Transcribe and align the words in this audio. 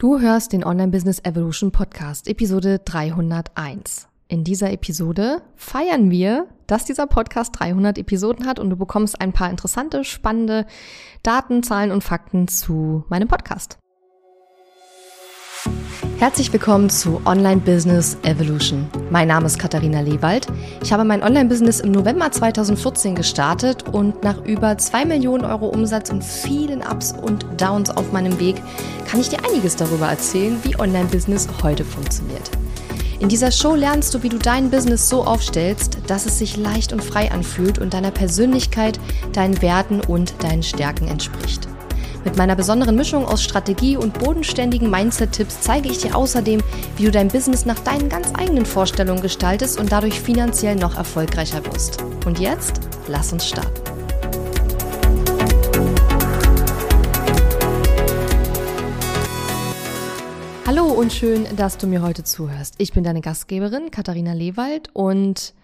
Du 0.00 0.20
hörst 0.20 0.52
den 0.52 0.62
Online 0.62 0.92
Business 0.92 1.18
Evolution 1.24 1.72
Podcast, 1.72 2.28
Episode 2.28 2.78
301. 2.84 4.06
In 4.28 4.44
dieser 4.44 4.70
Episode 4.70 5.42
feiern 5.56 6.12
wir, 6.12 6.46
dass 6.68 6.84
dieser 6.84 7.08
Podcast 7.08 7.58
300 7.58 7.98
Episoden 7.98 8.46
hat 8.46 8.60
und 8.60 8.70
du 8.70 8.76
bekommst 8.76 9.20
ein 9.20 9.32
paar 9.32 9.50
interessante, 9.50 10.04
spannende 10.04 10.66
Daten, 11.24 11.64
Zahlen 11.64 11.90
und 11.90 12.04
Fakten 12.04 12.46
zu 12.46 13.06
meinem 13.08 13.26
Podcast. 13.26 13.80
Herzlich 16.18 16.52
willkommen 16.52 16.90
zu 16.90 17.20
Online 17.24 17.60
Business 17.60 18.16
Evolution. 18.22 18.88
Mein 19.10 19.28
Name 19.28 19.46
ist 19.46 19.58
Katharina 19.58 20.00
Lewald. 20.00 20.48
Ich 20.82 20.92
habe 20.92 21.04
mein 21.04 21.22
Online-Business 21.22 21.78
im 21.78 21.92
November 21.92 22.30
2014 22.30 23.14
gestartet 23.14 23.88
und 23.88 24.24
nach 24.24 24.44
über 24.44 24.76
zwei 24.78 25.04
Millionen 25.04 25.44
Euro 25.44 25.68
Umsatz 25.68 26.10
und 26.10 26.24
vielen 26.24 26.82
Ups 26.82 27.12
und 27.12 27.46
Downs 27.56 27.90
auf 27.90 28.10
meinem 28.10 28.40
Weg 28.40 28.56
kann 29.06 29.20
ich 29.20 29.28
dir 29.28 29.38
einiges 29.44 29.76
darüber 29.76 30.08
erzählen, 30.08 30.58
wie 30.64 30.78
Online-Business 30.78 31.46
heute 31.62 31.84
funktioniert. 31.84 32.50
In 33.20 33.28
dieser 33.28 33.52
Show 33.52 33.74
lernst 33.74 34.12
du, 34.14 34.22
wie 34.22 34.28
du 34.28 34.38
dein 34.38 34.70
Business 34.70 35.08
so 35.08 35.24
aufstellst, 35.24 35.98
dass 36.08 36.26
es 36.26 36.38
sich 36.38 36.56
leicht 36.56 36.92
und 36.92 37.02
frei 37.02 37.30
anfühlt 37.30 37.78
und 37.78 37.94
deiner 37.94 38.10
Persönlichkeit, 38.10 38.98
deinen 39.32 39.62
Werten 39.62 40.00
und 40.00 40.34
deinen 40.42 40.62
Stärken 40.62 41.08
entspricht. 41.08 41.68
Mit 42.24 42.36
meiner 42.36 42.56
besonderen 42.56 42.96
Mischung 42.96 43.24
aus 43.24 43.42
Strategie 43.42 43.96
und 43.96 44.18
bodenständigen 44.18 44.90
Mindset-Tipps 44.90 45.60
zeige 45.60 45.88
ich 45.88 45.98
dir 45.98 46.16
außerdem, 46.16 46.60
wie 46.96 47.04
du 47.04 47.10
dein 47.12 47.28
Business 47.28 47.64
nach 47.64 47.78
deinen 47.78 48.08
ganz 48.08 48.32
eigenen 48.34 48.66
Vorstellungen 48.66 49.22
gestaltest 49.22 49.78
und 49.78 49.92
dadurch 49.92 50.20
finanziell 50.20 50.74
noch 50.74 50.96
erfolgreicher 50.96 51.64
wirst. 51.66 52.02
Und 52.26 52.40
jetzt, 52.40 52.80
lass 53.06 53.32
uns 53.32 53.46
starten. 53.46 53.72
Hallo 60.66 60.86
und 60.86 61.12
schön, 61.12 61.46
dass 61.56 61.78
du 61.78 61.86
mir 61.86 62.02
heute 62.02 62.24
zuhörst. 62.24 62.74
Ich 62.78 62.92
bin 62.92 63.04
deine 63.04 63.20
Gastgeberin 63.20 63.90
Katharina 63.90 64.32
Lewald 64.32 64.90
und 64.92 65.54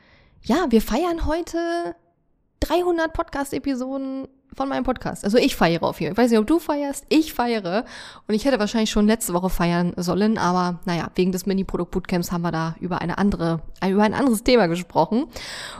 ja, 0.42 0.66
wir 0.70 0.80
feiern 0.80 1.26
heute 1.26 1.94
300 2.60 3.12
Podcast-Episoden 3.12 4.28
von 4.56 4.68
meinem 4.68 4.84
Podcast. 4.84 5.24
Also 5.24 5.38
ich 5.38 5.56
feiere 5.56 5.82
auf 5.82 6.00
jeden 6.00 6.14
Fall. 6.14 6.24
Ich 6.24 6.26
weiß 6.26 6.30
nicht, 6.30 6.40
ob 6.40 6.46
du 6.46 6.58
feierst. 6.58 7.04
Ich 7.08 7.32
feiere. 7.34 7.84
Und 8.26 8.34
ich 8.34 8.44
hätte 8.44 8.58
wahrscheinlich 8.58 8.90
schon 8.90 9.06
letzte 9.06 9.34
Woche 9.34 9.50
feiern 9.50 9.92
sollen. 9.96 10.38
Aber 10.38 10.80
naja, 10.84 11.10
wegen 11.14 11.32
des 11.32 11.46
Mini-Produkt-Bootcamps 11.46 12.32
haben 12.32 12.42
wir 12.42 12.52
da 12.52 12.74
über 12.80 13.00
eine 13.00 13.18
andere, 13.18 13.60
über 13.86 14.02
ein 14.02 14.14
anderes 14.14 14.44
Thema 14.44 14.66
gesprochen. 14.66 15.26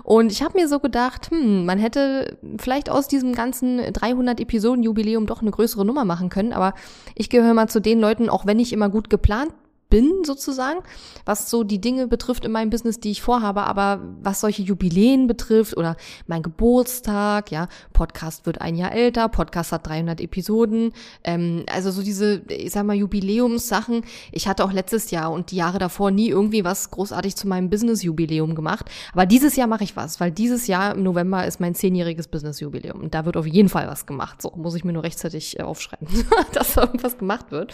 Und 0.03 0.33
ich 0.33 0.43
habe 0.43 0.59
mir 0.59 0.69
so 0.69 0.81
gedacht, 0.81 1.31
hm, 1.31 1.65
man 1.65 1.79
hätte 1.79 2.37
vielleicht 2.59 2.91
aus 2.91 3.09
diesem 3.09 3.35
ganzen 3.35 3.93
300 3.93 4.41
Episoden-Jubiläum 4.41 5.27
doch 5.27 5.43
eine 5.43 5.51
größere 5.51 5.85
Nummer 5.85 6.05
machen 6.05 6.29
können. 6.29 6.53
Aber 6.53 6.75
ich 7.15 7.31
gehöre 7.31 7.55
mal 7.55 7.69
zu 7.69 7.81
den 7.81 8.01
Leuten, 8.01 8.29
auch 8.29 8.47
wenn 8.47 8.59
ich 8.59 8.73
immer 8.73 8.89
gut 8.89 9.11
geplant 9.11 9.53
bin, 9.95 10.25
sozusagen, 10.25 10.81
was 11.25 11.49
so 11.49 11.63
die 11.63 11.81
Dinge 11.81 12.09
betrifft 12.09 12.45
in 12.45 12.51
meinem 12.51 12.69
Business, 12.69 12.99
die 12.99 13.13
ich 13.13 13.23
vorhabe, 13.23 13.63
aber 13.63 14.01
was 14.21 14.41
solche 14.41 14.63
Jubiläen 14.63 15.29
betrifft 15.29 15.77
oder 15.77 15.97
mein 16.27 16.43
Geburtstag, 16.43 17.53
ja, 17.53 17.69
Podcast 17.93 18.45
wird 18.45 18.61
ein 18.61 18.75
Jahr 18.75 18.91
älter, 18.91 19.29
Podcast 19.29 19.71
hat 19.71 19.87
300 19.87 20.21
Episoden, 20.21 20.93
ähm, 21.23 21.65
also 21.71 21.93
so 21.93 22.03
diese, 22.03 22.43
ich 22.49 22.73
sag 22.73 22.85
mal, 22.87 22.97
Jubiläumssachen. 22.97 24.03
Ich 24.33 24.49
hatte 24.49 24.65
auch 24.65 24.73
letztes 24.73 25.13
Jahr 25.13 25.31
und 25.31 25.53
die 25.53 25.57
Jahre 25.57 25.79
davor 25.79 26.11
nie 26.11 26.29
irgendwie 26.29 26.65
was 26.65 26.91
großartig 26.91 27.37
zu 27.37 27.47
meinem 27.47 27.71
Business-Jubiläum 27.71 28.57
gemacht, 28.57 28.91
aber 29.13 29.27
dieses 29.27 29.55
Jahr 29.55 29.69
mache 29.69 29.85
ich 29.85 29.95
was, 29.95 30.19
weil 30.19 30.33
dieses 30.33 30.67
Jahr 30.67 30.97
im 30.97 31.05
November 31.05 31.47
ist 31.47 31.61
mein 31.61 31.77
zehnjähriges 31.77 32.27
Business-Jubiläum 32.27 33.01
und 33.01 33.15
da 33.15 33.27
wird 33.27 33.37
auf 33.37 33.47
jeden 33.47 33.69
Fall 33.69 33.87
was 33.87 34.07
gemacht. 34.07 34.43
So, 34.43 34.51
muss 34.57 34.75
ich 34.75 34.83
mir 34.83 34.93
nur 34.93 35.05
rechtzeitig 35.05 35.61
äh, 35.61 35.63
aufschreiben, 35.63 36.09
dass 36.53 36.77
irgendwas 36.77 37.17
gemacht 37.17 37.53
wird. 37.53 37.73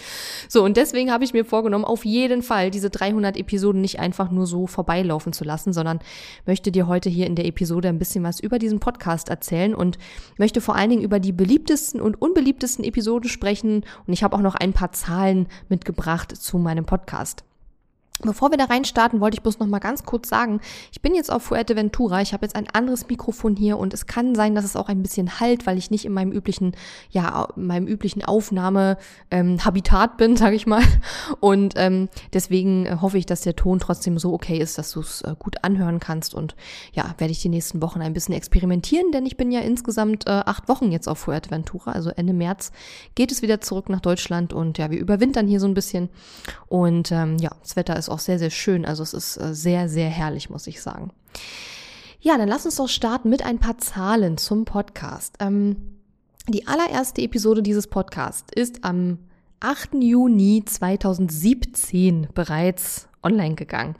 So, 0.49 0.63
und 0.63 0.77
deswegen 0.77 1.11
habe 1.11 1.23
ich 1.23 1.33
mir 1.33 1.45
vorgenommen, 1.45 1.83
auf 1.83 2.05
jeden 2.05 2.10
Fall 2.41 2.71
diese 2.71 2.89
300 2.89 3.37
Episoden 3.37 3.81
nicht 3.81 3.99
einfach 3.99 4.31
nur 4.31 4.47
so 4.47 4.67
vorbeilaufen 4.67 5.33
zu 5.33 5.43
lassen, 5.43 5.73
sondern 5.73 5.99
möchte 6.45 6.71
dir 6.71 6.87
heute 6.87 7.09
hier 7.09 7.27
in 7.27 7.35
der 7.35 7.45
Episode 7.45 7.89
ein 7.89 7.99
bisschen 7.99 8.23
was 8.23 8.39
über 8.39 8.59
diesen 8.59 8.79
Podcast 8.79 9.29
erzählen 9.29 9.75
und 9.75 9.97
möchte 10.37 10.61
vor 10.61 10.75
allen 10.75 10.89
Dingen 10.89 11.03
über 11.03 11.19
die 11.19 11.31
beliebtesten 11.31 12.01
und 12.01 12.21
unbeliebtesten 12.21 12.83
Episoden 12.85 13.29
sprechen 13.29 13.83
und 14.07 14.13
ich 14.13 14.23
habe 14.23 14.35
auch 14.35 14.41
noch 14.41 14.55
ein 14.55 14.73
paar 14.73 14.91
Zahlen 14.91 15.47
mitgebracht 15.69 16.35
zu 16.35 16.57
meinem 16.57 16.85
Podcast. 16.85 17.43
Bevor 18.21 18.51
wir 18.51 18.57
da 18.57 18.65
reinstarten, 18.65 19.19
wollte 19.19 19.35
ich 19.35 19.41
bloß 19.41 19.59
noch 19.59 19.67
mal 19.67 19.79
ganz 19.79 20.03
kurz 20.03 20.29
sagen, 20.29 20.61
ich 20.91 21.01
bin 21.01 21.15
jetzt 21.15 21.31
auf 21.31 21.43
Fuerteventura, 21.43 22.21
ich 22.21 22.33
habe 22.33 22.45
jetzt 22.45 22.55
ein 22.55 22.67
anderes 22.71 23.07
Mikrofon 23.07 23.55
hier 23.55 23.77
und 23.77 23.93
es 23.93 24.05
kann 24.05 24.35
sein, 24.35 24.55
dass 24.55 24.65
es 24.65 24.75
auch 24.75 24.89
ein 24.89 25.01
bisschen 25.01 25.39
halt, 25.39 25.65
weil 25.65 25.77
ich 25.77 25.91
nicht 25.91 26.05
in 26.05 26.13
meinem 26.13 26.31
üblichen, 26.31 26.75
ja, 27.09 27.47
meinem 27.55 27.87
üblichen 27.87 28.23
Aufnahmehabitat 28.23 30.11
ähm, 30.11 30.17
bin, 30.17 30.37
sage 30.37 30.55
ich 30.55 30.67
mal. 30.67 30.83
Und 31.39 31.73
ähm, 31.77 32.09
deswegen 32.33 32.85
äh, 32.85 32.97
hoffe 33.01 33.17
ich, 33.17 33.25
dass 33.25 33.41
der 33.41 33.55
Ton 33.55 33.79
trotzdem 33.79 34.19
so 34.19 34.33
okay 34.33 34.57
ist, 34.57 34.77
dass 34.77 34.91
du 34.91 34.99
es 34.99 35.21
äh, 35.21 35.35
gut 35.37 35.63
anhören 35.63 35.99
kannst. 35.99 36.33
Und 36.33 36.55
ja, 36.93 37.15
werde 37.17 37.31
ich 37.31 37.41
die 37.41 37.49
nächsten 37.49 37.81
Wochen 37.81 38.01
ein 38.01 38.13
bisschen 38.13 38.35
experimentieren, 38.35 39.11
denn 39.11 39.25
ich 39.25 39.37
bin 39.37 39.51
ja 39.51 39.61
insgesamt 39.61 40.27
äh, 40.27 40.31
acht 40.31 40.69
Wochen 40.69 40.91
jetzt 40.91 41.07
auf 41.07 41.19
Fuerteventura, 41.19 41.91
also 41.91 42.09
Ende 42.09 42.33
März 42.33 42.71
geht 43.15 43.31
es 43.31 43.41
wieder 43.41 43.61
zurück 43.61 43.89
nach 43.89 44.01
Deutschland 44.01 44.53
und 44.53 44.77
ja, 44.77 44.91
wir 44.91 44.99
überwintern 44.99 45.47
hier 45.47 45.59
so 45.59 45.67
ein 45.67 45.73
bisschen. 45.73 46.09
Und 46.67 47.11
ähm, 47.11 47.37
ja, 47.37 47.51
das 47.61 47.75
Wetter 47.75 47.97
ist 47.97 48.09
auch 48.11 48.19
sehr, 48.19 48.39
sehr 48.39 48.49
schön. 48.49 48.85
Also 48.85 49.03
es 49.03 49.13
ist 49.13 49.37
äh, 49.37 49.53
sehr, 49.53 49.89
sehr 49.89 50.09
herrlich, 50.09 50.49
muss 50.49 50.67
ich 50.67 50.81
sagen. 50.81 51.11
Ja, 52.19 52.37
dann 52.37 52.47
lass 52.47 52.65
uns 52.65 52.75
doch 52.75 52.89
starten 52.89 53.29
mit 53.29 53.43
ein 53.43 53.59
paar 53.59 53.77
Zahlen 53.79 54.37
zum 54.37 54.65
Podcast. 54.65 55.35
Ähm, 55.39 55.97
die 56.47 56.67
allererste 56.67 57.21
Episode 57.21 57.63
dieses 57.63 57.87
Podcasts 57.87 58.51
ist 58.53 58.83
am 58.83 59.19
8. 59.59 59.95
Juni 60.01 60.63
2017 60.65 62.29
bereits 62.33 63.07
online 63.23 63.55
gegangen. 63.55 63.95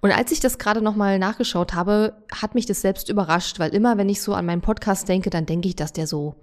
Und 0.00 0.10
als 0.10 0.32
ich 0.32 0.40
das 0.40 0.58
gerade 0.58 0.82
nochmal 0.82 1.18
nachgeschaut 1.18 1.74
habe, 1.74 2.14
hat 2.32 2.54
mich 2.54 2.66
das 2.66 2.80
selbst 2.80 3.08
überrascht, 3.08 3.58
weil 3.58 3.74
immer, 3.74 3.96
wenn 3.96 4.08
ich 4.08 4.20
so 4.20 4.34
an 4.34 4.46
meinen 4.46 4.60
Podcast 4.60 5.08
denke, 5.08 5.30
dann 5.30 5.46
denke 5.46 5.68
ich, 5.68 5.76
dass 5.76 5.92
der 5.92 6.06
so 6.06 6.34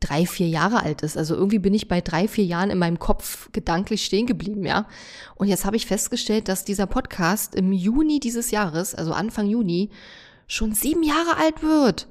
drei, 0.00 0.26
vier 0.26 0.48
Jahre 0.48 0.82
alt 0.82 1.02
ist. 1.02 1.16
Also 1.16 1.34
irgendwie 1.34 1.58
bin 1.58 1.74
ich 1.74 1.88
bei 1.88 2.00
drei, 2.00 2.28
vier 2.28 2.44
Jahren 2.44 2.70
in 2.70 2.78
meinem 2.78 2.98
Kopf 2.98 3.50
gedanklich 3.52 4.04
stehen 4.04 4.26
geblieben, 4.26 4.64
ja. 4.64 4.86
Und 5.34 5.48
jetzt 5.48 5.64
habe 5.64 5.76
ich 5.76 5.86
festgestellt, 5.86 6.48
dass 6.48 6.64
dieser 6.64 6.86
Podcast 6.86 7.54
im 7.54 7.72
Juni 7.72 8.20
dieses 8.20 8.50
Jahres, 8.50 8.94
also 8.94 9.12
Anfang 9.12 9.46
Juni, 9.46 9.90
schon 10.46 10.72
sieben 10.72 11.02
Jahre 11.02 11.38
alt 11.38 11.62
wird. 11.62 12.08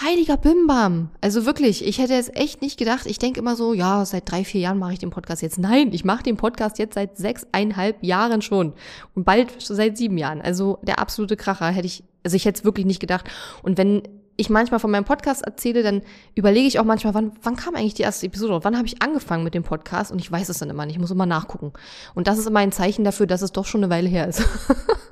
Heiliger 0.00 0.38
Bimbam. 0.38 1.10
Also 1.20 1.44
wirklich, 1.44 1.84
ich 1.84 1.98
hätte 1.98 2.14
jetzt 2.14 2.34
echt 2.34 2.62
nicht 2.62 2.78
gedacht. 2.78 3.04
Ich 3.04 3.18
denke 3.18 3.40
immer 3.40 3.56
so, 3.56 3.74
ja, 3.74 4.06
seit 4.06 4.30
drei, 4.30 4.42
vier 4.42 4.62
Jahren 4.62 4.78
mache 4.78 4.94
ich 4.94 4.98
den 4.98 5.10
Podcast 5.10 5.42
jetzt. 5.42 5.58
Nein, 5.58 5.92
ich 5.92 6.04
mache 6.04 6.22
den 6.22 6.38
Podcast 6.38 6.78
jetzt 6.78 6.94
seit 6.94 7.18
sechseinhalb 7.18 8.02
Jahren 8.02 8.40
schon. 8.40 8.72
Und 9.14 9.24
bald 9.24 9.52
seit 9.58 9.98
sieben 9.98 10.16
Jahren. 10.16 10.40
Also 10.40 10.78
der 10.82 10.98
absolute 10.98 11.36
Kracher 11.36 11.68
hätte 11.68 11.86
ich, 11.86 12.04
also 12.24 12.36
ich 12.36 12.46
hätte 12.46 12.60
es 12.60 12.64
wirklich 12.64 12.86
nicht 12.86 13.00
gedacht. 13.00 13.28
Und 13.62 13.76
wenn 13.76 14.02
ich 14.42 14.50
manchmal 14.50 14.80
von 14.80 14.90
meinem 14.90 15.04
Podcast 15.04 15.42
erzähle, 15.42 15.82
dann 15.82 16.02
überlege 16.34 16.66
ich 16.66 16.78
auch 16.78 16.84
manchmal, 16.84 17.14
wann, 17.14 17.32
wann 17.42 17.56
kam 17.56 17.74
eigentlich 17.74 17.94
die 17.94 18.02
erste 18.02 18.26
Episode? 18.26 18.62
Wann 18.62 18.76
habe 18.76 18.86
ich 18.86 19.00
angefangen 19.00 19.44
mit 19.44 19.54
dem 19.54 19.62
Podcast? 19.62 20.12
Und 20.12 20.20
ich 20.20 20.30
weiß 20.30 20.48
es 20.50 20.58
dann 20.58 20.68
immer 20.68 20.84
nicht. 20.84 20.96
Ich 20.96 21.00
muss 21.00 21.10
immer 21.10 21.26
nachgucken. 21.26 21.72
Und 22.14 22.26
das 22.26 22.38
ist 22.38 22.46
immer 22.46 22.60
ein 22.60 22.72
Zeichen 22.72 23.04
dafür, 23.04 23.26
dass 23.26 23.42
es 23.42 23.52
doch 23.52 23.64
schon 23.64 23.82
eine 23.82 23.92
Weile 23.92 24.08
her 24.08 24.28
ist. 24.28 24.42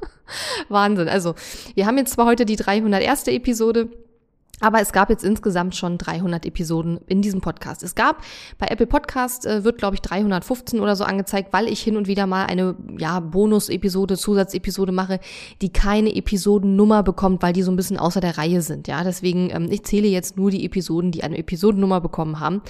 Wahnsinn. 0.68 1.08
Also, 1.08 1.34
wir 1.74 1.86
haben 1.86 1.98
jetzt 1.98 2.12
zwar 2.12 2.26
heute 2.26 2.44
die 2.44 2.56
301. 2.56 3.28
Episode. 3.28 3.88
Aber 4.60 4.80
es 4.80 4.92
gab 4.92 5.10
jetzt 5.10 5.24
insgesamt 5.24 5.74
schon 5.74 5.98
300 5.98 6.44
Episoden 6.46 7.00
in 7.06 7.22
diesem 7.22 7.40
Podcast. 7.40 7.82
Es 7.82 7.94
gab 7.94 8.22
bei 8.58 8.66
Apple 8.66 8.86
Podcast 8.86 9.46
äh, 9.46 9.64
wird 9.64 9.78
glaube 9.78 9.94
ich 9.94 10.02
315 10.02 10.80
oder 10.80 10.96
so 10.96 11.04
angezeigt, 11.04 11.52
weil 11.52 11.66
ich 11.66 11.80
hin 11.80 11.96
und 11.96 12.06
wieder 12.06 12.26
mal 12.26 12.46
eine 12.46 12.76
ja 12.98 13.20
Bonus-Episode, 13.20 14.16
Zusatzepisode 14.16 14.92
mache, 14.92 15.18
die 15.62 15.72
keine 15.72 16.14
Episodennummer 16.14 17.02
bekommt, 17.02 17.42
weil 17.42 17.52
die 17.52 17.62
so 17.62 17.70
ein 17.70 17.76
bisschen 17.76 17.98
außer 17.98 18.20
der 18.20 18.36
Reihe 18.36 18.60
sind. 18.60 18.86
Ja, 18.86 19.02
deswegen 19.02 19.50
ähm, 19.50 19.68
ich 19.70 19.84
zähle 19.84 20.08
jetzt 20.08 20.36
nur 20.36 20.50
die 20.50 20.64
Episoden, 20.66 21.10
die 21.10 21.22
eine 21.24 21.38
Episodennummer 21.38 22.00
bekommen 22.00 22.40
haben. 22.40 22.60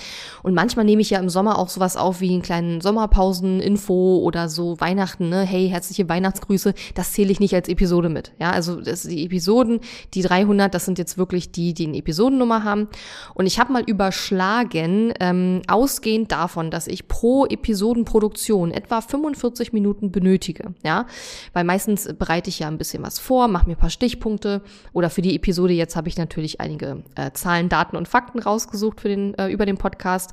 Und 0.43 0.55
manchmal 0.55 0.84
nehme 0.84 1.03
ich 1.03 1.11
ja 1.11 1.19
im 1.19 1.28
Sommer 1.28 1.59
auch 1.59 1.69
sowas 1.69 1.97
auf 1.97 2.21
wie 2.21 2.31
einen 2.33 2.43
kleinen 2.43 2.81
Sommerpausen-Info 2.81 4.19
oder 4.19 4.49
so 4.49 4.81
Weihnachten. 4.81 5.28
Ne? 5.28 5.43
Hey, 5.43 5.69
herzliche 5.69 6.09
Weihnachtsgrüße. 6.09 6.75
Das 6.95 7.13
zähle 7.13 7.33
ich 7.33 7.41
nicht 7.41 7.54
als 7.54 7.69
Episode 7.69 8.09
mit. 8.09 8.33
Ja, 8.39 8.53
also 8.53 8.81
das, 8.81 9.03
die 9.03 9.25
Episoden, 9.25 9.81
die 10.15 10.22
300, 10.22 10.72
das 10.72 10.84
sind 10.84 10.98
jetzt 10.98 11.19
wirklich 11.19 11.51
die 11.51 11.75
die 11.79 11.79
eine 11.86 11.98
Episodennummer 11.98 12.65
haben. 12.65 12.88
Und 13.34 13.47
ich 13.47 13.59
habe 13.59 13.72
mal 13.72 13.82
überschlagen, 13.82 15.12
ähm, 15.21 15.62
ausgehend 15.68 16.32
davon, 16.32 16.71
dass 16.71 16.86
ich 16.86 17.09
pro 17.09 17.47
Episodenproduktion 17.47 18.71
etwa 18.71 19.00
45 19.00 19.72
Minuten 19.72 20.12
benötige. 20.12 20.74
Ja, 20.84 21.06
weil 21.53 21.65
meistens 21.65 22.09
bereite 22.18 22.50
ich 22.50 22.60
ja 22.60 22.68
ein 22.68 22.78
bisschen 22.78 23.03
was 23.03 23.18
vor, 23.18 23.48
mache 23.48 23.66
mir 23.66 23.74
ein 23.74 23.80
paar 23.80 23.91
Stichpunkte 23.91 24.62
oder 24.92 25.10
für 25.10 25.22
die 25.22 25.36
Episode 25.36 25.72
jetzt 25.72 25.97
habe 25.97 26.09
ich 26.09 26.16
natürlich 26.16 26.60
einige 26.60 27.03
äh, 27.15 27.30
Zahlen, 27.32 27.68
Daten 27.68 27.97
und 27.97 28.09
Fakten 28.09 28.38
rausgesucht 28.38 29.00
für 29.00 29.09
den 29.09 29.34
äh, 29.34 29.48
über 29.48 29.66
den 29.66 29.76
Podcast. 29.76 30.33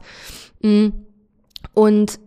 Mm. 0.62 0.90
Und 1.74 2.20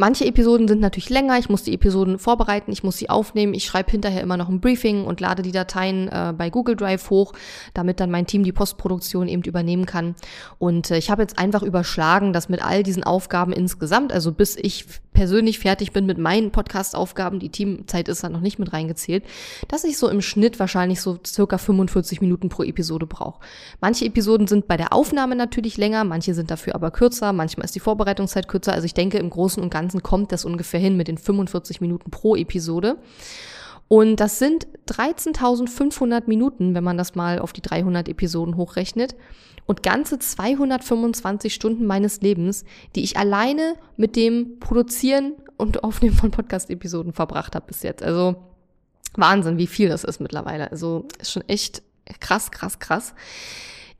Manche 0.00 0.24
Episoden 0.24 0.66
sind 0.66 0.80
natürlich 0.80 1.10
länger, 1.10 1.38
ich 1.38 1.50
muss 1.50 1.62
die 1.62 1.74
Episoden 1.74 2.18
vorbereiten, 2.18 2.72
ich 2.72 2.82
muss 2.82 2.96
sie 2.96 3.10
aufnehmen, 3.10 3.52
ich 3.52 3.66
schreibe 3.66 3.90
hinterher 3.90 4.22
immer 4.22 4.38
noch 4.38 4.48
ein 4.48 4.62
Briefing 4.62 5.04
und 5.04 5.20
lade 5.20 5.42
die 5.42 5.52
Dateien 5.52 6.08
äh, 6.08 6.32
bei 6.34 6.48
Google 6.48 6.74
Drive 6.74 7.10
hoch, 7.10 7.34
damit 7.74 8.00
dann 8.00 8.10
mein 8.10 8.26
Team 8.26 8.42
die 8.42 8.50
Postproduktion 8.50 9.28
eben 9.28 9.42
übernehmen 9.42 9.84
kann. 9.84 10.14
Und 10.56 10.90
äh, 10.90 10.96
ich 10.96 11.10
habe 11.10 11.20
jetzt 11.20 11.38
einfach 11.38 11.62
überschlagen, 11.62 12.32
dass 12.32 12.48
mit 12.48 12.64
all 12.64 12.82
diesen 12.82 13.04
Aufgaben 13.04 13.52
insgesamt, 13.52 14.10
also 14.10 14.32
bis 14.32 14.56
ich 14.56 14.86
persönlich 15.12 15.58
fertig 15.58 15.92
bin 15.92 16.06
mit 16.06 16.18
meinen 16.18 16.50
Podcast-Aufgaben, 16.50 17.38
die 17.40 17.50
Teamzeit 17.50 18.08
ist 18.08 18.24
da 18.24 18.28
noch 18.28 18.40
nicht 18.40 18.58
mit 18.58 18.72
reingezählt, 18.72 19.24
dass 19.68 19.84
ich 19.84 19.98
so 19.98 20.08
im 20.08 20.22
Schnitt 20.22 20.58
wahrscheinlich 20.58 21.00
so 21.00 21.18
circa 21.26 21.58
45 21.58 22.20
Minuten 22.20 22.48
pro 22.48 22.62
Episode 22.62 23.06
brauche. 23.06 23.40
Manche 23.80 24.04
Episoden 24.04 24.46
sind 24.46 24.68
bei 24.68 24.76
der 24.76 24.92
Aufnahme 24.92 25.36
natürlich 25.36 25.76
länger, 25.76 26.04
manche 26.04 26.34
sind 26.34 26.50
dafür 26.50 26.74
aber 26.74 26.90
kürzer, 26.90 27.32
manchmal 27.32 27.64
ist 27.64 27.74
die 27.74 27.80
Vorbereitungszeit 27.80 28.48
kürzer. 28.48 28.72
Also 28.72 28.86
ich 28.86 28.94
denke, 28.94 29.18
im 29.18 29.30
Großen 29.30 29.62
und 29.62 29.70
Ganzen 29.70 30.02
kommt 30.02 30.32
das 30.32 30.44
ungefähr 30.44 30.80
hin 30.80 30.96
mit 30.96 31.08
den 31.08 31.18
45 31.18 31.80
Minuten 31.80 32.10
pro 32.10 32.36
Episode. 32.36 32.96
Und 33.92 34.20
das 34.20 34.38
sind 34.38 34.68
13.500 34.86 36.28
Minuten, 36.28 36.76
wenn 36.76 36.84
man 36.84 36.96
das 36.96 37.16
mal 37.16 37.40
auf 37.40 37.52
die 37.52 37.60
300 37.60 38.08
Episoden 38.08 38.56
hochrechnet. 38.56 39.16
Und 39.66 39.82
ganze 39.82 40.20
225 40.20 41.52
Stunden 41.52 41.86
meines 41.86 42.20
Lebens, 42.20 42.64
die 42.94 43.02
ich 43.02 43.16
alleine 43.16 43.74
mit 43.96 44.14
dem 44.14 44.60
Produzieren 44.60 45.32
und 45.56 45.82
Aufnehmen 45.82 46.14
von 46.14 46.30
Podcast-Episoden 46.30 47.12
verbracht 47.12 47.56
habe 47.56 47.66
bis 47.66 47.82
jetzt. 47.82 48.04
Also 48.04 48.36
Wahnsinn, 49.16 49.58
wie 49.58 49.66
viel 49.66 49.88
das 49.88 50.04
ist 50.04 50.20
mittlerweile. 50.20 50.70
Also 50.70 51.08
ist 51.18 51.32
schon 51.32 51.48
echt 51.48 51.82
krass, 52.20 52.52
krass, 52.52 52.78
krass. 52.78 53.12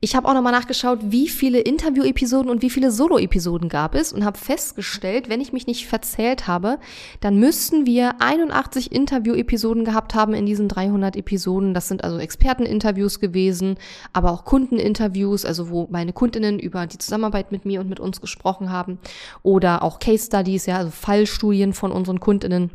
Ich 0.03 0.15
habe 0.15 0.27
auch 0.27 0.33
nochmal 0.33 0.51
nachgeschaut, 0.51 0.97
wie 1.03 1.29
viele 1.29 1.59
Interview-Episoden 1.59 2.49
und 2.49 2.63
wie 2.63 2.71
viele 2.71 2.89
Solo-Episoden 2.89 3.69
gab 3.69 3.93
es 3.93 4.11
und 4.11 4.25
habe 4.25 4.35
festgestellt, 4.35 5.29
wenn 5.29 5.41
ich 5.41 5.53
mich 5.53 5.67
nicht 5.67 5.85
verzählt 5.85 6.47
habe, 6.47 6.79
dann 7.19 7.39
müssten 7.39 7.85
wir 7.85 8.15
81 8.19 8.91
Interview-Episoden 8.91 9.85
gehabt 9.85 10.15
haben 10.15 10.33
in 10.33 10.47
diesen 10.47 10.67
300 10.67 11.15
Episoden. 11.15 11.75
Das 11.75 11.87
sind 11.87 12.03
also 12.03 12.17
Experteninterviews 12.17 13.19
gewesen, 13.19 13.75
aber 14.11 14.31
auch 14.31 14.43
Kundeninterviews, 14.43 15.45
also 15.45 15.69
wo 15.69 15.87
meine 15.91 16.13
Kundinnen 16.13 16.57
über 16.57 16.87
die 16.87 16.97
Zusammenarbeit 16.97 17.51
mit 17.51 17.65
mir 17.65 17.79
und 17.79 17.87
mit 17.87 17.99
uns 17.99 18.21
gesprochen 18.21 18.71
haben 18.71 18.97
oder 19.43 19.83
auch 19.83 19.99
Case 19.99 20.25
Studies, 20.25 20.65
ja, 20.65 20.77
also 20.77 20.89
Fallstudien 20.89 21.73
von 21.73 21.91
unseren 21.91 22.19
Kundinnen. 22.19 22.71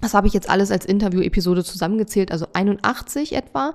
Das 0.00 0.14
habe 0.14 0.26
ich 0.26 0.32
jetzt 0.32 0.48
alles 0.48 0.70
als 0.70 0.84
Interview-Episode 0.84 1.64
zusammengezählt, 1.64 2.30
also 2.30 2.46
81 2.52 3.34
etwa 3.34 3.74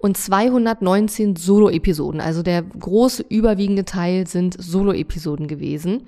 und 0.00 0.16
219 0.16 1.36
Solo-Episoden. 1.36 2.20
Also 2.20 2.42
der 2.42 2.62
große 2.62 3.24
überwiegende 3.28 3.84
Teil 3.84 4.26
sind 4.26 4.56
Solo-Episoden 4.62 5.48
gewesen. 5.48 6.02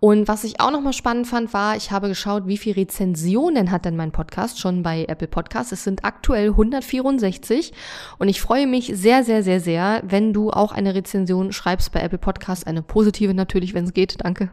Und 0.00 0.28
was 0.28 0.44
ich 0.44 0.60
auch 0.60 0.70
nochmal 0.70 0.94
spannend 0.94 1.26
fand, 1.26 1.52
war, 1.52 1.76
ich 1.76 1.90
habe 1.90 2.08
geschaut, 2.08 2.46
wie 2.46 2.56
viele 2.56 2.76
Rezensionen 2.76 3.70
hat 3.70 3.84
denn 3.84 3.96
mein 3.96 4.12
Podcast 4.12 4.58
schon 4.58 4.82
bei 4.82 5.04
Apple 5.04 5.28
Podcasts. 5.28 5.72
Es 5.72 5.84
sind 5.84 6.06
aktuell 6.06 6.48
164 6.48 7.74
und 8.18 8.28
ich 8.28 8.40
freue 8.40 8.66
mich 8.66 8.90
sehr, 8.94 9.24
sehr, 9.24 9.42
sehr, 9.42 9.60
sehr, 9.60 10.02
wenn 10.06 10.32
du 10.32 10.52
auch 10.52 10.72
eine 10.72 10.94
Rezension 10.94 11.52
schreibst 11.52 11.92
bei 11.92 12.00
Apple 12.00 12.16
Podcasts, 12.16 12.66
eine 12.66 12.80
positive 12.80 13.34
natürlich, 13.34 13.74
wenn 13.74 13.84
es 13.84 13.92
geht, 13.92 14.16
danke. 14.24 14.48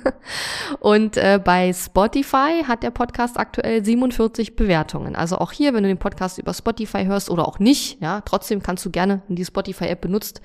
und 0.80 1.18
äh, 1.18 1.38
bei 1.44 1.74
Spotify 1.74 2.64
hat 2.66 2.82
der 2.82 2.90
Podcast 2.90 3.38
aktuell 3.38 3.84
47 3.84 4.56
Bewertungen. 4.56 5.14
Also 5.14 5.36
auch 5.36 5.52
hier, 5.52 5.74
wenn 5.74 5.82
du 5.82 5.90
den 5.90 5.98
Podcast 5.98 6.38
über 6.38 6.54
Spotify 6.54 7.04
hörst 7.04 7.28
oder 7.28 7.46
auch 7.46 7.58
nicht, 7.58 8.00
ja, 8.00 8.22
trotzdem 8.22 8.62
kannst 8.62 8.86
du 8.86 8.90
gerne, 8.90 9.20
wenn 9.28 9.36
die 9.36 9.44
Spotify-App 9.44 10.00
benutzt, 10.00 10.40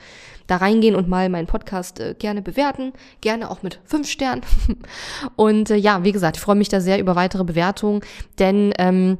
da 0.48 0.58
reingehen 0.58 0.96
und 0.96 1.08
mal 1.08 1.30
meinen 1.30 1.48
Podcast 1.48 2.00
äh, 2.00 2.16
gerne 2.20 2.42
bewerten, 2.42 2.94
gerne 3.22 3.50
auch 3.50 3.64
mit 3.64 3.80
fünf 3.86 4.10
Sternen. 4.10 4.25
und 5.36 5.69
äh, 5.69 5.75
ja, 5.75 6.04
wie 6.04 6.12
gesagt, 6.12 6.38
ich 6.38 6.44
freue 6.44 6.56
mich 6.56 6.69
da 6.69 6.81
sehr 6.81 7.00
über 7.00 7.16
weitere 7.16 7.44
Bewertungen, 7.44 8.01
denn 8.39 8.74
ähm, 8.77 9.18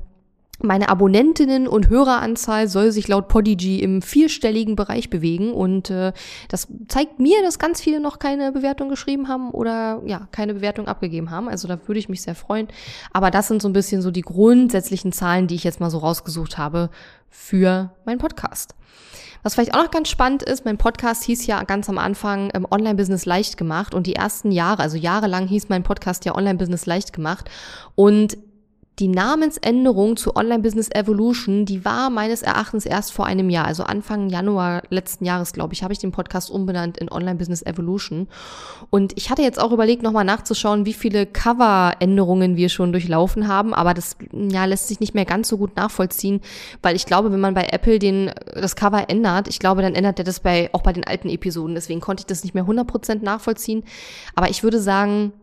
meine 0.62 0.90
Abonnentinnen 0.90 1.68
und 1.68 1.90
Höreranzahl 1.90 2.68
soll 2.68 2.92
sich 2.92 3.08
laut 3.08 3.28
Podigy 3.28 3.82
im 3.82 4.02
vierstelligen 4.02 4.76
Bereich 4.76 5.10
bewegen 5.10 5.52
und 5.52 5.90
äh, 5.90 6.14
das 6.48 6.68
zeigt 6.88 7.20
mir, 7.20 7.42
dass 7.42 7.60
ganz 7.60 7.82
viele 7.82 8.00
noch 8.00 8.20
keine 8.20 8.52
Bewertung 8.52 8.90
geschrieben 8.90 9.28
haben 9.28 9.52
oder 9.52 10.02
ja, 10.06 10.28
keine 10.32 10.54
Bewertung 10.54 10.88
abgegeben 10.88 11.30
haben. 11.30 11.50
Also 11.50 11.68
da 11.68 11.78
würde 11.88 12.00
ich 12.00 12.10
mich 12.10 12.22
sehr 12.22 12.36
freuen. 12.36 12.68
Aber 13.12 13.32
das 13.32 13.48
sind 13.48 13.62
so 13.62 13.68
ein 13.68 13.74
bisschen 13.74 14.02
so 14.02 14.12
die 14.12 14.22
grundsätzlichen 14.22 15.12
Zahlen, 15.12 15.48
die 15.48 15.56
ich 15.56 15.64
jetzt 15.64 15.80
mal 15.80 15.90
so 15.90 15.98
rausgesucht 15.98 16.58
habe 16.58 16.90
für 17.30 17.92
meinen 18.06 18.20
Podcast. 18.20 18.76
Was 19.46 19.54
vielleicht 19.54 19.76
auch 19.76 19.84
noch 19.84 19.92
ganz 19.92 20.10
spannend 20.10 20.42
ist, 20.42 20.66
mein 20.66 20.80
Podcast 20.80 21.24
hieß 21.26 21.46
ja 21.46 21.62
ganz 21.66 21.88
am 21.88 22.00
Anfang 22.00 22.50
ähm, 22.56 22.66
Online-Business 22.68 23.28
leicht 23.28 23.58
gemacht. 23.58 23.94
Und 23.94 24.08
die 24.08 24.16
ersten 24.16 24.52
Jahre, 24.52 24.82
also 24.82 24.98
jahrelang 24.98 25.46
hieß 25.46 25.70
mein 25.70 25.84
Podcast 25.84 26.26
ja 26.26 26.34
Online-Business 26.34 26.88
leicht 26.88 27.14
gemacht. 27.14 27.52
Und 27.94 28.40
die 29.00 29.10
Namensänderung 29.10 30.16
zu 30.16 30.38
Online 30.38 30.62
Business 30.62 30.90
Evolution, 30.90 31.66
die 31.66 31.84
war 31.84 32.10
meines 32.10 32.42
Erachtens 32.42 32.86
erst 32.86 33.12
vor 33.12 33.26
einem 33.26 33.50
Jahr, 33.50 33.66
also 33.66 33.84
Anfang 33.84 34.30
Januar 34.30 34.84
letzten 34.90 35.26
Jahres, 35.26 35.52
glaube 35.52 35.74
ich, 35.74 35.84
habe 35.84 35.92
ich 35.92 36.00
den 36.00 36.14
Podcast 36.14 36.50
umbenannt 36.50 36.98
in 36.98 37.12
Online 37.12 37.36
Business 37.36 37.62
Evolution. 37.62 38.30
Und 38.90 39.12
ich 39.18 39.30
hatte 39.30 39.42
jetzt 39.42 39.60
auch 39.60 39.74
überlegt, 39.74 40.02
nochmal 40.02 40.24
nachzuschauen, 40.24 40.86
wie 40.86 40.94
viele 40.94 41.26
Cover-Änderungen 41.26 42.56
wir 42.56 42.70
schon 42.70 42.94
durchlaufen 42.94 43.50
haben, 43.50 43.74
aber 43.74 43.94
das 43.94 44.16
ja, 44.32 44.64
lässt 44.64 44.88
sich 44.88 45.02
nicht 45.02 45.14
mehr 45.14 45.26
ganz 45.26 45.50
so 45.50 45.58
gut 45.58 45.76
nachvollziehen, 45.76 46.40
weil 46.82 46.96
ich 46.96 47.06
glaube, 47.06 47.34
wenn 47.34 47.42
man 47.42 47.54
bei 47.54 47.68
Apple 47.72 48.00
den, 48.00 48.32
das 48.54 48.78
Cover 48.78 49.10
ändert, 49.10 49.50
ich 49.50 49.60
glaube, 49.60 49.82
dann 49.82 49.94
ändert 49.94 50.20
er 50.20 50.26
das 50.26 50.40
bei, 50.40 50.70
auch 50.72 50.84
bei 50.84 50.94
den 50.94 51.04
alten 51.04 51.28
Episoden. 51.28 51.76
Deswegen 51.76 52.00
konnte 52.00 52.22
ich 52.22 52.28
das 52.28 52.44
nicht 52.44 52.56
mehr 52.56 52.66
100% 52.66 53.24
nachvollziehen. 53.24 53.84
Aber 54.36 54.50
ich 54.50 54.64
würde 54.64 54.80
sagen, 54.80 55.34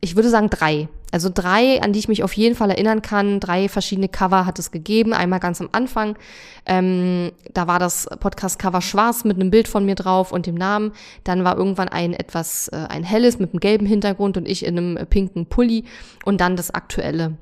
ich 0.00 0.16
würde 0.16 0.28
sagen 0.28 0.50
drei. 0.50 0.88
Also 1.12 1.30
drei, 1.32 1.80
an 1.82 1.92
die 1.92 1.98
ich 1.98 2.08
mich 2.08 2.24
auf 2.24 2.32
jeden 2.32 2.56
Fall 2.56 2.70
erinnern 2.70 3.02
kann. 3.02 3.38
Drei 3.38 3.68
verschiedene 3.68 4.08
Cover 4.08 4.46
hat 4.46 4.58
es 4.58 4.70
gegeben. 4.70 5.12
Einmal 5.12 5.40
ganz 5.40 5.60
am 5.60 5.68
Anfang. 5.70 6.16
Ähm, 6.64 7.32
da 7.52 7.66
war 7.66 7.78
das 7.78 8.08
Podcast-Cover 8.18 8.80
schwarz 8.80 9.24
mit 9.24 9.36
einem 9.36 9.50
Bild 9.50 9.68
von 9.68 9.84
mir 9.84 9.94
drauf 9.94 10.32
und 10.32 10.46
dem 10.46 10.54
Namen. 10.54 10.92
Dann 11.22 11.44
war 11.44 11.56
irgendwann 11.56 11.88
ein 11.88 12.14
etwas, 12.14 12.68
äh, 12.68 12.86
ein 12.88 13.04
helles 13.04 13.38
mit 13.38 13.50
einem 13.52 13.60
gelben 13.60 13.86
Hintergrund 13.86 14.36
und 14.36 14.48
ich 14.48 14.64
in 14.64 14.78
einem 14.78 15.06
pinken 15.06 15.46
Pulli. 15.46 15.84
Und 16.24 16.40
dann 16.40 16.56
das 16.56 16.72
aktuelle 16.72 17.36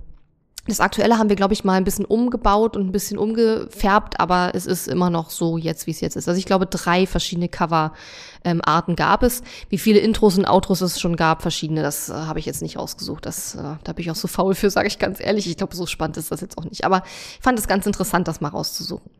das 0.70 0.80
aktuelle 0.80 1.18
haben 1.18 1.28
wir, 1.28 1.36
glaube 1.36 1.52
ich, 1.52 1.64
mal 1.64 1.74
ein 1.74 1.84
bisschen 1.84 2.04
umgebaut 2.04 2.76
und 2.76 2.86
ein 2.86 2.92
bisschen 2.92 3.18
umgefärbt, 3.18 4.20
aber 4.20 4.52
es 4.54 4.66
ist 4.66 4.88
immer 4.88 5.10
noch 5.10 5.30
so 5.30 5.58
jetzt, 5.58 5.86
wie 5.86 5.90
es 5.90 6.00
jetzt 6.00 6.16
ist. 6.16 6.28
Also 6.28 6.38
ich 6.38 6.46
glaube, 6.46 6.66
drei 6.66 7.06
verschiedene 7.06 7.48
Cover-Arten 7.48 8.90
ähm, 8.90 8.96
gab 8.96 9.22
es. 9.22 9.42
Wie 9.68 9.78
viele 9.78 9.98
Intros 9.98 10.38
und 10.38 10.46
Outros 10.46 10.80
es 10.80 11.00
schon 11.00 11.16
gab, 11.16 11.42
verschiedene, 11.42 11.82
das 11.82 12.08
äh, 12.08 12.14
habe 12.14 12.38
ich 12.38 12.46
jetzt 12.46 12.62
nicht 12.62 12.78
rausgesucht. 12.78 13.26
Das, 13.26 13.54
äh, 13.54 13.76
da 13.84 13.92
bin 13.92 14.04
ich 14.04 14.10
auch 14.10 14.16
so 14.16 14.28
faul 14.28 14.54
für, 14.54 14.70
sage 14.70 14.88
ich 14.88 14.98
ganz 14.98 15.20
ehrlich. 15.20 15.46
Ich 15.46 15.56
glaube, 15.56 15.76
so 15.76 15.86
spannend 15.86 16.16
ist 16.16 16.30
das 16.30 16.40
jetzt 16.40 16.56
auch 16.56 16.64
nicht. 16.64 16.84
Aber 16.84 17.02
ich 17.04 17.42
fand 17.42 17.58
es 17.58 17.68
ganz 17.68 17.86
interessant, 17.86 18.28
das 18.28 18.40
mal 18.40 18.48
rauszusuchen. 18.48 19.19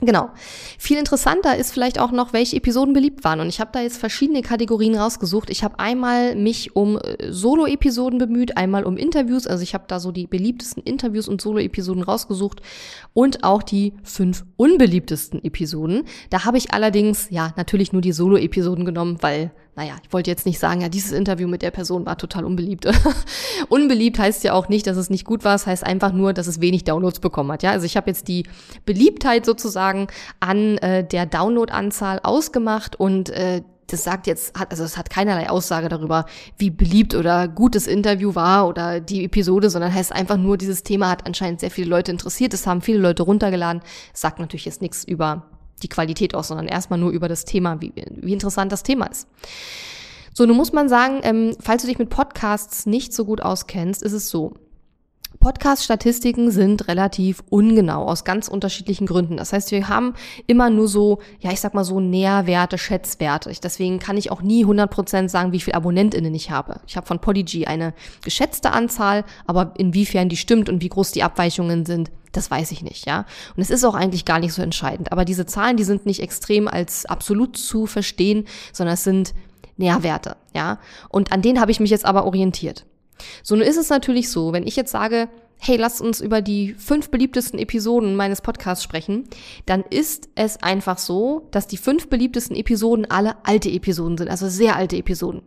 Genau. 0.00 0.30
Viel 0.78 0.96
interessanter 0.96 1.56
ist 1.56 1.72
vielleicht 1.72 1.98
auch 1.98 2.12
noch, 2.12 2.32
welche 2.32 2.56
Episoden 2.56 2.94
beliebt 2.94 3.24
waren. 3.24 3.40
Und 3.40 3.48
ich 3.48 3.58
habe 3.58 3.70
da 3.72 3.80
jetzt 3.80 3.98
verschiedene 3.98 4.42
Kategorien 4.42 4.94
rausgesucht. 4.94 5.50
Ich 5.50 5.64
habe 5.64 5.80
einmal 5.80 6.36
mich 6.36 6.76
um 6.76 6.98
äh, 6.98 7.32
Solo-Episoden 7.32 8.18
bemüht, 8.18 8.56
einmal 8.56 8.84
um 8.84 8.96
Interviews. 8.96 9.48
Also 9.48 9.64
ich 9.64 9.74
habe 9.74 9.84
da 9.88 9.98
so 9.98 10.12
die 10.12 10.28
beliebtesten 10.28 10.84
Interviews 10.84 11.26
und 11.26 11.40
Solo-Episoden 11.40 12.04
rausgesucht 12.04 12.60
und 13.12 13.42
auch 13.42 13.62
die 13.64 13.92
fünf 14.04 14.44
unbeliebtesten 14.56 15.42
Episoden. 15.42 16.04
Da 16.30 16.44
habe 16.44 16.58
ich 16.58 16.72
allerdings, 16.72 17.26
ja, 17.30 17.52
natürlich 17.56 17.92
nur 17.92 18.02
die 18.02 18.12
Solo-Episoden 18.12 18.84
genommen, 18.84 19.18
weil 19.20 19.50
naja, 19.78 19.94
ich 20.02 20.12
wollte 20.12 20.28
jetzt 20.28 20.44
nicht 20.44 20.58
sagen, 20.58 20.80
ja, 20.80 20.88
dieses 20.88 21.12
Interview 21.12 21.46
mit 21.46 21.62
der 21.62 21.70
Person 21.70 22.04
war 22.04 22.18
total 22.18 22.44
unbeliebt. 22.44 22.84
unbeliebt 23.68 24.18
heißt 24.18 24.42
ja 24.42 24.52
auch 24.52 24.68
nicht, 24.68 24.88
dass 24.88 24.96
es 24.96 25.08
nicht 25.08 25.24
gut 25.24 25.44
war, 25.44 25.54
es 25.54 25.68
heißt 25.68 25.86
einfach 25.86 26.12
nur, 26.12 26.32
dass 26.32 26.48
es 26.48 26.60
wenig 26.60 26.82
Downloads 26.82 27.20
bekommen 27.20 27.52
hat. 27.52 27.62
Ja, 27.62 27.70
also 27.70 27.86
ich 27.86 27.96
habe 27.96 28.10
jetzt 28.10 28.26
die 28.26 28.44
Beliebtheit 28.86 29.46
sozusagen 29.46 30.08
an 30.40 30.78
äh, 30.78 31.06
der 31.06 31.26
Downloadanzahl 31.26 32.18
ausgemacht 32.24 32.98
und 32.98 33.30
äh, 33.30 33.62
das 33.86 34.02
sagt 34.02 34.26
jetzt, 34.26 34.58
hat, 34.58 34.72
also 34.72 34.82
es 34.82 34.98
hat 34.98 35.10
keinerlei 35.10 35.48
Aussage 35.48 35.88
darüber, 35.88 36.26
wie 36.56 36.70
beliebt 36.70 37.14
oder 37.14 37.46
gut 37.46 37.76
das 37.76 37.86
Interview 37.86 38.34
war 38.34 38.66
oder 38.66 38.98
die 38.98 39.24
Episode, 39.24 39.70
sondern 39.70 39.94
heißt 39.94 40.12
einfach 40.12 40.38
nur, 40.38 40.58
dieses 40.58 40.82
Thema 40.82 41.08
hat 41.08 41.24
anscheinend 41.24 41.60
sehr 41.60 41.70
viele 41.70 41.88
Leute 41.88 42.10
interessiert, 42.10 42.52
es 42.52 42.66
haben 42.66 42.82
viele 42.82 42.98
Leute 42.98 43.22
runtergeladen. 43.22 43.80
Sagt 44.12 44.40
natürlich 44.40 44.64
jetzt 44.64 44.82
nichts 44.82 45.04
über 45.04 45.46
die 45.82 45.88
Qualität 45.88 46.34
aus, 46.34 46.48
sondern 46.48 46.66
erstmal 46.66 46.98
nur 46.98 47.10
über 47.10 47.28
das 47.28 47.44
Thema, 47.44 47.80
wie, 47.80 47.92
wie 48.10 48.32
interessant 48.32 48.72
das 48.72 48.82
Thema 48.82 49.06
ist. 49.06 49.28
So, 50.34 50.46
nun 50.46 50.56
muss 50.56 50.72
man 50.72 50.88
sagen, 50.88 51.20
ähm, 51.22 51.56
falls 51.60 51.82
du 51.82 51.88
dich 51.88 51.98
mit 51.98 52.10
Podcasts 52.10 52.86
nicht 52.86 53.12
so 53.12 53.24
gut 53.24 53.40
auskennst, 53.40 54.02
ist 54.02 54.12
es 54.12 54.30
so. 54.30 54.54
Podcast-Statistiken 55.40 56.50
sind 56.50 56.88
relativ 56.88 57.44
ungenau 57.48 58.04
aus 58.06 58.24
ganz 58.24 58.48
unterschiedlichen 58.48 59.06
Gründen. 59.06 59.36
Das 59.36 59.52
heißt, 59.52 59.70
wir 59.70 59.88
haben 59.88 60.14
immer 60.46 60.68
nur 60.68 60.88
so, 60.88 61.20
ja, 61.40 61.52
ich 61.52 61.60
sag 61.60 61.74
mal 61.74 61.84
so 61.84 62.00
Nährwerte, 62.00 62.76
Schätzwerte. 62.76 63.52
Deswegen 63.62 63.98
kann 63.98 64.16
ich 64.16 64.32
auch 64.32 64.42
nie 64.42 64.64
100% 64.64 65.28
sagen, 65.28 65.52
wie 65.52 65.60
viel 65.60 65.74
AbonnentInnen 65.74 66.34
ich 66.34 66.50
habe. 66.50 66.80
Ich 66.86 66.96
habe 66.96 67.06
von 67.06 67.20
Podigy 67.20 67.66
eine 67.66 67.94
geschätzte 68.24 68.72
Anzahl, 68.72 69.24
aber 69.46 69.74
inwiefern 69.76 70.28
die 70.28 70.36
stimmt 70.36 70.68
und 70.68 70.82
wie 70.82 70.88
groß 70.88 71.12
die 71.12 71.22
Abweichungen 71.22 71.86
sind, 71.86 72.10
das 72.32 72.50
weiß 72.50 72.72
ich 72.72 72.82
nicht, 72.82 73.06
ja. 73.06 73.24
Und 73.56 73.62
es 73.62 73.70
ist 73.70 73.84
auch 73.84 73.94
eigentlich 73.94 74.24
gar 74.24 74.40
nicht 74.40 74.52
so 74.52 74.60
entscheidend. 74.60 75.12
Aber 75.12 75.24
diese 75.24 75.46
Zahlen, 75.46 75.76
die 75.76 75.84
sind 75.84 76.04
nicht 76.04 76.20
extrem 76.20 76.68
als 76.68 77.06
absolut 77.06 77.56
zu 77.56 77.86
verstehen, 77.86 78.46
sondern 78.72 78.94
es 78.94 79.04
sind 79.04 79.34
Nährwerte, 79.76 80.36
ja. 80.54 80.78
Und 81.08 81.32
an 81.32 81.42
denen 81.42 81.60
habe 81.60 81.70
ich 81.70 81.80
mich 81.80 81.90
jetzt 81.90 82.04
aber 82.04 82.24
orientiert. 82.24 82.84
So, 83.42 83.56
nun 83.56 83.64
ist 83.64 83.76
es 83.76 83.90
natürlich 83.90 84.30
so, 84.30 84.52
wenn 84.52 84.66
ich 84.66 84.76
jetzt 84.76 84.90
sage, 84.90 85.28
hey, 85.58 85.76
lass 85.76 86.00
uns 86.00 86.20
über 86.20 86.40
die 86.40 86.74
fünf 86.74 87.10
beliebtesten 87.10 87.58
Episoden 87.58 88.16
meines 88.16 88.40
Podcasts 88.40 88.84
sprechen, 88.84 89.24
dann 89.66 89.82
ist 89.82 90.28
es 90.34 90.62
einfach 90.62 90.98
so, 90.98 91.48
dass 91.50 91.66
die 91.66 91.76
fünf 91.76 92.08
beliebtesten 92.08 92.56
Episoden 92.56 93.10
alle 93.10 93.36
alte 93.44 93.70
Episoden 93.70 94.16
sind, 94.16 94.30
also 94.30 94.48
sehr 94.48 94.76
alte 94.76 94.96
Episoden. 94.96 95.42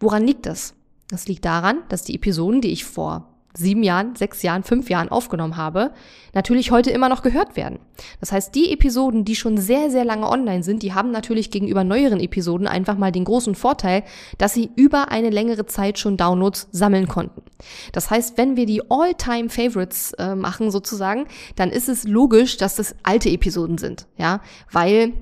Woran 0.00 0.26
liegt 0.26 0.46
das? 0.46 0.74
Das 1.08 1.28
liegt 1.28 1.44
daran, 1.44 1.78
dass 1.88 2.02
die 2.02 2.14
Episoden, 2.14 2.60
die 2.60 2.72
ich 2.72 2.84
vor 2.84 3.31
sieben 3.54 3.82
Jahren, 3.82 4.16
sechs 4.16 4.42
Jahren, 4.42 4.62
fünf 4.62 4.88
Jahren 4.88 5.08
aufgenommen 5.08 5.56
habe, 5.56 5.92
natürlich 6.34 6.70
heute 6.70 6.90
immer 6.90 7.08
noch 7.08 7.22
gehört 7.22 7.56
werden. 7.56 7.78
Das 8.20 8.32
heißt, 8.32 8.54
die 8.54 8.72
Episoden, 8.72 9.24
die 9.24 9.36
schon 9.36 9.58
sehr, 9.58 9.90
sehr 9.90 10.04
lange 10.04 10.28
online 10.28 10.62
sind, 10.62 10.82
die 10.82 10.94
haben 10.94 11.10
natürlich 11.10 11.50
gegenüber 11.50 11.84
neueren 11.84 12.20
Episoden 12.20 12.66
einfach 12.66 12.96
mal 12.96 13.12
den 13.12 13.24
großen 13.24 13.54
Vorteil, 13.54 14.04
dass 14.38 14.54
sie 14.54 14.70
über 14.76 15.10
eine 15.10 15.30
längere 15.30 15.66
Zeit 15.66 15.98
schon 15.98 16.16
Downloads 16.16 16.68
sammeln 16.72 17.08
konnten. 17.08 17.42
Das 17.92 18.10
heißt, 18.10 18.38
wenn 18.38 18.56
wir 18.56 18.66
die 18.66 18.90
All-Time-Favorites 18.90 20.14
äh, 20.14 20.34
machen 20.34 20.70
sozusagen, 20.70 21.26
dann 21.56 21.70
ist 21.70 21.88
es 21.88 22.04
logisch, 22.04 22.56
dass 22.56 22.76
das 22.76 22.94
alte 23.02 23.28
Episoden 23.28 23.78
sind, 23.78 24.06
ja, 24.16 24.40
weil 24.70 25.12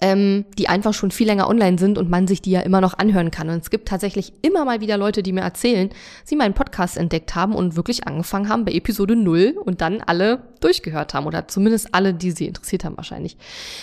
ähm, 0.00 0.44
die 0.58 0.68
einfach 0.68 0.94
schon 0.94 1.10
viel 1.10 1.26
länger 1.26 1.48
online 1.48 1.78
sind 1.78 1.98
und 1.98 2.10
man 2.10 2.26
sich 2.26 2.42
die 2.42 2.50
ja 2.50 2.60
immer 2.60 2.80
noch 2.80 2.98
anhören 2.98 3.30
kann. 3.30 3.48
Und 3.48 3.62
es 3.62 3.70
gibt 3.70 3.88
tatsächlich 3.88 4.32
immer 4.42 4.64
mal 4.64 4.80
wieder 4.80 4.96
Leute, 4.96 5.22
die 5.22 5.32
mir 5.32 5.42
erzählen, 5.42 5.90
sie 6.24 6.36
meinen 6.36 6.54
Podcast 6.54 6.96
entdeckt 6.96 7.34
haben 7.34 7.54
und 7.54 7.76
wirklich 7.76 8.06
angefangen 8.06 8.48
haben 8.48 8.64
bei 8.64 8.72
Episode 8.72 9.16
0 9.16 9.56
und 9.64 9.80
dann 9.80 10.00
alle 10.00 10.42
durchgehört 10.60 11.14
haben 11.14 11.26
oder 11.26 11.48
zumindest 11.48 11.94
alle, 11.94 12.14
die 12.14 12.30
sie 12.30 12.46
interessiert 12.46 12.84
haben 12.84 12.96
wahrscheinlich. 12.96 13.36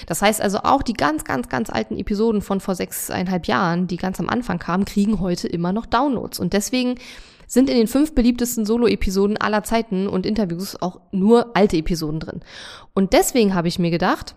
Das 0.05 0.21
heißt 0.21 0.41
also 0.41 0.59
auch 0.59 0.83
die 0.83 0.93
ganz, 0.93 1.23
ganz, 1.23 1.49
ganz 1.49 1.69
alten 1.69 1.97
Episoden 1.97 2.41
von 2.41 2.59
vor 2.59 2.75
sechseinhalb 2.75 3.47
Jahren, 3.47 3.87
die 3.87 3.97
ganz 3.97 4.19
am 4.19 4.29
Anfang 4.29 4.59
kamen, 4.59 4.85
kriegen 4.85 5.19
heute 5.19 5.47
immer 5.47 5.73
noch 5.73 5.85
Downloads. 5.85 6.39
Und 6.39 6.53
deswegen 6.53 6.95
sind 7.47 7.69
in 7.69 7.77
den 7.77 7.87
fünf 7.87 8.13
beliebtesten 8.13 8.65
Solo-Episoden 8.65 9.37
aller 9.37 9.63
Zeiten 9.63 10.07
und 10.07 10.25
Interviews 10.25 10.79
auch 10.81 10.99
nur 11.11 11.55
alte 11.55 11.77
Episoden 11.77 12.19
drin. 12.19 12.41
Und 12.93 13.13
deswegen 13.13 13.55
habe 13.55 13.69
ich 13.69 13.79
mir 13.79 13.89
gedacht, 13.89 14.35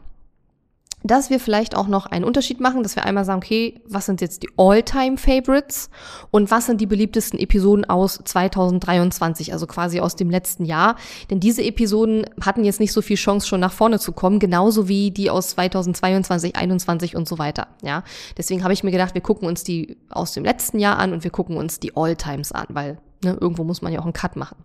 dass 1.02 1.30
wir 1.30 1.40
vielleicht 1.40 1.76
auch 1.76 1.88
noch 1.88 2.06
einen 2.06 2.24
Unterschied 2.24 2.60
machen, 2.60 2.82
dass 2.82 2.96
wir 2.96 3.04
einmal 3.04 3.24
sagen, 3.24 3.38
okay, 3.38 3.80
was 3.86 4.06
sind 4.06 4.20
jetzt 4.20 4.42
die 4.42 4.48
All-Time-Favorites 4.56 5.90
und 6.30 6.50
was 6.50 6.66
sind 6.66 6.80
die 6.80 6.86
beliebtesten 6.86 7.38
Episoden 7.38 7.84
aus 7.84 8.20
2023, 8.24 9.52
also 9.52 9.66
quasi 9.66 10.00
aus 10.00 10.16
dem 10.16 10.30
letzten 10.30 10.64
Jahr. 10.64 10.96
Denn 11.30 11.40
diese 11.40 11.62
Episoden 11.62 12.26
hatten 12.40 12.64
jetzt 12.64 12.80
nicht 12.80 12.92
so 12.92 13.02
viel 13.02 13.16
Chance, 13.16 13.46
schon 13.46 13.60
nach 13.60 13.72
vorne 13.72 13.98
zu 13.98 14.12
kommen, 14.12 14.38
genauso 14.38 14.88
wie 14.88 15.10
die 15.10 15.30
aus 15.30 15.48
2022, 15.50 16.30
2021 16.30 17.16
und 17.16 17.28
so 17.28 17.38
weiter. 17.38 17.68
Ja, 17.82 18.02
deswegen 18.36 18.62
habe 18.62 18.72
ich 18.72 18.84
mir 18.84 18.90
gedacht, 18.90 19.14
wir 19.14 19.20
gucken 19.20 19.48
uns 19.48 19.64
die 19.64 19.96
aus 20.08 20.32
dem 20.32 20.44
letzten 20.44 20.78
Jahr 20.78 20.98
an 20.98 21.12
und 21.12 21.24
wir 21.24 21.30
gucken 21.30 21.56
uns 21.56 21.80
die 21.80 21.96
All-Times 21.96 22.52
an, 22.52 22.66
weil 22.68 22.98
Ne, 23.22 23.36
irgendwo 23.38 23.64
muss 23.64 23.82
man 23.82 23.92
ja 23.92 24.00
auch 24.00 24.04
einen 24.04 24.14
Cut 24.14 24.36
machen. 24.36 24.56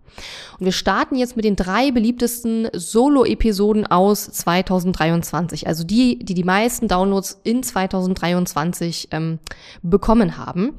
Und 0.58 0.66
wir 0.66 0.72
starten 0.72 1.16
jetzt 1.16 1.36
mit 1.36 1.44
den 1.44 1.58
drei 1.58 1.92
beliebtesten 1.92 2.70
Solo-Episoden 2.72 3.86
aus 3.86 4.26
2023. 4.32 5.68
Also 5.68 5.84
die, 5.84 6.20
die 6.20 6.36
die 6.36 6.46
meisten 6.46 6.88
Downloads 6.88 7.42
in 7.44 7.64
2023 7.64 9.10
ähm, 9.12 9.40
bekommen 9.82 10.38
haben. 10.38 10.74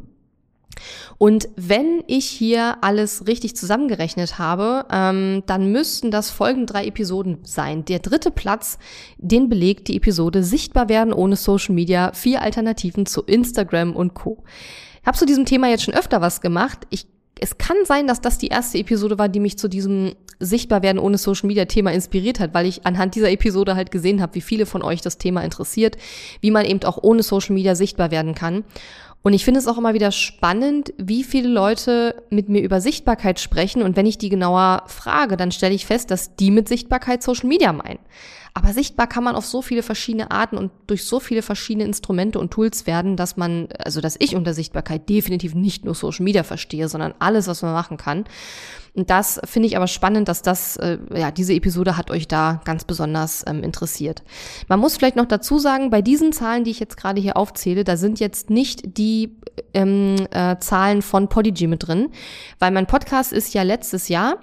Und 1.19 1.49
wenn 1.57 2.03
ich 2.07 2.27
hier 2.27 2.79
alles 2.83 3.27
richtig 3.27 3.57
zusammengerechnet 3.57 4.39
habe, 4.39 4.87
ähm, 4.91 5.43
dann 5.47 5.71
müssten 5.71 6.11
das 6.11 6.31
folgende 6.31 6.73
drei 6.73 6.87
Episoden 6.87 7.39
sein. 7.43 7.85
Der 7.85 7.99
dritte 7.99 8.31
Platz, 8.31 8.79
den 9.19 9.49
belegt 9.49 9.89
die 9.89 9.97
Episode 9.97 10.43
Sichtbar 10.43 10.89
werden 10.89 11.13
ohne 11.13 11.37
Social 11.37 11.75
Media, 11.75 12.13
vier 12.13 12.43
Alternativen 12.43 13.05
zu 13.05 13.23
Instagram 13.23 13.95
und 13.95 14.15
Co. 14.15 14.45
Ich 15.01 15.07
habe 15.07 15.19
zu 15.19 15.27
diesem 15.27 15.45
Thema 15.45 15.69
jetzt 15.69 15.85
schon 15.85 15.95
öfter 15.95 16.21
was 16.21 16.41
gemacht. 16.41 16.87
Ich 16.91 17.07
es 17.41 17.59
kann 17.59 17.77
sein, 17.85 18.07
dass 18.07 18.21
das 18.21 18.39
die 18.39 18.49
erste 18.49 18.79
Episode 18.79 19.19
war, 19.19 19.29
die 19.29 19.41
mich 19.41 19.59
zu 19.59 19.69
diesem 19.69 20.15
Sichtbarwerden 20.39 21.01
ohne 21.01 21.19
Social 21.19 21.47
Media 21.47 21.65
Thema 21.67 21.93
inspiriert 21.93 22.41
hat, 22.41 22.55
weil 22.55 22.67
ich 22.67 22.87
anhand 22.87 23.15
dieser 23.15 23.31
Episode 23.31 23.75
halt 23.75 23.91
gesehen 23.91 24.21
habe, 24.21 24.35
wie 24.35 24.41
viele 24.41 24.67
von 24.67 24.83
euch 24.83 25.01
das 25.01 25.19
Thema 25.19 25.43
interessiert, 25.43 25.97
wie 26.41 26.51
man 26.51 26.65
eben 26.65 26.83
auch 26.85 26.99
ohne 27.03 27.23
Social 27.23 27.55
Media 27.55 27.75
sichtbar 27.75 28.11
werden 28.11 28.35
kann. 28.35 28.65
Und 29.23 29.33
ich 29.33 29.45
finde 29.45 29.59
es 29.59 29.67
auch 29.67 29.77
immer 29.77 29.93
wieder 29.93 30.13
spannend, 30.13 30.93
wie 30.99 31.25
viele 31.25 31.49
Leute 31.49 32.23
mit 32.31 32.49
mir 32.49 32.63
über 32.63 32.81
Sichtbarkeit 32.81 33.41
sprechen. 33.41 33.83
Und 33.83 33.97
wenn 33.97 34.07
ich 34.07 34.19
die 34.19 34.29
genauer 34.29 34.85
frage, 34.87 35.37
dann 35.37 35.51
stelle 35.51 35.75
ich 35.75 35.85
fest, 35.85 36.11
dass 36.11 36.37
die 36.37 36.51
mit 36.51 36.69
Sichtbarkeit 36.69 37.23
Social 37.23 37.49
Media 37.49 37.73
meinen. 37.73 37.99
Aber 38.57 38.73
sichtbar 38.73 39.07
kann 39.07 39.23
man 39.23 39.37
auf 39.37 39.45
so 39.45 39.61
viele 39.61 39.83
verschiedene 39.83 40.31
Arten 40.31 40.57
und 40.57 40.73
durch 40.87 41.05
so 41.05 41.21
viele 41.21 41.43
verschiedene 41.43 41.85
Instrumente 41.85 42.39
und 42.39 42.51
Tools 42.53 42.87
werden, 42.87 43.15
dass 43.15 43.37
man, 43.37 43.69
also 43.85 44.01
dass 44.01 44.17
ich 44.19 44.35
unter 44.35 44.55
Sichtbarkeit 44.55 45.11
definitiv 45.11 45.55
nicht 45.55 45.85
nur 45.85 45.95
Social 45.95 46.25
Media 46.25 46.43
verstehe, 46.43 46.89
sondern 46.89 47.13
alles, 47.19 47.49
was 47.49 47.61
man 47.61 47.75
machen 47.75 47.99
kann. 47.99 48.25
Und 48.95 49.11
das 49.11 49.39
finde 49.45 49.69
ich 49.69 49.77
aber 49.77 49.89
spannend, 49.89 50.29
dass 50.29 50.41
das, 50.41 50.79
äh, 50.79 50.97
ja, 51.15 51.31
diese 51.31 51.53
Episode 51.53 51.99
hat 51.99 52.11
euch 52.11 52.29
da 52.29 52.63
ganz 52.65 52.85
besonders 52.85 53.45
ähm, 53.47 53.63
interessiert. 53.63 54.23
Man 54.69 54.81
muss 54.81 54.97
vielleicht 54.97 55.17
noch 55.17 55.27
dazu 55.27 55.59
sagen, 55.59 55.91
bei 55.91 56.01
diesen 56.01 56.33
Zahlen, 56.33 56.65
die 56.65 56.71
ich 56.71 56.81
jetzt 56.81 56.97
gerade 56.97 57.21
hier 57.21 57.37
aufzähle, 57.37 57.85
da 57.85 57.99
sind 57.99 58.21
jetzt 58.21 58.49
nicht 58.49 58.97
die 58.97 59.37
ähm, 59.75 60.17
äh, 60.31 60.57
Zahlen 60.61 61.03
von 61.03 61.29
Podigy 61.29 61.67
mit 61.67 61.87
drin, 61.87 62.09
weil 62.59 62.71
mein 62.71 62.87
Podcast 62.87 63.35
ist 63.35 63.53
ja 63.53 63.65
letztes 63.65 64.09
Jahr 64.09 64.39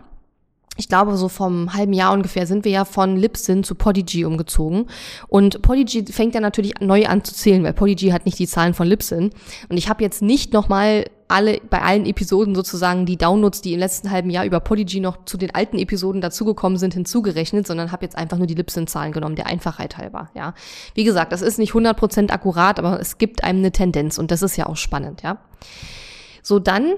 ich 0.77 0.87
glaube, 0.87 1.15
so 1.17 1.29
vom 1.29 1.73
halben 1.73 1.93
Jahr 1.93 2.13
ungefähr 2.13 2.47
sind 2.47 2.65
wir 2.65 2.71
ja 2.71 2.85
von 2.85 3.15
Libsyn 3.15 3.63
zu 3.63 3.75
Podigy 3.75 4.25
umgezogen. 4.25 4.87
Und 5.27 5.61
Podigy 5.61 6.05
fängt 6.11 6.33
ja 6.33 6.41
natürlich 6.41 6.73
neu 6.79 7.05
an 7.05 7.23
zu 7.23 7.33
zählen, 7.33 7.63
weil 7.63 7.73
Podigy 7.73 8.09
hat 8.09 8.25
nicht 8.25 8.39
die 8.39 8.47
Zahlen 8.47 8.73
von 8.73 8.87
Libsyn. 8.87 9.29
Und 9.69 9.77
ich 9.77 9.87
habe 9.87 10.03
jetzt 10.03 10.21
nicht 10.21 10.51
nochmal 10.51 11.05
alle, 11.27 11.59
bei 11.69 11.81
allen 11.81 12.05
Episoden 12.05 12.53
sozusagen 12.55 13.05
die 13.05 13.17
Downloads, 13.17 13.61
die 13.61 13.73
im 13.73 13.79
letzten 13.79 14.11
halben 14.11 14.29
Jahr 14.29 14.45
über 14.45 14.59
Podigy 14.59 14.99
noch 14.99 15.25
zu 15.25 15.37
den 15.37 15.53
alten 15.53 15.77
Episoden 15.77 16.21
dazugekommen 16.21 16.77
sind, 16.77 16.93
hinzugerechnet, 16.93 17.65
sondern 17.65 17.91
habe 17.91 18.05
jetzt 18.05 18.17
einfach 18.17 18.37
nur 18.37 18.47
die 18.47 18.53
Libsyn-Zahlen 18.55 19.11
genommen, 19.11 19.35
der 19.35 19.47
Einfachheit 19.47 19.97
halber, 19.97 20.29
ja. 20.35 20.53
Wie 20.93 21.03
gesagt, 21.03 21.31
das 21.31 21.41
ist 21.41 21.59
nicht 21.59 21.73
100% 21.73 22.29
akkurat, 22.29 22.77
aber 22.77 22.99
es 22.99 23.17
gibt 23.17 23.43
einem 23.43 23.59
eine 23.59 23.71
Tendenz 23.71 24.17
und 24.17 24.31
das 24.31 24.41
ist 24.41 24.57
ja 24.57 24.67
auch 24.67 24.77
spannend, 24.77 25.23
ja. 25.23 25.39
So, 26.43 26.59
dann 26.59 26.95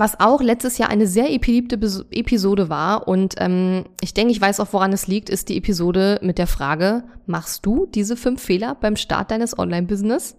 was 0.00 0.18
auch 0.18 0.40
letztes 0.40 0.78
Jahr 0.78 0.88
eine 0.88 1.06
sehr 1.06 1.26
beliebte 1.38 1.78
Episode 2.10 2.68
war 2.70 3.06
und 3.06 3.34
ähm, 3.38 3.84
ich 4.00 4.14
denke, 4.14 4.32
ich 4.32 4.40
weiß 4.40 4.58
auch, 4.58 4.72
woran 4.72 4.92
es 4.92 5.06
liegt, 5.06 5.28
ist 5.28 5.50
die 5.50 5.58
Episode 5.58 6.18
mit 6.22 6.38
der 6.38 6.46
Frage, 6.46 7.04
machst 7.26 7.66
du 7.66 7.86
diese 7.86 8.16
fünf 8.16 8.42
Fehler 8.42 8.74
beim 8.80 8.96
Start 8.96 9.30
deines 9.30 9.58
Online-Business? 9.58 10.36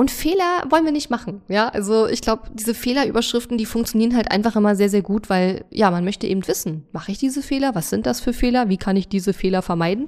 Und 0.00 0.12
Fehler 0.12 0.62
wollen 0.70 0.84
wir 0.84 0.92
nicht 0.92 1.10
machen. 1.10 1.42
Ja, 1.48 1.70
also 1.70 2.06
ich 2.06 2.20
glaube, 2.20 2.42
diese 2.54 2.72
Fehlerüberschriften, 2.72 3.58
die 3.58 3.66
funktionieren 3.66 4.14
halt 4.14 4.30
einfach 4.30 4.54
immer 4.54 4.76
sehr, 4.76 4.88
sehr 4.88 5.02
gut, 5.02 5.28
weil 5.28 5.64
ja, 5.70 5.90
man 5.90 6.04
möchte 6.04 6.28
eben 6.28 6.46
wissen, 6.46 6.86
mache 6.92 7.10
ich 7.10 7.18
diese 7.18 7.42
Fehler? 7.42 7.74
Was 7.74 7.90
sind 7.90 8.06
das 8.06 8.20
für 8.20 8.32
Fehler? 8.32 8.68
Wie 8.68 8.76
kann 8.76 8.94
ich 8.94 9.08
diese 9.08 9.32
Fehler 9.32 9.60
vermeiden? 9.60 10.06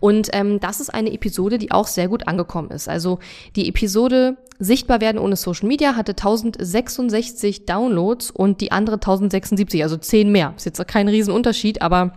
Und 0.00 0.28
ähm, 0.32 0.58
das 0.58 0.80
ist 0.80 0.92
eine 0.92 1.12
Episode, 1.12 1.58
die 1.58 1.70
auch 1.70 1.86
sehr 1.86 2.08
gut 2.08 2.26
angekommen 2.26 2.72
ist. 2.72 2.88
Also 2.88 3.20
die 3.54 3.68
Episode 3.68 4.36
Sichtbar 4.60 5.00
werden 5.00 5.18
ohne 5.18 5.36
Social 5.36 5.68
Media 5.68 5.94
hatte 5.94 6.10
1066 6.12 7.64
Downloads 7.64 8.32
und 8.32 8.60
die 8.60 8.72
andere 8.72 8.96
1076, 8.96 9.84
also 9.84 9.96
10 9.96 10.32
mehr. 10.32 10.52
Ist 10.56 10.66
jetzt 10.66 10.84
kein 10.88 11.06
Riesenunterschied, 11.06 11.80
aber 11.80 12.14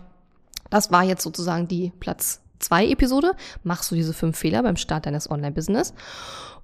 das 0.72 0.92
war 0.92 1.04
jetzt 1.04 1.22
sozusagen 1.22 1.68
die 1.68 1.92
Platz 2.00 2.42
zwei 2.62 2.88
Episode. 2.88 3.34
Machst 3.64 3.92
du 3.92 3.96
diese 3.96 4.14
fünf 4.14 4.38
Fehler 4.38 4.64
beim 4.64 4.78
Start 4.78 5.06
deines 5.06 5.30
Online-Business? 5.30 5.94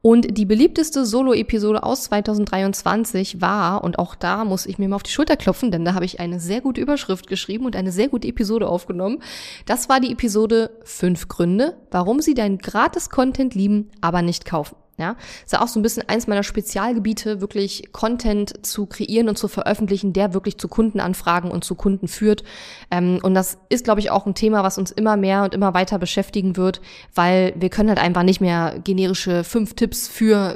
Und 0.01 0.37
die 0.37 0.45
beliebteste 0.45 1.05
Solo-Episode 1.05 1.83
aus 1.83 2.03
2023 2.03 3.41
war, 3.41 3.83
und 3.83 3.99
auch 3.99 4.15
da 4.15 4.45
muss 4.45 4.65
ich 4.65 4.77
mir 4.77 4.87
mal 4.87 4.95
auf 4.95 5.03
die 5.03 5.11
Schulter 5.11 5.37
klopfen, 5.37 5.71
denn 5.71 5.85
da 5.85 5.93
habe 5.93 6.05
ich 6.05 6.19
eine 6.19 6.39
sehr 6.39 6.61
gute 6.61 6.81
Überschrift 6.81 7.27
geschrieben 7.27 7.65
und 7.65 7.75
eine 7.75 7.91
sehr 7.91 8.07
gute 8.07 8.27
Episode 8.27 8.67
aufgenommen. 8.67 9.19
Das 9.65 9.89
war 9.89 9.99
die 9.99 10.11
Episode 10.11 10.71
fünf 10.83 11.27
Gründe, 11.27 11.77
warum 11.91 12.21
sie 12.21 12.33
deinen 12.33 12.57
Gratis-Content 12.57 13.55
lieben, 13.55 13.89
aber 14.01 14.21
nicht 14.21 14.45
kaufen. 14.45 14.75
Ja, 14.99 15.15
ist 15.45 15.53
ja 15.53 15.61
auch 15.61 15.67
so 15.67 15.79
ein 15.79 15.83
bisschen 15.83 16.09
eins 16.09 16.25
meiner 16.25 16.41
Spezialgebiete, 16.41 17.39
wirklich 17.39 17.93
Content 17.93 18.65
zu 18.65 18.87
kreieren 18.87 19.29
und 19.29 19.37
zu 19.37 19.47
veröffentlichen, 19.47 20.11
der 20.11 20.33
wirklich 20.33 20.57
zu 20.57 20.67
Kundenanfragen 20.67 21.51
und 21.51 21.63
zu 21.63 21.75
Kunden 21.75 22.07
führt. 22.07 22.43
Ähm, 22.89 23.19
und 23.21 23.35
das 23.35 23.59
ist, 23.69 23.83
glaube 23.83 23.99
ich, 23.99 24.09
auch 24.09 24.25
ein 24.25 24.33
Thema, 24.33 24.63
was 24.63 24.79
uns 24.79 24.89
immer 24.89 25.15
mehr 25.15 25.43
und 25.43 25.53
immer 25.53 25.75
weiter 25.75 25.99
beschäftigen 25.99 26.57
wird, 26.57 26.81
weil 27.13 27.53
wir 27.59 27.69
können 27.69 27.89
halt 27.89 27.99
einfach 27.99 28.23
nicht 28.23 28.41
mehr 28.41 28.79
generische 28.83 29.43
fünf 29.43 29.75
Tipps 29.75 30.07
für 30.07 30.55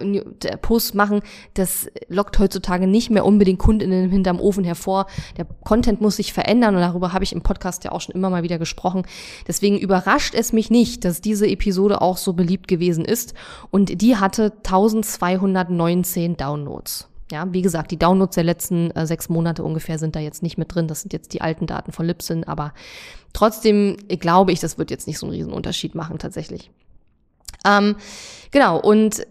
Posts 0.64 0.96
machen. 0.96 1.22
Das 1.54 1.92
lockt 2.08 2.40
heutzutage 2.40 2.88
nicht 2.88 3.12
mehr 3.12 3.26
unbedingt 3.26 3.60
Kundinnen 3.60 4.10
hinterm 4.10 4.40
Ofen 4.40 4.64
hervor. 4.64 5.06
Der 5.38 5.46
Content 5.46 6.02
muss 6.02 6.16
sich 6.16 6.34
verändern 6.34 6.74
und 6.74 6.82
darüber 6.82 7.14
habe 7.14 7.24
ich 7.24 7.34
im 7.34 7.44
Podcast 7.44 7.84
ja 7.84 7.92
auch 7.92 8.02
schon 8.02 8.16
immer 8.16 8.32
mal 8.32 8.42
wieder 8.42 8.58
gesprochen. 8.58 9.04
Deswegen 9.48 9.78
überrascht 9.78 10.34
es 10.34 10.52
mich 10.52 10.72
nicht, 10.72 11.06
dass 11.06 11.22
diese 11.22 11.48
Episode 11.48 12.02
auch 12.02 12.18
so 12.18 12.34
beliebt 12.34 12.68
gewesen 12.68 13.06
ist 13.06 13.36
und 13.70 14.02
die 14.02 14.18
hat 14.18 14.31
hatte 14.32 14.54
1219 14.64 16.38
Downloads. 16.38 17.10
Ja, 17.32 17.52
wie 17.52 17.62
gesagt, 17.62 17.92
die 17.92 18.00
Downloads 18.00 18.36
der 18.36 18.46
letzten 18.46 18.92
äh, 18.92 19.06
sechs 19.06 19.28
Monate 19.28 19.64
ungefähr 19.64 20.00
sind 20.00 20.16
da 20.16 20.20
jetzt 20.22 20.42
nicht 20.42 20.58
mit 20.58 20.74
drin. 20.74 20.88
Das 20.88 21.02
sind 21.02 21.12
jetzt 21.12 21.34
die 21.34 21.42
alten 21.42 21.68
Daten 21.68 21.92
von 21.92 22.06
Libsyn, 22.06 22.46
aber 22.46 22.74
trotzdem 23.34 23.98
glaube 24.08 24.54
ich, 24.54 24.62
das 24.62 24.78
wird 24.78 24.90
jetzt 24.90 25.08
nicht 25.08 25.18
so 25.18 25.26
einen 25.26 25.36
riesen 25.36 25.52
Unterschied 25.52 25.96
machen 25.96 26.18
tatsächlich. 26.18 26.72
Ähm, 27.66 27.98
genau, 28.52 28.80
und 28.80 29.28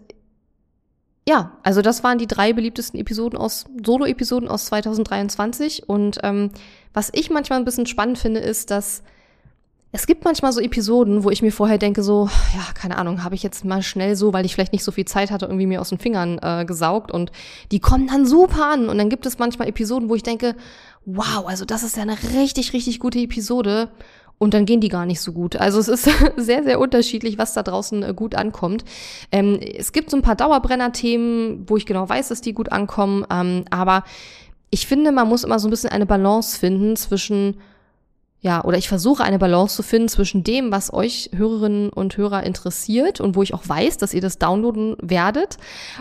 ja, 1.27 1.57
also 1.63 1.81
das 1.81 2.03
waren 2.03 2.19
die 2.19 2.27
drei 2.27 2.53
beliebtesten 2.53 2.99
Episoden 2.99 3.37
aus, 3.37 3.65
Solo-Episoden 3.83 4.49
aus 4.49 4.65
2023. 4.65 5.89
Und 5.89 6.19
ähm, 6.23 6.51
was 6.93 7.09
ich 7.13 7.31
manchmal 7.31 7.59
ein 7.59 7.65
bisschen 7.65 7.87
spannend 7.87 8.19
finde, 8.19 8.39
ist, 8.39 8.69
dass 8.71 9.03
es 9.93 10.07
gibt 10.07 10.23
manchmal 10.23 10.53
so 10.53 10.61
Episoden, 10.61 11.25
wo 11.25 11.31
ich 11.31 11.41
mir 11.41 11.51
vorher 11.51 11.77
denke, 11.77 12.01
so, 12.01 12.29
ja, 12.55 12.63
keine 12.73 12.97
Ahnung, 12.97 13.23
habe 13.25 13.35
ich 13.35 13.43
jetzt 13.43 13.65
mal 13.65 13.81
schnell 13.81 14.15
so, 14.15 14.31
weil 14.31 14.45
ich 14.45 14.53
vielleicht 14.53 14.71
nicht 14.71 14.85
so 14.85 14.91
viel 14.91 15.05
Zeit 15.05 15.31
hatte, 15.31 15.45
irgendwie 15.45 15.65
mir 15.65 15.81
aus 15.81 15.89
den 15.89 15.97
Fingern 15.97 16.39
äh, 16.41 16.63
gesaugt 16.63 17.11
und 17.11 17.31
die 17.71 17.79
kommen 17.79 18.07
dann 18.07 18.25
super 18.25 18.71
an. 18.71 18.87
Und 18.87 18.97
dann 18.97 19.09
gibt 19.09 19.25
es 19.25 19.37
manchmal 19.37 19.67
Episoden, 19.67 20.07
wo 20.07 20.15
ich 20.15 20.23
denke, 20.23 20.55
wow, 21.05 21.45
also 21.45 21.65
das 21.65 21.83
ist 21.83 21.97
ja 21.97 22.03
eine 22.03 22.17
richtig, 22.39 22.71
richtig 22.71 22.99
gute 22.99 23.19
Episode. 23.19 23.89
Und 24.37 24.55
dann 24.55 24.65
gehen 24.65 24.81
die 24.81 24.87
gar 24.87 25.05
nicht 25.05 25.21
so 25.21 25.33
gut. 25.33 25.57
Also 25.57 25.79
es 25.79 25.87
ist 25.87 26.09
sehr, 26.37 26.63
sehr 26.63 26.79
unterschiedlich, 26.79 27.37
was 27.37 27.53
da 27.53 27.61
draußen 27.61 28.01
äh, 28.01 28.13
gut 28.15 28.33
ankommt. 28.33 28.85
Ähm, 29.31 29.59
es 29.59 29.91
gibt 29.91 30.09
so 30.09 30.17
ein 30.17 30.23
paar 30.23 30.35
Dauerbrenner-Themen, 30.35 31.65
wo 31.67 31.75
ich 31.75 31.85
genau 31.85 32.07
weiß, 32.07 32.29
dass 32.29 32.41
die 32.41 32.53
gut 32.53 32.71
ankommen. 32.71 33.25
Ähm, 33.29 33.65
aber 33.69 34.03
ich 34.69 34.87
finde, 34.87 35.11
man 35.11 35.27
muss 35.27 35.43
immer 35.43 35.59
so 35.59 35.67
ein 35.67 35.71
bisschen 35.71 35.91
eine 35.91 36.05
Balance 36.05 36.57
finden 36.57 36.95
zwischen 36.95 37.57
ja, 38.43 38.63
oder 38.63 38.79
ich 38.79 38.89
versuche 38.89 39.23
eine 39.23 39.37
Balance 39.37 39.75
zu 39.75 39.83
finden 39.83 40.07
zwischen 40.09 40.43
dem, 40.43 40.71
was 40.71 40.91
euch 40.91 41.29
Hörerinnen 41.35 41.91
und 41.91 42.17
Hörer 42.17 42.41
interessiert 42.41 43.21
und 43.21 43.35
wo 43.35 43.43
ich 43.43 43.53
auch 43.53 43.61
weiß, 43.67 43.99
dass 43.99 44.15
ihr 44.15 44.21
das 44.21 44.39
downloaden 44.39 44.95
werdet 44.99 45.57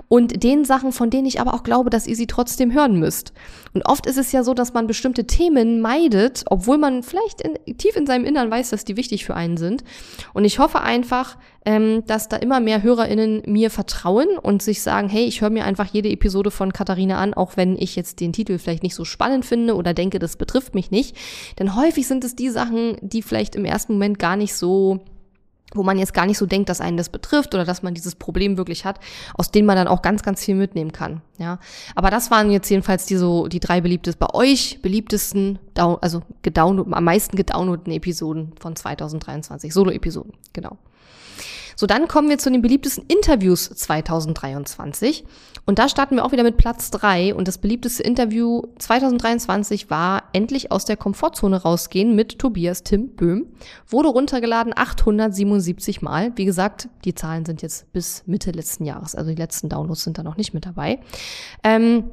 und 0.09 0.43
den 0.43 0.65
Sachen, 0.65 0.93
von 0.93 1.11
denen 1.11 1.27
ich 1.27 1.39
aber 1.39 1.53
auch 1.53 1.65
glaube, 1.65 1.91
dass 1.91 2.07
ihr 2.07 2.17
sie 2.17 2.27
trotzdem 2.27 2.73
hören 2.73 2.99
müsst. 2.99 3.35
Und 3.75 3.85
oft 3.85 4.07
ist 4.07 4.17
es 4.17 4.33
ja 4.33 4.43
so, 4.43 4.55
dass 4.55 4.73
man 4.73 4.87
bestimmte 4.87 5.27
Themen 5.27 5.83
meidet, 5.83 6.45
obwohl 6.47 6.79
man 6.79 7.03
vielleicht 7.03 7.43
in, 7.43 7.77
tief 7.77 7.95
in 7.95 8.07
seinem 8.07 8.25
Innern 8.25 8.51
weiß, 8.51 8.71
dass 8.71 8.87
die 8.87 8.97
wichtig 8.97 9.27
für 9.27 9.35
einen 9.35 9.59
sind. 9.59 9.85
Und 10.33 10.47
ich 10.47 10.59
hoffe 10.59 10.81
einfach, 10.81 11.37
ähm, 11.67 12.05
dass 12.07 12.29
da 12.29 12.37
immer 12.37 12.61
mehr 12.61 12.83
HörerInnen 12.83 13.43
mir 13.47 13.71
vertrauen 13.71 14.39
und 14.41 14.63
sich 14.63 14.83
sagen, 14.83 15.09
hey, 15.09 15.25
ich 15.25 15.41
höre 15.41 15.51
mir 15.51 15.65
einfach 15.65 15.87
jede 15.87 16.09
Episode 16.09 16.51
von 16.51 16.73
Katharina 16.73 17.19
an, 17.19 17.35
auch 17.35 17.57
wenn 17.57 17.77
ich 17.77 17.97
jetzt 17.97 18.21
den 18.21 18.33
Titel 18.33 18.59
vielleicht 18.59 18.83
nicht 18.83 18.95
so 18.95 19.05
spannend 19.05 19.45
finde 19.45 19.77
oder 19.77 19.93
denke, 19.93 20.19
das 20.19 20.37
betrifft 20.37 20.75
mich 20.75 20.91
nicht. 20.91 21.17
Denn 21.59 21.77
häufig 21.77 22.07
sind 22.07 22.25
es 22.25 22.35
die 22.35 22.49
Sachen, 22.49 22.97
die 23.03 23.23
vielleicht 23.23 23.57
im 23.57 23.65
ersten 23.65 23.95
Moment 23.95 24.19
gar 24.19 24.37
nicht 24.37 24.55
so 24.55 25.01
wo 25.75 25.83
man 25.83 25.99
jetzt 25.99 26.15
gar 26.15 26.27
nicht 26.27 26.39
so 26.39 26.47
denkt, 26.47 26.69
dass 26.69 26.81
einen 26.81 26.97
das 26.97 27.11
betrifft 27.11 27.55
oder 27.55 27.65
dass 27.65 27.83
man 27.83 27.95
dieses 27.95 28.17
Problem 28.17 28.57
wirklich 28.57 28.85
hat, 28.85 28.99
aus 29.35 29.51
denen 29.51 29.67
man 29.67 29.77
dann 29.77 29.89
auch 29.89 30.03
ganz, 30.03 30.23
ganz 30.23 30.45
viel 30.45 30.57
mitnehmen 30.57 30.93
kann. 30.93 31.23
Ja, 31.39 31.59
aber 31.95 32.11
das 32.11 32.31
waren 32.31 32.51
jetzt 32.51 32.69
jedenfalls 32.69 33.07
die 33.07 33.17
so 33.17 33.47
die 33.47 33.61
drei 33.61 33.81
beliebtesten 33.81 34.19
bei 34.19 34.35
euch 34.35 34.81
beliebtesten, 34.83 35.59
also 35.77 36.23
gedownload, 36.43 36.93
am 36.93 37.05
meisten 37.05 37.37
gedownloadeten 37.37 37.93
Episoden 37.93 38.53
von 38.59 38.75
2023, 38.75 39.73
Solo-Episoden, 39.73 40.33
genau. 40.53 40.77
So, 41.81 41.87
dann 41.87 42.09
kommen 42.09 42.29
wir 42.29 42.37
zu 42.37 42.51
den 42.51 42.61
beliebtesten 42.61 43.07
Interviews 43.09 43.71
2023. 43.71 45.25
Und 45.65 45.79
da 45.79 45.89
starten 45.89 46.17
wir 46.17 46.27
auch 46.27 46.33
wieder 46.33 46.43
mit 46.43 46.59
Platz 46.59 46.91
drei. 46.91 47.35
Und 47.35 47.49
das 47.49 47.57
beliebteste 47.57 48.03
Interview 48.03 48.65
2023 48.79 49.89
war 49.89 50.25
endlich 50.35 50.73
aus 50.73 50.85
der 50.85 50.99
Komfortzone 50.99 51.63
rausgehen 51.63 52.15
mit 52.15 52.39
Tobias 52.39 52.83
Tim 52.83 53.17
Böhm. 53.17 53.47
Wurde 53.89 54.11
runtergeladen 54.11 54.75
877 54.77 56.03
Mal. 56.03 56.33
Wie 56.37 56.45
gesagt, 56.45 56.91
die 57.07 57.15
Zahlen 57.15 57.47
sind 57.47 57.63
jetzt 57.63 57.91
bis 57.95 58.25
Mitte 58.27 58.51
letzten 58.51 58.85
Jahres. 58.85 59.15
Also 59.15 59.31
die 59.31 59.41
letzten 59.41 59.71
Downloads 59.71 60.05
sind 60.05 60.19
da 60.19 60.23
noch 60.23 60.37
nicht 60.37 60.53
mit 60.53 60.67
dabei. 60.67 61.01
Ähm, 61.65 62.11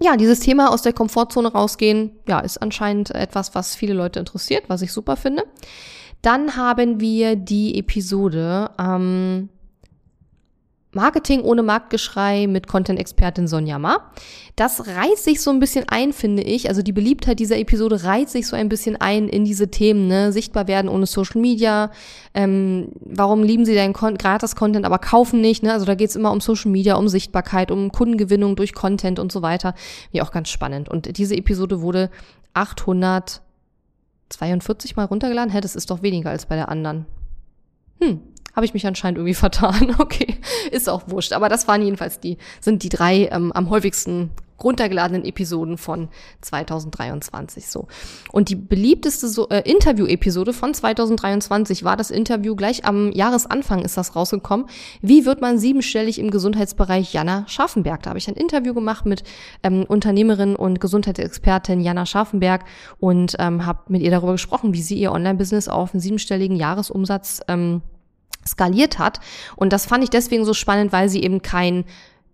ja, 0.00 0.16
dieses 0.16 0.40
Thema 0.40 0.72
aus 0.72 0.80
der 0.80 0.94
Komfortzone 0.94 1.52
rausgehen, 1.52 2.12
ja, 2.26 2.40
ist 2.40 2.56
anscheinend 2.56 3.10
etwas, 3.10 3.54
was 3.54 3.76
viele 3.76 3.92
Leute 3.92 4.18
interessiert, 4.18 4.64
was 4.68 4.80
ich 4.80 4.92
super 4.92 5.16
finde. 5.16 5.44
Dann 6.24 6.56
haben 6.56 7.00
wir 7.00 7.36
die 7.36 7.78
Episode 7.78 8.70
ähm, 8.78 9.50
Marketing 10.92 11.42
ohne 11.42 11.62
Marktgeschrei 11.62 12.46
mit 12.46 12.66
Content-Expertin 12.66 13.46
Sonja 13.46 13.78
Ma. 13.78 14.10
Das 14.56 14.86
reiht 14.86 15.18
sich 15.18 15.42
so 15.42 15.50
ein 15.50 15.60
bisschen 15.60 15.84
ein, 15.88 16.14
finde 16.14 16.42
ich. 16.42 16.70
Also 16.70 16.80
die 16.80 16.92
Beliebtheit 16.92 17.40
dieser 17.40 17.58
Episode 17.58 18.04
reiht 18.04 18.30
sich 18.30 18.46
so 18.46 18.56
ein 18.56 18.70
bisschen 18.70 18.96
ein 18.96 19.28
in 19.28 19.44
diese 19.44 19.70
Themen, 19.70 20.08
ne? 20.08 20.32
Sichtbar 20.32 20.66
werden 20.66 20.88
ohne 20.88 21.04
Social 21.04 21.42
Media. 21.42 21.90
Ähm, 22.32 22.88
warum 23.00 23.42
lieben 23.42 23.66
sie 23.66 23.74
deinen 23.74 23.92
Gratis-Content, 23.92 24.86
aber 24.86 25.00
kaufen 25.00 25.42
nicht? 25.42 25.62
Ne? 25.62 25.74
Also 25.74 25.84
da 25.84 25.94
geht's 25.94 26.16
immer 26.16 26.32
um 26.32 26.40
Social 26.40 26.70
Media, 26.70 26.94
um 26.94 27.06
Sichtbarkeit, 27.06 27.70
um 27.70 27.92
Kundengewinnung 27.92 28.56
durch 28.56 28.72
Content 28.72 29.18
und 29.18 29.30
so 29.30 29.42
weiter. 29.42 29.74
Ja, 30.10 30.22
auch 30.22 30.30
ganz 30.30 30.48
spannend. 30.48 30.88
Und 30.88 31.18
diese 31.18 31.36
Episode 31.36 31.82
wurde 31.82 32.08
800 32.54 33.42
42 34.34 34.96
Mal 34.96 35.04
runtergeladen? 35.04 35.52
Hä, 35.52 35.60
das 35.60 35.76
ist 35.76 35.90
doch 35.90 36.02
weniger 36.02 36.30
als 36.30 36.46
bei 36.46 36.56
der 36.56 36.68
anderen. 36.68 37.06
Hm, 38.00 38.20
habe 38.54 38.66
ich 38.66 38.74
mich 38.74 38.86
anscheinend 38.86 39.18
irgendwie 39.18 39.34
vertan. 39.46 39.96
Okay, 39.98 40.38
ist 40.70 40.88
auch 40.88 41.02
wurscht. 41.06 41.32
Aber 41.32 41.48
das 41.48 41.68
waren 41.68 41.82
jedenfalls 41.82 42.20
die, 42.20 42.38
sind 42.60 42.82
die 42.82 42.88
drei 42.88 43.28
ähm, 43.30 43.52
am 43.52 43.70
häufigsten 43.70 44.30
runtergeladenen 44.64 45.24
Episoden 45.24 45.78
von 45.78 46.08
2023 46.40 47.68
so. 47.68 47.86
Und 48.32 48.48
die 48.48 48.56
beliebteste 48.56 49.28
so, 49.28 49.48
äh, 49.48 49.60
Interview-Episode 49.70 50.52
von 50.52 50.74
2023 50.74 51.84
war 51.84 51.96
das 51.96 52.10
Interview 52.10 52.56
gleich 52.56 52.84
am 52.84 53.12
Jahresanfang 53.12 53.84
ist 53.84 53.96
das 53.96 54.16
rausgekommen. 54.16 54.66
Wie 55.02 55.26
wird 55.26 55.40
man 55.40 55.58
siebenstellig 55.58 56.18
im 56.18 56.30
Gesundheitsbereich 56.30 57.12
Jana 57.12 57.44
Scharfenberg? 57.46 58.02
Da 58.02 58.10
habe 58.10 58.18
ich 58.18 58.28
ein 58.28 58.34
Interview 58.34 58.74
gemacht 58.74 59.06
mit 59.06 59.22
ähm, 59.62 59.84
Unternehmerin 59.86 60.56
und 60.56 60.80
Gesundheitsexpertin 60.80 61.80
Jana 61.80 62.06
Scharfenberg 62.06 62.64
und 62.98 63.36
ähm, 63.38 63.66
habe 63.66 63.80
mit 63.88 64.02
ihr 64.02 64.10
darüber 64.10 64.32
gesprochen, 64.32 64.72
wie 64.74 64.82
sie 64.82 64.96
ihr 64.96 65.12
Online-Business 65.12 65.68
auf 65.68 65.92
einen 65.92 66.00
siebenstelligen 66.00 66.56
Jahresumsatz 66.56 67.42
ähm, 67.48 67.82
skaliert 68.46 68.98
hat. 68.98 69.20
Und 69.56 69.72
das 69.72 69.86
fand 69.86 70.04
ich 70.04 70.10
deswegen 70.10 70.44
so 70.44 70.54
spannend, 70.54 70.92
weil 70.92 71.08
sie 71.08 71.22
eben 71.22 71.42
kein 71.42 71.84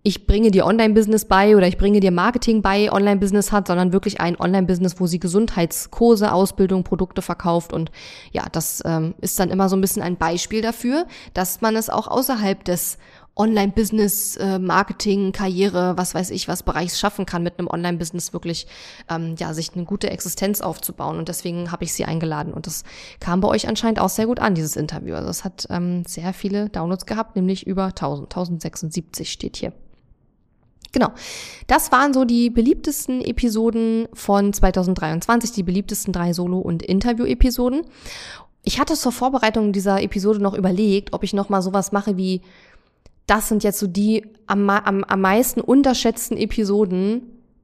ich 0.03 0.25
bringe 0.25 0.49
dir 0.49 0.65
Online-Business 0.65 1.25
bei 1.25 1.55
oder 1.55 1.67
ich 1.67 1.77
bringe 1.77 1.99
dir 1.99 2.11
Marketing 2.11 2.63
bei 2.63 2.91
Online-Business 2.91 3.51
hat, 3.51 3.67
sondern 3.67 3.93
wirklich 3.93 4.19
ein 4.19 4.39
Online-Business, 4.39 4.99
wo 4.99 5.05
sie 5.05 5.19
Gesundheitskurse, 5.19 6.33
Ausbildung, 6.33 6.83
Produkte 6.83 7.21
verkauft. 7.21 7.71
Und 7.71 7.91
ja, 8.31 8.45
das 8.51 8.81
ähm, 8.83 9.13
ist 9.21 9.39
dann 9.39 9.51
immer 9.51 9.69
so 9.69 9.75
ein 9.75 9.81
bisschen 9.81 10.01
ein 10.01 10.17
Beispiel 10.17 10.61
dafür, 10.61 11.05
dass 11.35 11.61
man 11.61 11.75
es 11.75 11.91
auch 11.91 12.07
außerhalb 12.07 12.63
des 12.63 12.97
Online-Business, 13.35 14.37
äh, 14.37 14.57
Marketing, 14.59 15.31
Karriere, 15.31 15.93
was 15.97 16.15
weiß 16.15 16.31
ich, 16.31 16.47
was 16.47 16.63
Bereichs 16.63 16.99
schaffen 16.99 17.27
kann, 17.27 17.43
mit 17.43 17.59
einem 17.59 17.67
Online-Business 17.67 18.33
wirklich, 18.33 18.65
ähm, 19.07 19.35
ja, 19.37 19.53
sich 19.53 19.73
eine 19.73 19.85
gute 19.85 20.09
Existenz 20.09 20.61
aufzubauen. 20.61 21.19
Und 21.19 21.29
deswegen 21.29 21.71
habe 21.71 21.83
ich 21.83 21.93
sie 21.93 22.05
eingeladen. 22.05 22.53
Und 22.53 22.65
das 22.65 22.83
kam 23.19 23.39
bei 23.39 23.47
euch 23.47 23.67
anscheinend 23.67 23.99
auch 23.99 24.09
sehr 24.09 24.25
gut 24.25 24.39
an, 24.39 24.55
dieses 24.55 24.75
Interview. 24.75 25.13
Also 25.13 25.29
es 25.29 25.43
hat 25.43 25.67
ähm, 25.69 26.03
sehr 26.07 26.33
viele 26.33 26.69
Downloads 26.69 27.05
gehabt, 27.05 27.35
nämlich 27.35 27.67
über 27.67 27.85
1000, 27.85 28.25
1076 28.25 29.31
steht 29.31 29.57
hier. 29.57 29.73
Genau. 30.91 31.09
Das 31.67 31.91
waren 31.91 32.13
so 32.13 32.25
die 32.25 32.49
beliebtesten 32.49 33.21
Episoden 33.21 34.07
von 34.13 34.51
2023, 34.51 35.51
die 35.51 35.63
beliebtesten 35.63 36.11
drei 36.11 36.33
Solo- 36.33 36.59
und 36.59 36.83
Interview-Episoden. 36.83 37.83
Ich 38.63 38.79
hatte 38.79 38.93
zur 38.93 39.11
Vorbereitung 39.11 39.71
dieser 39.71 40.01
Episode 40.01 40.39
noch 40.39 40.53
überlegt, 40.53 41.13
ob 41.13 41.23
ich 41.23 41.33
noch 41.33 41.49
mal 41.49 41.61
sowas 41.61 41.91
mache 41.91 42.17
wie 42.17 42.41
das 43.31 43.47
sind 43.47 43.63
jetzt 43.63 43.79
so 43.79 43.87
die 43.87 44.25
am, 44.47 44.69
am, 44.69 45.05
am 45.05 45.21
meisten 45.21 45.61
unterschätzten 45.61 46.35
Episoden, 46.35 47.21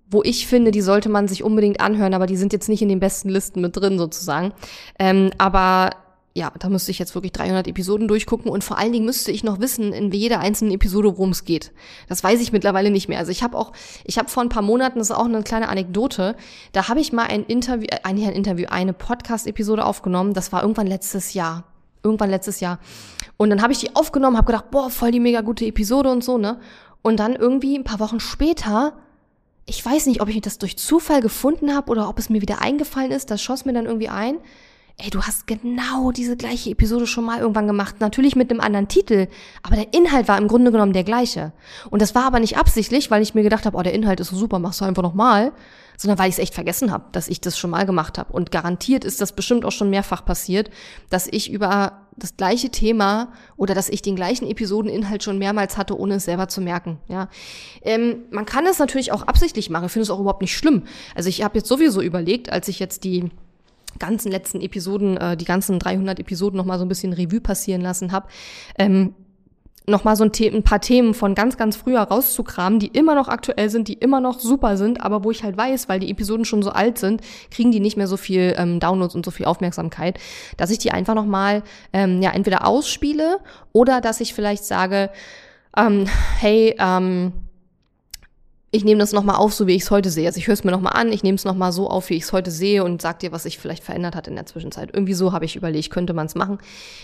wo 0.10 0.24
ich 0.24 0.48
finde, 0.48 0.72
die 0.72 0.82
sollte 0.82 1.10
man 1.10 1.28
sich 1.28 1.44
unbedingt 1.44 1.82
anhören, 1.82 2.14
aber 2.14 2.26
die 2.26 2.38
sind 2.38 2.54
jetzt 2.54 2.70
nicht 2.70 2.82
in 2.82 2.88
den 2.88 3.02
besten 3.02 3.28
Listen 3.28 3.60
mit 3.60 3.76
drin 3.76 3.98
sozusagen. 3.98 4.54
Ähm, 4.98 5.32
aber 5.38 5.90
ja, 6.38 6.52
da 6.60 6.70
müsste 6.70 6.92
ich 6.92 7.00
jetzt 7.00 7.16
wirklich 7.16 7.32
300 7.32 7.68
Episoden 7.68 8.08
durchgucken 8.08 8.52
und 8.52 8.64
vor 8.64 8.78
allen 8.78 8.92
Dingen 8.92 9.06
müsste 9.06 9.32
ich 9.32 9.44
noch 9.44 9.60
wissen, 9.60 9.92
in 9.92 10.12
jeder 10.12 10.40
einzelnen 10.40 10.72
Episode, 10.72 11.10
worum 11.18 11.32
es 11.32 11.46
geht. 11.46 11.72
Das 12.08 12.24
weiß 12.24 12.40
ich 12.42 12.52
mittlerweile 12.52 12.92
nicht 12.92 13.10
mehr. 13.10 13.18
Also 13.18 13.32
ich 13.32 13.42
habe 13.42 13.58
auch, 13.58 13.74
ich 14.04 14.20
habe 14.20 14.30
vor 14.30 14.44
ein 14.44 14.50
paar 14.50 14.62
Monaten, 14.62 15.00
das 15.00 15.10
ist 15.10 15.16
auch 15.16 15.26
eine 15.26 15.42
kleine 15.42 15.68
Anekdote, 15.68 16.36
da 16.74 16.90
habe 16.90 17.00
ich 17.00 17.12
mal 17.12 17.24
ein 17.24 17.44
Interview, 17.44 17.88
äh, 17.90 17.98
ein 18.04 18.20
Interview, 18.20 18.68
eine 18.70 18.94
Podcast-Episode 18.94 19.84
aufgenommen. 19.84 20.36
Das 20.36 20.52
war 20.52 20.62
irgendwann 20.62 20.86
letztes 20.86 21.34
Jahr, 21.34 21.64
irgendwann 22.04 22.30
letztes 22.30 22.60
Jahr. 22.60 22.78
Und 23.38 23.50
dann 23.50 23.64
habe 23.64 23.74
ich 23.74 23.80
die 23.80 23.96
aufgenommen, 23.96 24.38
habe 24.38 24.46
gedacht, 24.46 24.70
boah, 24.70 24.92
voll 24.92 25.10
die 25.10 25.20
mega 25.20 25.42
gute 25.42 25.66
Episode 25.66 26.12
und 26.12 26.24
so 26.24 26.38
ne. 26.38 26.60
Und 27.02 27.20
dann 27.20 27.36
irgendwie 27.36 27.76
ein 27.76 27.84
paar 27.84 28.00
Wochen 28.00 28.20
später 28.20 28.94
ich 29.70 29.86
weiß 29.86 30.06
nicht, 30.06 30.22
ob 30.22 30.30
ich 30.30 30.40
das 30.40 30.60
durch 30.60 30.78
Zufall 30.78 31.20
gefunden 31.20 31.76
habe 31.76 31.92
oder 31.92 32.08
ob 32.08 32.20
es 32.20 32.30
mir 32.30 32.42
wieder 32.42 32.62
eingefallen 32.62 33.12
ist. 33.12 33.30
Das 33.32 33.42
schoss 33.42 33.66
mir 33.66 33.74
dann 33.74 33.86
irgendwie 33.86 34.08
ein 34.08 34.38
ey, 35.00 35.12
du 35.12 35.22
hast 35.22 35.46
genau 35.46 36.12
diese 36.12 36.36
gleiche 36.36 36.72
Episode 36.72 37.06
schon 37.06 37.26
mal 37.26 37.40
irgendwann 37.40 37.68
gemacht, 37.68 37.98
natürlich 38.00 38.36
mit 38.36 38.50
einem 38.50 38.62
anderen 38.62 38.88
Titel, 38.88 39.28
aber 39.62 39.76
der 39.76 39.94
Inhalt 39.94 40.28
war 40.28 40.40
im 40.40 40.48
Grunde 40.48 40.72
genommen 40.72 40.94
der 40.94 41.04
gleiche. 41.04 41.54
Und 41.92 42.02
das 42.02 42.16
war 42.16 42.26
aber 42.26 42.40
nicht 42.40 42.58
absichtlich, 42.58 43.12
weil 43.12 43.22
ich 43.22 43.36
mir 43.36 43.44
gedacht 43.44 43.68
habe, 43.68 43.78
oh, 43.78 43.84
der 43.84 43.94
Inhalt 43.94 44.20
ist 44.20 44.30
so 44.30 44.36
super, 44.36 44.58
machst 44.58 44.82
du 44.82 44.86
einfach 44.86 45.04
nochmal, 45.04 45.52
sondern 45.98 46.18
weil 46.18 46.30
ich 46.30 46.36
es 46.36 46.40
echt 46.40 46.56
vergessen 46.56 46.92
habe, 46.92 47.06
dass 47.12 47.28
ich 47.28 47.42
das 47.42 47.60
schon 47.60 47.70
mal 47.70 47.86
gemacht 47.86 48.18
habe. 48.18 48.34
Und 48.34 48.52
garantiert 48.52 49.06
ist 49.06 49.22
das 49.22 49.34
bestimmt 49.34 49.66
auch 49.66 49.72
schon 49.72 49.92
mehrfach 49.92 50.26
passiert, 50.26 50.72
dass 51.12 51.28
ich 51.28 51.52
über 51.52 52.08
das 52.16 52.36
gleiche 52.36 52.70
Thema 52.70 53.32
oder 53.56 53.76
dass 53.76 53.90
ich 53.90 54.02
den 54.02 54.16
gleichen 54.16 54.48
Episodeninhalt 54.48 55.24
schon 55.24 55.38
mehrmals 55.38 55.78
hatte, 55.78 55.98
ohne 55.98 56.16
es 56.16 56.26
selber 56.26 56.48
zu 56.48 56.60
merken. 56.60 56.98
Ja, 57.08 57.30
ähm, 57.84 58.24
man 58.32 58.48
kann 58.48 58.66
es 58.66 58.80
natürlich 58.80 59.12
auch 59.12 59.24
absichtlich 59.24 59.70
machen. 59.70 59.86
Ich 59.86 59.92
finde 59.92 60.04
es 60.04 60.10
auch 60.10 60.20
überhaupt 60.20 60.42
nicht 60.42 60.58
schlimm. 60.58 60.84
Also 61.14 61.30
ich 61.30 61.44
habe 61.44 61.60
jetzt 61.60 61.68
sowieso 61.68 62.02
überlegt, 62.02 62.52
als 62.52 62.68
ich 62.68 62.80
jetzt 62.80 63.04
die 63.04 63.30
ganzen 64.00 64.32
letzten 64.32 64.62
Episoden, 64.62 65.18
äh, 65.18 65.38
die 65.38 65.46
ganzen 65.46 65.80
300 65.80 66.20
Episoden 66.20 66.58
noch 66.58 66.66
mal 66.66 66.80
so 66.80 66.86
ein 66.86 66.90
bisschen 66.90 67.14
Revue 67.14 67.42
passieren 67.42 67.82
lassen 67.82 68.12
habe, 68.12 68.28
ähm, 68.78 69.14
nochmal 69.90 70.18
so 70.18 70.26
ein, 70.26 70.32
ein, 70.54 70.64
paar 70.64 70.82
Themen 70.82 71.14
von 71.14 71.34
ganz, 71.34 71.56
ganz 71.56 71.78
früher 71.78 72.02
rauszukramen, 72.02 72.80
die 72.80 72.88
immer 72.88 73.16
noch 73.16 73.30
aktuell 73.30 73.70
sind, 73.70 73.88
die 73.88 73.94
immer 73.94 74.20
noch 74.20 74.40
super 74.40 74.76
sind, 74.76 75.02
aber 75.02 75.24
wo 75.24 75.32
ich 75.32 75.44
halt 75.44 75.56
weiß, 75.56 75.88
weil 75.88 76.00
die 76.00 76.12
Episoden 76.12 76.44
schon 76.44 76.62
so 76.62 76.72
alt 76.72 76.98
sind, 76.98 77.22
kriegen 77.52 77.72
die 77.72 77.80
nicht 77.80 77.96
mehr 77.96 78.08
so 78.08 78.18
viel 78.18 78.54
ähm, 78.58 78.82
Downloads 78.82 79.16
und 79.16 79.24
so 79.24 79.32
viel 79.32 79.46
Aufmerksamkeit, 79.46 80.20
dass 80.58 80.72
ich 80.72 80.78
die 80.78 80.92
einfach 80.92 81.16
nochmal 81.16 81.64
ähm, 81.94 82.22
ja, 82.22 82.32
entweder 82.32 82.68
ausspiele 82.68 83.40
oder 83.72 84.02
dass 84.02 84.20
ich 84.20 84.34
vielleicht 84.34 84.66
sage, 84.66 85.10
ähm, 85.78 86.06
hey, 86.40 86.76
ähm, 86.80 87.32
ich 88.78 88.86
nehme 88.86 89.00
das 89.00 89.12
nochmal 89.12 89.36
auf, 89.36 89.54
so 89.54 89.66
wie 89.66 89.76
ich 89.76 89.82
es 89.82 89.92
heute 89.92 90.12
sehe. 90.12 90.28
Also 90.28 90.38
ich 90.38 90.48
höre 90.48 90.54
es 90.54 90.64
mir 90.64 90.72
nochmal 90.72 90.94
an, 90.94 91.12
ich 91.12 91.24
nehme 91.24 91.36
es 91.36 91.46
nochmal 91.46 91.72
so 91.72 91.90
auf, 91.90 92.10
wie 92.10 92.14
ich 92.14 92.24
es 92.24 92.32
heute 92.32 92.52
sehe 92.52 92.84
und 92.84 93.02
sag 93.02 93.20
dir, 93.20 93.32
was 93.32 93.44
sich 93.44 93.58
vielleicht 93.58 93.84
verändert 93.84 94.16
hat 94.16 94.28
in 94.28 94.36
der 94.36 94.46
Zwischenzeit. 94.46 94.92
Irgendwie 94.94 95.16
so 95.16 95.34
habe 95.34 95.46
ich 95.46 95.56
überlegt, 95.56 95.90
könnte 95.90 96.14
man 96.14 96.28
es 96.28 96.36
machen. 96.36 96.60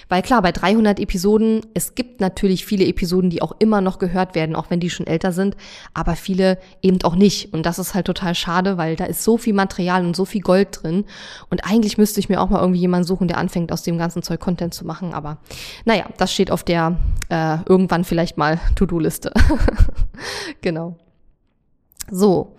Weil 0.07 0.21
klar, 0.21 0.43
bei 0.43 0.51
300 0.51 0.99
Episoden, 0.99 1.61
es 1.73 1.95
gibt 1.95 2.21
natürlich 2.21 2.63
viele 2.65 2.85
Episoden, 2.85 3.31
die 3.31 3.41
auch 3.41 3.53
immer 3.57 3.81
noch 3.81 3.97
gehört 3.97 4.35
werden, 4.35 4.55
auch 4.55 4.69
wenn 4.69 4.79
die 4.79 4.91
schon 4.91 5.07
älter 5.07 5.31
sind, 5.31 5.57
aber 5.93 6.15
viele 6.15 6.59
eben 6.83 7.01
auch 7.03 7.15
nicht. 7.15 7.53
Und 7.53 7.65
das 7.65 7.79
ist 7.79 7.95
halt 7.95 8.05
total 8.05 8.35
schade, 8.35 8.77
weil 8.77 8.95
da 8.95 9.05
ist 9.05 9.23
so 9.23 9.37
viel 9.37 9.53
Material 9.53 10.05
und 10.05 10.15
so 10.15 10.25
viel 10.25 10.41
Gold 10.41 10.83
drin. 10.83 11.05
Und 11.49 11.65
eigentlich 11.65 11.97
müsste 11.97 12.19
ich 12.19 12.29
mir 12.29 12.39
auch 12.39 12.49
mal 12.49 12.59
irgendwie 12.59 12.81
jemanden 12.81 13.07
suchen, 13.07 13.27
der 13.27 13.39
anfängt, 13.39 13.71
aus 13.71 13.81
dem 13.81 13.97
ganzen 13.97 14.21
Zeug 14.21 14.39
Content 14.39 14.75
zu 14.75 14.85
machen. 14.85 15.13
Aber 15.13 15.39
naja, 15.85 16.05
das 16.17 16.31
steht 16.31 16.51
auf 16.51 16.63
der 16.63 16.97
äh, 17.29 17.57
irgendwann 17.67 18.03
vielleicht 18.03 18.37
mal 18.37 18.59
To-Do-Liste. 18.75 19.33
genau. 20.61 20.97
So, 22.11 22.55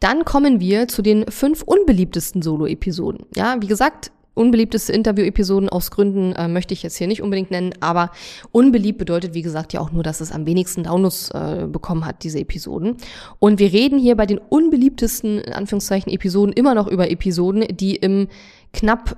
dann 0.00 0.24
kommen 0.24 0.60
wir 0.60 0.88
zu 0.88 1.02
den 1.02 1.26
fünf 1.28 1.62
unbeliebtesten 1.62 2.42
Solo-Episoden. 2.42 3.26
Ja, 3.34 3.56
wie 3.60 3.66
gesagt, 3.66 4.12
unbeliebteste 4.34 4.92
Interview-Episoden 4.92 5.68
aus 5.68 5.90
Gründen 5.90 6.32
äh, 6.32 6.48
möchte 6.48 6.74
ich 6.74 6.82
jetzt 6.82 6.96
hier 6.96 7.06
nicht 7.06 7.22
unbedingt 7.22 7.50
nennen, 7.50 7.72
aber 7.80 8.10
unbeliebt 8.52 8.98
bedeutet, 8.98 9.34
wie 9.34 9.42
gesagt, 9.42 9.72
ja 9.72 9.80
auch 9.80 9.92
nur, 9.92 10.02
dass 10.02 10.20
es 10.20 10.32
am 10.32 10.46
wenigsten 10.46 10.84
Downloads 10.84 11.30
äh, 11.30 11.66
bekommen 11.70 12.04
hat, 12.04 12.22
diese 12.24 12.40
Episoden. 12.40 12.96
Und 13.38 13.58
wir 13.58 13.72
reden 13.72 13.98
hier 13.98 14.16
bei 14.16 14.26
den 14.26 14.38
unbeliebtesten, 14.38 15.38
in 15.38 15.52
Anführungszeichen, 15.52 16.12
Episoden 16.12 16.52
immer 16.52 16.74
noch 16.74 16.88
über 16.88 17.10
Episoden, 17.10 17.64
die 17.70 17.96
im 17.96 18.28
knapp 18.72 19.16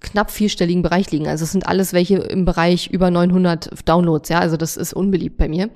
knapp 0.00 0.30
vierstelligen 0.30 0.82
Bereich 0.82 1.10
liegen. 1.10 1.26
Also 1.26 1.42
es 1.42 1.50
sind 1.50 1.66
alles 1.66 1.92
welche 1.92 2.18
im 2.18 2.44
Bereich 2.44 2.88
über 2.88 3.10
900 3.10 3.70
Downloads, 3.84 4.28
ja, 4.28 4.38
also 4.38 4.56
das 4.56 4.76
ist 4.76 4.92
unbeliebt 4.92 5.38
bei 5.38 5.48
mir. 5.48 5.70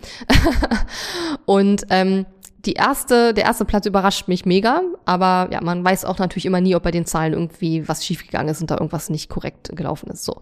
und 1.44 1.82
ähm, 1.90 2.26
die 2.64 2.74
erste, 2.74 3.34
der 3.34 3.44
erste 3.44 3.64
Platz 3.64 3.86
überrascht 3.86 4.28
mich 4.28 4.46
mega, 4.46 4.82
aber 5.04 5.48
ja, 5.52 5.60
man 5.60 5.84
weiß 5.84 6.04
auch 6.04 6.18
natürlich 6.18 6.46
immer 6.46 6.60
nie, 6.60 6.76
ob 6.76 6.84
bei 6.84 6.92
den 6.92 7.06
Zahlen 7.06 7.32
irgendwie 7.32 7.88
was 7.88 8.04
schiefgegangen 8.04 8.48
ist 8.48 8.60
und 8.60 8.70
da 8.70 8.74
irgendwas 8.74 9.10
nicht 9.10 9.28
korrekt 9.28 9.74
gelaufen 9.74 10.10
ist. 10.10 10.24
So. 10.24 10.40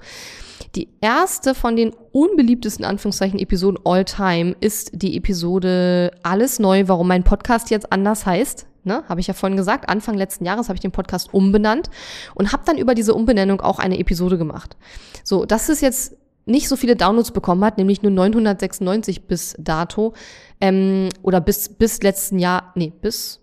Die 0.74 0.88
erste 1.00 1.54
von 1.54 1.76
den 1.76 1.92
unbeliebtesten 2.12 2.85
Anführungszeichen 2.85 3.38
Episoden 3.38 3.78
all 3.85 4.04
time 4.04 4.54
ist 4.61 4.90
die 4.92 5.16
Episode 5.16 6.12
Alles 6.22 6.59
neu, 6.59 6.85
warum 6.87 7.09
mein 7.09 7.24
Podcast 7.24 7.70
jetzt 7.70 7.90
anders 7.92 8.26
heißt. 8.26 8.66
Ne, 8.83 9.04
habe 9.11 9.20
ich 9.20 9.26
ja 9.26 9.35
vorhin 9.35 9.59
gesagt, 9.59 9.90
Anfang 9.90 10.16
letzten 10.16 10.46
Jahres 10.46 10.70
habe 10.70 10.76
ich 10.76 10.80
den 10.80 10.90
Podcast 10.90 11.35
umbenannt 11.35 11.90
und 12.35 12.50
habe 12.50 12.62
dann 12.64 12.78
über 12.78 12.94
diese 12.94 13.12
Umbenennung 13.12 13.61
auch 13.61 13.78
eine 13.78 13.98
Episode 13.98 14.38
gemacht. 14.38 14.74
So, 15.22 15.44
das 15.44 15.68
ist 15.68 15.83
jetzt 15.83 16.16
nicht 16.50 16.68
so 16.68 16.76
viele 16.76 16.96
Downloads 16.96 17.30
bekommen 17.30 17.64
hat, 17.64 17.78
nämlich 17.78 18.02
nur 18.02 18.10
996 18.10 19.26
bis 19.26 19.54
dato, 19.58 20.14
ähm, 20.60 21.08
oder 21.22 21.40
bis, 21.40 21.68
bis 21.68 22.02
letzten 22.02 22.38
Jahr, 22.38 22.72
nee, 22.74 22.92
bis 23.00 23.40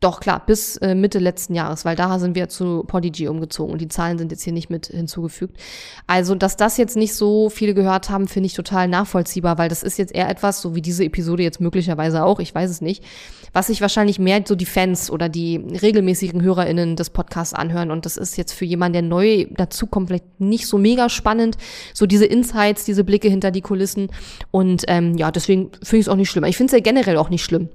doch, 0.00 0.20
klar, 0.20 0.42
bis 0.46 0.78
äh, 0.78 0.94
Mitte 0.94 1.18
letzten 1.18 1.54
Jahres, 1.54 1.84
weil 1.84 1.94
da 1.94 2.18
sind 2.18 2.34
wir 2.34 2.48
zu 2.48 2.84
Podigy 2.86 3.28
umgezogen 3.28 3.74
und 3.74 3.82
die 3.82 3.88
Zahlen 3.88 4.16
sind 4.16 4.32
jetzt 4.32 4.42
hier 4.42 4.54
nicht 4.54 4.70
mit 4.70 4.86
hinzugefügt. 4.86 5.58
Also, 6.06 6.34
dass 6.34 6.56
das 6.56 6.78
jetzt 6.78 6.96
nicht 6.96 7.14
so 7.14 7.50
viele 7.50 7.74
gehört 7.74 8.08
haben, 8.08 8.26
finde 8.26 8.46
ich 8.46 8.54
total 8.54 8.88
nachvollziehbar, 8.88 9.58
weil 9.58 9.68
das 9.68 9.82
ist 9.82 9.98
jetzt 9.98 10.14
eher 10.14 10.30
etwas, 10.30 10.62
so 10.62 10.74
wie 10.74 10.80
diese 10.80 11.04
Episode 11.04 11.42
jetzt 11.42 11.60
möglicherweise 11.60 12.24
auch, 12.24 12.40
ich 12.40 12.54
weiß 12.54 12.70
es 12.70 12.80
nicht, 12.80 13.04
was 13.52 13.66
sich 13.66 13.82
wahrscheinlich 13.82 14.18
mehr 14.18 14.42
so 14.46 14.54
die 14.54 14.64
Fans 14.64 15.10
oder 15.10 15.28
die 15.28 15.56
regelmäßigen 15.58 16.40
HörerInnen 16.40 16.96
des 16.96 17.10
Podcasts 17.10 17.52
anhören 17.52 17.90
und 17.90 18.06
das 18.06 18.16
ist 18.16 18.38
jetzt 18.38 18.52
für 18.52 18.64
jemanden, 18.64 18.94
der 18.94 19.02
neu 19.02 19.48
dazukommt, 19.50 20.08
vielleicht 20.08 20.40
nicht 20.40 20.66
so 20.66 20.78
mega 20.78 21.10
spannend, 21.10 21.58
so 21.92 22.06
diese 22.06 22.24
Insights, 22.24 22.86
diese 22.86 23.04
Blicke 23.04 23.28
hinter 23.28 23.50
die 23.50 23.60
Kulissen 23.60 24.08
und 24.50 24.84
ähm, 24.88 25.18
ja, 25.18 25.30
deswegen 25.30 25.72
finde 25.82 25.98
ich 25.98 26.06
es 26.06 26.08
auch 26.08 26.16
nicht 26.16 26.30
schlimm. 26.30 26.44
Ich 26.44 26.56
finde 26.56 26.74
es 26.74 26.78
ja 26.78 26.82
generell 26.82 27.18
auch 27.18 27.28
nicht 27.28 27.44
schlimm 27.44 27.68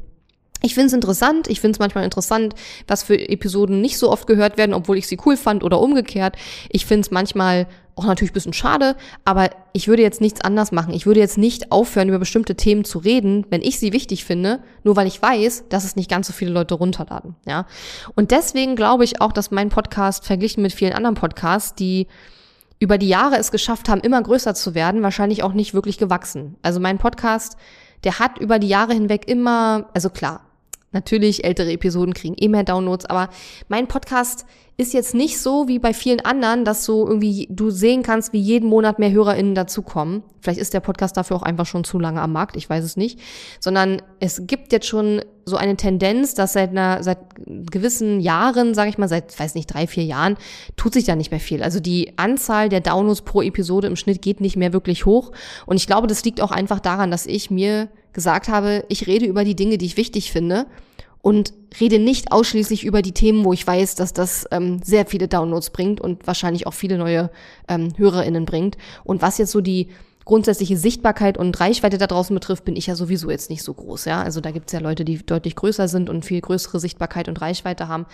ich 0.62 0.74
finde 0.74 0.88
es 0.88 0.94
interessant, 0.94 1.48
ich 1.48 1.60
finde 1.60 1.76
es 1.76 1.80
manchmal 1.80 2.04
interessant, 2.04 2.56
was 2.88 3.04
für 3.04 3.18
Episoden 3.18 3.82
nicht 3.82 3.98
so 3.98 4.12
oft 4.12 4.28
gehört 4.28 4.58
werden, 4.58 4.74
obwohl 4.74 4.98
ich 4.98 5.08
sie 5.08 5.18
cool 5.26 5.38
fand 5.38 5.64
oder 5.64 5.80
umgekehrt. 5.80 6.36
Ich 6.70 6.86
finde 6.86 7.02
es 7.02 7.12
manchmal 7.12 7.68
auch 7.96 8.06
natürlich 8.06 8.34
bisschen 8.34 8.54
schade, 8.54 8.96
aber 9.24 9.50
ich 9.74 9.88
würde 9.88 10.02
jetzt 10.02 10.22
nichts 10.22 10.42
anders 10.42 10.72
machen. 10.72 10.94
Ich 10.94 11.06
würde 11.06 11.22
jetzt 11.22 11.38
nicht 11.38 11.72
aufhören, 11.72 12.10
über 12.10 12.20
bestimmte 12.20 12.56
Themen 12.56 12.84
zu 12.84 13.00
reden, 13.00 13.46
wenn 13.50 13.62
ich 13.62 13.80
sie 13.80 13.94
wichtig 13.94 14.26
finde, 14.26 14.60
nur 14.84 14.96
weil 14.96 15.08
ich 15.08 15.22
weiß, 15.22 15.66
dass 15.70 15.86
es 15.86 15.96
nicht 15.96 16.10
ganz 16.10 16.28
so 16.28 16.34
viele 16.34 16.52
Leute 16.52 16.76
runterladen, 16.76 17.36
ja. 17.48 17.66
Und 18.16 18.32
deswegen 18.32 18.76
glaube 18.76 19.06
ich 19.06 19.22
auch, 19.22 19.32
dass 19.32 19.52
mein 19.52 19.70
Podcast 19.70 20.26
verglichen 20.26 20.62
mit 20.62 20.74
vielen 20.74 20.94
anderen 20.94 21.16
Podcasts, 21.16 21.76
die 21.76 22.08
über 22.80 22.98
die 22.98 23.08
Jahre 23.08 23.38
es 23.38 23.52
geschafft 23.52 23.88
haben, 23.88 24.02
immer 24.02 24.22
größer 24.22 24.54
zu 24.54 24.76
werden, 24.76 25.02
wahrscheinlich 25.02 25.44
auch 25.44 25.54
nicht 25.54 25.74
wirklich 25.74 25.98
gewachsen. 25.98 26.58
Also 26.62 26.82
mein 26.82 26.98
Podcast, 26.98 27.56
der 28.06 28.20
hat 28.20 28.38
über 28.38 28.60
die 28.60 28.70
Jahre 28.70 28.94
hinweg 28.94 29.28
immer, 29.28 29.90
also 29.94 30.10
klar, 30.10 30.42
Natürlich, 30.96 31.44
ältere 31.44 31.74
Episoden 31.74 32.14
kriegen 32.14 32.36
eh 32.40 32.48
mehr 32.48 32.64
Downloads, 32.64 33.06
aber 33.06 33.28
mein 33.68 33.90
Podcast 33.90 34.46
ist 34.78 34.94
jetzt 34.94 35.14
nicht 35.14 35.40
so 35.40 35.68
wie 35.68 35.78
bei 35.78 35.94
vielen 35.94 36.22
anderen, 36.22 36.64
dass 36.64 36.86
so 36.86 37.06
irgendwie 37.06 37.48
du 37.50 37.70
sehen 37.70 38.02
kannst, 38.02 38.32
wie 38.32 38.40
jeden 38.40 38.70
Monat 38.70 38.98
mehr 38.98 39.12
HörerInnen 39.12 39.56
dazukommen. 39.56 40.24
Vielleicht 40.40 40.60
ist 40.60 40.74
der 40.74 40.80
Podcast 40.80 41.18
dafür 41.18 41.36
auch 41.36 41.44
einfach 41.44 41.66
schon 41.66 41.84
zu 41.84 42.00
lange 42.00 42.22
am 42.22 42.32
Markt, 42.32 42.56
ich 42.56 42.70
weiß 42.70 42.84
es 42.86 42.96
nicht. 42.96 43.20
Sondern 43.60 44.02
es 44.22 44.48
gibt 44.48 44.72
jetzt 44.72 44.88
schon 44.88 45.22
so 45.44 45.58
eine 45.58 45.76
Tendenz, 45.76 46.34
dass 46.34 46.54
seit 46.54 46.70
einer, 46.70 47.04
seit 47.04 47.20
gewissen 47.46 48.22
Jahren, 48.22 48.74
sage 48.74 48.90
ich 48.90 48.98
mal, 48.98 49.10
seit, 49.10 49.38
weiß 49.38 49.56
nicht, 49.56 49.68
drei, 49.68 49.88
vier 49.88 50.06
Jahren, 50.06 50.38
tut 50.78 50.94
sich 50.94 51.04
da 51.04 51.18
nicht 51.18 51.32
mehr 51.32 51.42
viel. 51.42 51.62
Also 51.62 51.82
die 51.82 52.14
Anzahl 52.18 52.70
der 52.70 52.80
Downloads 52.80 53.24
pro 53.24 53.42
Episode 53.42 53.88
im 53.88 53.98
Schnitt 53.98 54.22
geht 54.22 54.40
nicht 54.40 54.56
mehr 54.56 54.72
wirklich 54.72 55.06
hoch. 55.06 55.34
Und 55.66 55.76
ich 55.76 55.88
glaube, 55.88 56.08
das 56.08 56.24
liegt 56.24 56.40
auch 56.40 56.52
einfach 56.52 56.80
daran, 56.80 57.12
dass 57.12 57.26
ich 57.26 57.52
mir 57.52 57.90
gesagt 58.16 58.48
habe, 58.48 58.84
ich 58.90 59.06
rede 59.06 59.28
über 59.28 59.44
die 59.44 59.56
Dinge, 59.56 59.78
die 59.78 59.86
ich 59.86 59.98
wichtig 59.98 60.32
finde 60.32 60.66
und 61.22 61.54
rede 61.80 62.00
nicht 62.00 62.32
ausschließlich 62.32 62.84
über 62.84 63.04
die 63.04 63.12
Themen, 63.12 63.46
wo 63.46 63.54
ich 63.54 63.66
weiß, 63.66 63.94
dass 63.96 64.14
das 64.14 64.48
ähm, 64.50 64.82
sehr 64.84 65.06
viele 65.06 65.28
Downloads 65.28 65.70
bringt 65.70 66.02
und 66.02 66.26
wahrscheinlich 66.26 66.66
auch 66.66 66.74
viele 66.74 66.98
neue 66.98 67.30
ähm, 67.68 67.94
HörerInnen 67.98 68.46
bringt. 68.46 68.78
Und 69.04 69.22
was 69.22 69.38
jetzt 69.38 69.52
so 69.52 69.62
die 69.62 69.90
grundsätzliche 70.24 70.78
Sichtbarkeit 70.78 71.38
und 71.38 71.60
Reichweite 71.60 71.98
da 71.98 72.08
draußen 72.08 72.34
betrifft, 72.34 72.66
bin 72.66 72.76
ich 72.76 72.88
ja 72.88 72.96
sowieso 72.96 73.30
jetzt 73.30 73.50
nicht 73.50 73.64
so 73.64 73.74
groß. 73.74 74.06
Ja, 74.06 74.24
also 74.24 74.42
da 74.42 74.52
gibt's 74.52 74.74
ja 74.74 74.80
Leute, 74.80 75.06
die 75.06 75.24
deutlich 75.24 75.56
größer 75.56 75.88
sind 75.88 76.10
und 76.10 76.26
viel 76.26 76.42
größere 76.42 76.80
Sichtbarkeit 76.80 77.28
und 77.28 77.42
Reichweite 77.42 77.88
haben. 77.88 78.08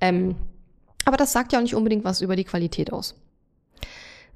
Ähm, 0.00 0.34
aber 1.04 1.16
das 1.16 1.32
sagt 1.32 1.52
ja 1.52 1.58
auch 1.58 1.62
nicht 1.62 1.74
unbedingt 1.74 2.04
was 2.04 2.20
über 2.20 2.36
die 2.36 2.44
Qualität 2.44 2.92
aus. 2.92 3.14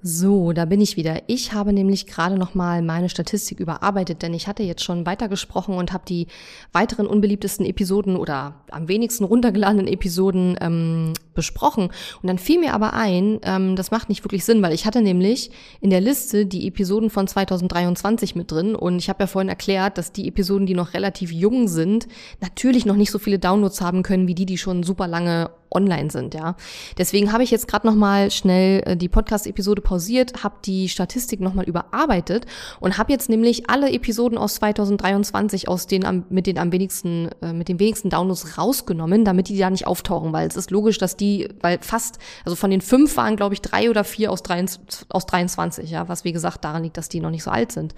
So, 0.00 0.52
da 0.52 0.64
bin 0.64 0.80
ich 0.80 0.96
wieder. 0.96 1.22
Ich 1.26 1.52
habe 1.52 1.72
nämlich 1.72 2.06
gerade 2.06 2.36
noch 2.36 2.54
mal 2.54 2.82
meine 2.82 3.08
Statistik 3.08 3.58
überarbeitet, 3.58 4.22
denn 4.22 4.32
ich 4.32 4.46
hatte 4.46 4.62
jetzt 4.62 4.84
schon 4.84 5.06
weitergesprochen 5.06 5.74
und 5.74 5.92
habe 5.92 6.04
die 6.06 6.28
weiteren 6.72 7.08
unbeliebtesten 7.08 7.66
Episoden 7.66 8.14
oder 8.14 8.54
am 8.70 8.86
wenigsten 8.86 9.24
runtergeladenen 9.24 9.88
Episoden 9.88 10.56
ähm, 10.60 11.14
besprochen. 11.34 11.90
Und 12.22 12.28
dann 12.28 12.38
fiel 12.38 12.60
mir 12.60 12.74
aber 12.74 12.92
ein, 12.92 13.40
ähm, 13.42 13.74
das 13.74 13.90
macht 13.90 14.08
nicht 14.08 14.24
wirklich 14.24 14.44
Sinn, 14.44 14.62
weil 14.62 14.72
ich 14.72 14.86
hatte 14.86 15.02
nämlich 15.02 15.50
in 15.80 15.90
der 15.90 16.00
Liste 16.00 16.46
die 16.46 16.68
Episoden 16.68 17.10
von 17.10 17.26
2023 17.26 18.36
mit 18.36 18.52
drin 18.52 18.76
und 18.76 18.98
ich 18.98 19.08
habe 19.08 19.24
ja 19.24 19.26
vorhin 19.26 19.48
erklärt, 19.48 19.98
dass 19.98 20.12
die 20.12 20.28
Episoden, 20.28 20.66
die 20.66 20.74
noch 20.74 20.94
relativ 20.94 21.32
jung 21.32 21.66
sind, 21.66 22.06
natürlich 22.40 22.86
noch 22.86 22.96
nicht 22.96 23.10
so 23.10 23.18
viele 23.18 23.40
Downloads 23.40 23.80
haben 23.80 24.04
können 24.04 24.28
wie 24.28 24.36
die, 24.36 24.46
die 24.46 24.58
schon 24.58 24.84
super 24.84 25.08
lange 25.08 25.50
online 25.70 26.10
sind, 26.10 26.34
ja. 26.34 26.56
Deswegen 26.96 27.32
habe 27.32 27.42
ich 27.42 27.50
jetzt 27.50 27.68
gerade 27.68 27.86
noch 27.86 27.94
mal 27.94 28.30
schnell 28.30 28.82
äh, 28.86 28.96
die 28.96 29.08
Podcast-Episode 29.08 29.82
pausiert, 29.82 30.42
habe 30.42 30.56
die 30.64 30.88
Statistik 30.88 31.40
noch 31.40 31.54
mal 31.54 31.64
überarbeitet 31.64 32.46
und 32.80 32.98
habe 32.98 33.12
jetzt 33.12 33.28
nämlich 33.28 33.68
alle 33.68 33.90
Episoden 33.92 34.38
aus 34.38 34.54
2023 34.56 35.68
aus 35.68 35.86
den 35.86 36.04
am, 36.04 36.24
mit 36.30 36.46
den 36.46 36.58
am 36.58 36.72
wenigsten 36.72 37.28
äh, 37.42 37.52
mit 37.52 37.68
den 37.68 37.78
wenigsten 37.78 38.10
Downloads 38.10 38.58
rausgenommen, 38.58 39.24
damit 39.24 39.48
die 39.48 39.58
da 39.58 39.70
nicht 39.70 39.86
auftauchen, 39.86 40.32
weil 40.32 40.48
es 40.48 40.56
ist 40.56 40.70
logisch, 40.70 40.98
dass 40.98 41.16
die, 41.16 41.48
weil 41.60 41.78
fast, 41.80 42.18
also 42.44 42.56
von 42.56 42.70
den 42.70 42.80
fünf 42.80 43.16
waren 43.16 43.36
glaube 43.36 43.54
ich 43.54 43.60
drei 43.60 43.90
oder 43.90 44.04
vier 44.04 44.32
aus, 44.32 44.42
23, 44.42 45.06
aus 45.10 45.26
23, 45.26 45.90
ja, 45.90 46.08
was 46.08 46.24
wie 46.24 46.32
gesagt 46.32 46.64
daran 46.64 46.82
liegt, 46.82 46.96
dass 46.96 47.08
die 47.08 47.20
noch 47.20 47.30
nicht 47.30 47.42
so 47.42 47.50
alt 47.50 47.72
sind. 47.72 47.94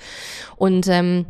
Und 0.56 0.88
ähm, 0.88 1.26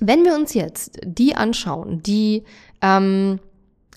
wenn 0.00 0.24
wir 0.24 0.34
uns 0.34 0.54
jetzt 0.54 0.98
die 1.04 1.34
anschauen, 1.34 2.02
die 2.02 2.44
ähm, 2.82 3.40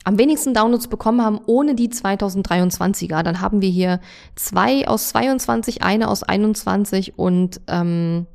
am 0.04 0.18
wenigsten 0.18 0.54
Downloads 0.54 0.88
bekommen 0.88 1.24
haben 1.24 1.40
ohne 1.46 1.76
die 1.76 1.90
2023er, 1.90 3.22
dann 3.24 3.42
haben 3.42 3.62
wir 3.62 3.70
hier 3.70 4.00
zwei 4.36 4.88
aus 4.88 5.10
22, 5.10 5.84
eine 5.84 6.08
aus 6.08 6.24
21 6.24 7.18
und 7.18 7.62
ähm, 7.68 8.26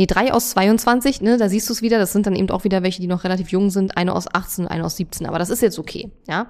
Nee, 0.00 0.06
drei 0.06 0.32
aus 0.32 0.48
22, 0.52 1.20
ne, 1.20 1.36
da 1.36 1.50
siehst 1.50 1.68
du 1.68 1.74
es 1.74 1.82
wieder. 1.82 1.98
Das 1.98 2.14
sind 2.14 2.26
dann 2.26 2.34
eben 2.34 2.48
auch 2.48 2.64
wieder 2.64 2.82
welche, 2.82 3.02
die 3.02 3.06
noch 3.06 3.22
relativ 3.22 3.50
jung 3.50 3.68
sind. 3.68 3.98
Eine 3.98 4.14
aus 4.14 4.34
18, 4.34 4.66
eine 4.66 4.82
aus 4.82 4.96
17. 4.96 5.26
Aber 5.26 5.38
das 5.38 5.50
ist 5.50 5.60
jetzt 5.60 5.78
okay, 5.78 6.10
ja. 6.26 6.46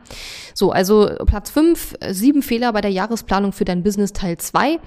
So, 0.54 0.70
also 0.70 1.10
Platz 1.26 1.50
5, 1.50 1.94
sieben 2.10 2.42
Fehler 2.42 2.72
bei 2.72 2.80
der 2.80 2.92
Jahresplanung 2.92 3.50
für 3.50 3.64
dein 3.64 3.82
Business 3.82 4.12
Teil 4.12 4.38
2. 4.38 4.78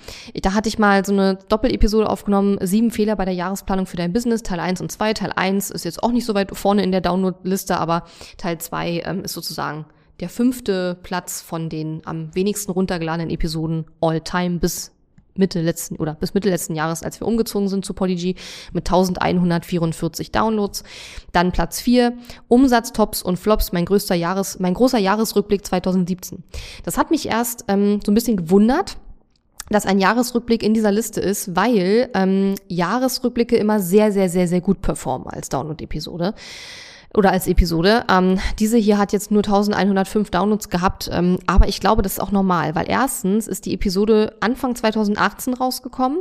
Da 0.42 0.54
hatte 0.54 0.70
ich 0.70 0.80
mal 0.80 1.04
so 1.04 1.12
eine 1.12 1.40
Doppelepisode 1.50 2.10
aufgenommen. 2.10 2.58
Sieben 2.62 2.90
Fehler 2.90 3.18
bei 3.18 3.26
der 3.26 3.34
Jahresplanung 3.34 3.86
für 3.86 3.98
dein 3.98 4.14
Business, 4.14 4.44
Teil 4.44 4.62
1 4.62 4.80
und 4.80 4.94
2. 4.94 5.14
Teil 5.14 5.34
1 5.36 5.70
ist 5.70 5.84
jetzt 5.84 6.02
auch 6.02 6.14
nicht 6.14 6.26
so 6.26 6.34
weit 6.34 6.56
vorne 6.56 6.84
in 6.84 6.94
der 6.94 7.02
Download-Liste, 7.02 7.78
aber 7.78 8.06
Teil 8.38 8.60
2 8.60 9.04
ähm, 9.04 9.26
ist 9.26 9.34
sozusagen 9.34 9.88
der 10.22 10.30
fünfte 10.30 10.98
Platz 11.04 11.42
von 11.42 11.68
den 11.68 12.02
am 12.06 12.34
wenigsten 12.34 12.72
runtergeladenen 12.72 13.30
Episoden 13.30 13.84
all 14.00 14.22
time 14.22 14.60
bis 14.60 14.94
Mitte 15.36 15.62
letzten 15.62 15.96
oder 15.98 16.14
bis 16.16 16.34
Mitte 16.34 16.50
letzten 16.50 16.76
Jahres, 16.76 17.04
als 17.04 17.20
wir 17.20 17.28
umgezogen 17.28 17.68
sind 17.68 17.86
zu 17.86 17.94
Polygy 17.94 18.36
mit 18.74 18.88
1144 18.88 20.32
Downloads. 20.32 20.84
Dann 21.32 21.52
Platz 21.52 21.82
4, 21.82 22.14
Umsatz, 22.48 22.94
Tops 22.94 23.24
und 23.24 23.38
Flops, 23.38 23.72
mein 23.72 23.86
größter 23.86 24.16
Jahres, 24.16 24.60
mein 24.60 24.74
großer 24.74 25.00
Jahresrückblick 25.00 25.66
2017. 25.66 26.44
Das 26.84 26.98
hat 26.98 27.12
mich 27.12 27.28
erst 27.28 27.66
ähm, 27.68 28.00
so 28.06 28.12
ein 28.12 28.16
bisschen 28.16 28.38
gewundert, 28.38 28.98
dass 29.70 29.86
ein 29.86 30.00
Jahresrückblick 30.00 30.62
in 30.62 30.74
dieser 30.74 30.92
Liste 30.92 31.22
ist, 31.22 31.56
weil 31.56 32.10
ähm, 32.14 32.56
Jahresrückblicke 32.68 33.56
immer 33.56 33.80
sehr, 33.80 34.12
sehr, 34.12 34.30
sehr, 34.30 34.48
sehr 34.48 34.62
gut 34.62 34.82
performen 34.82 35.28
als 35.28 35.50
Download-Episode 35.50 36.34
oder 37.16 37.32
als 37.32 37.48
Episode. 37.48 38.06
Ähm, 38.10 38.40
diese 38.60 38.78
hier 38.78 38.98
hat 38.98 39.14
jetzt 39.14 39.32
nur 39.32 39.44
1105 39.44 40.32
Downloads 40.32 40.70
gehabt, 40.70 41.10
ähm, 41.14 41.38
aber 41.46 41.68
ich 41.68 41.80
glaube, 41.80 42.02
das 42.02 42.14
ist 42.14 42.20
auch 42.20 42.32
normal, 42.32 42.74
weil 42.76 42.90
erstens 42.90 43.48
ist 43.48 43.66
die 43.66 43.74
Episode 43.74 44.36
Anfang 44.40 44.76
2018 44.76 45.54
rausgekommen 45.54 46.20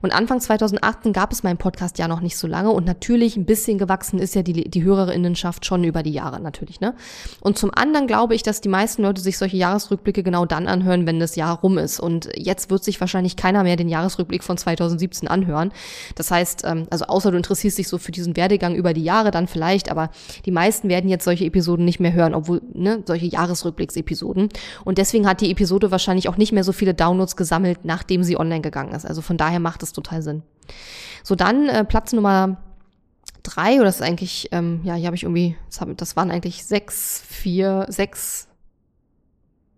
und 0.00 0.14
Anfang 0.14 0.40
2018 0.40 1.12
gab 1.12 1.32
es 1.32 1.42
meinen 1.42 1.56
Podcast 1.56 1.98
ja 1.98 2.06
noch 2.06 2.20
nicht 2.20 2.36
so 2.36 2.46
lange 2.46 2.70
und 2.70 2.86
natürlich 2.86 3.36
ein 3.36 3.46
bisschen 3.46 3.78
gewachsen 3.78 4.20
ist 4.20 4.34
ja 4.36 4.42
die, 4.42 4.70
die 4.70 4.84
Hörerinnenschaft 4.84 5.66
schon 5.66 5.82
über 5.82 6.04
die 6.04 6.12
Jahre 6.12 6.40
natürlich, 6.40 6.80
ne? 6.80 6.94
Und 7.40 7.58
zum 7.58 7.72
anderen 7.74 8.06
glaube 8.06 8.34
ich, 8.34 8.42
dass 8.44 8.60
die 8.60 8.68
meisten 8.68 9.02
Leute 9.02 9.20
sich 9.20 9.38
solche 9.38 9.56
Jahresrückblicke 9.56 10.22
genau 10.22 10.46
dann 10.46 10.68
anhören, 10.68 11.06
wenn 11.06 11.18
das 11.18 11.34
Jahr 11.34 11.58
rum 11.58 11.78
ist 11.78 11.98
und 11.98 12.28
jetzt 12.36 12.70
wird 12.70 12.84
sich 12.84 13.00
wahrscheinlich 13.00 13.34
keiner 13.34 13.64
mehr 13.64 13.76
den 13.76 13.88
Jahresrückblick 13.88 14.44
von 14.44 14.56
2017 14.56 15.28
anhören. 15.28 15.72
Das 16.14 16.30
heißt, 16.30 16.62
ähm, 16.64 16.86
also 16.90 17.06
außer 17.06 17.32
du 17.32 17.36
interessierst 17.36 17.78
dich 17.78 17.88
so 17.88 17.98
für 17.98 18.12
diesen 18.12 18.36
Werdegang 18.36 18.76
über 18.76 18.94
die 18.94 19.02
Jahre 19.02 19.32
dann 19.32 19.48
vielleicht, 19.48 19.90
aber 19.90 20.10
die 20.44 20.50
meisten 20.50 20.88
werden 20.88 21.10
jetzt 21.10 21.24
solche 21.24 21.44
Episoden 21.44 21.84
nicht 21.84 22.00
mehr 22.00 22.12
hören, 22.12 22.34
obwohl, 22.34 22.62
ne, 22.72 23.02
solche 23.06 23.26
Jahresrückblicksepisoden. 23.26 24.48
Und 24.84 24.98
deswegen 24.98 25.26
hat 25.26 25.40
die 25.40 25.50
Episode 25.50 25.90
wahrscheinlich 25.90 26.28
auch 26.28 26.36
nicht 26.36 26.52
mehr 26.52 26.64
so 26.64 26.72
viele 26.72 26.94
Downloads 26.94 27.36
gesammelt, 27.36 27.84
nachdem 27.84 28.22
sie 28.22 28.38
online 28.38 28.62
gegangen 28.62 28.94
ist. 28.94 29.06
Also 29.06 29.22
von 29.22 29.36
daher 29.36 29.60
macht 29.60 29.82
es 29.82 29.92
total 29.92 30.22
Sinn. 30.22 30.42
So, 31.22 31.34
dann 31.34 31.68
äh, 31.68 31.84
Platz 31.84 32.12
Nummer 32.12 32.58
drei, 33.42 33.76
oder 33.76 33.84
das 33.84 33.96
ist 33.96 34.02
eigentlich, 34.02 34.48
ähm, 34.52 34.80
ja, 34.84 34.94
hier 34.94 35.06
habe 35.06 35.16
ich 35.16 35.22
irgendwie, 35.22 35.56
das, 35.68 35.80
hab, 35.80 35.96
das 35.96 36.16
waren 36.16 36.30
eigentlich 36.30 36.64
sechs, 36.64 37.22
vier, 37.26 37.86
sechs, 37.88 38.48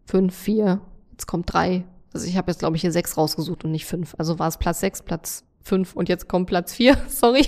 fünf, 0.06 0.34
vier, 0.34 0.80
jetzt 1.12 1.26
kommt 1.26 1.52
drei. 1.52 1.84
Also 2.12 2.26
ich 2.26 2.36
habe 2.36 2.50
jetzt, 2.50 2.58
glaube 2.58 2.76
ich, 2.76 2.80
hier 2.82 2.92
sechs 2.92 3.16
rausgesucht 3.16 3.64
und 3.64 3.70
nicht 3.70 3.86
fünf. 3.86 4.14
Also 4.18 4.38
war 4.38 4.48
es 4.48 4.58
Platz 4.58 4.80
sechs, 4.80 5.02
Platz 5.02 5.44
fünf 5.62 5.94
und 5.94 6.08
jetzt 6.08 6.28
kommt 6.28 6.46
Platz 6.46 6.74
vier. 6.74 6.96
Sorry. 7.08 7.46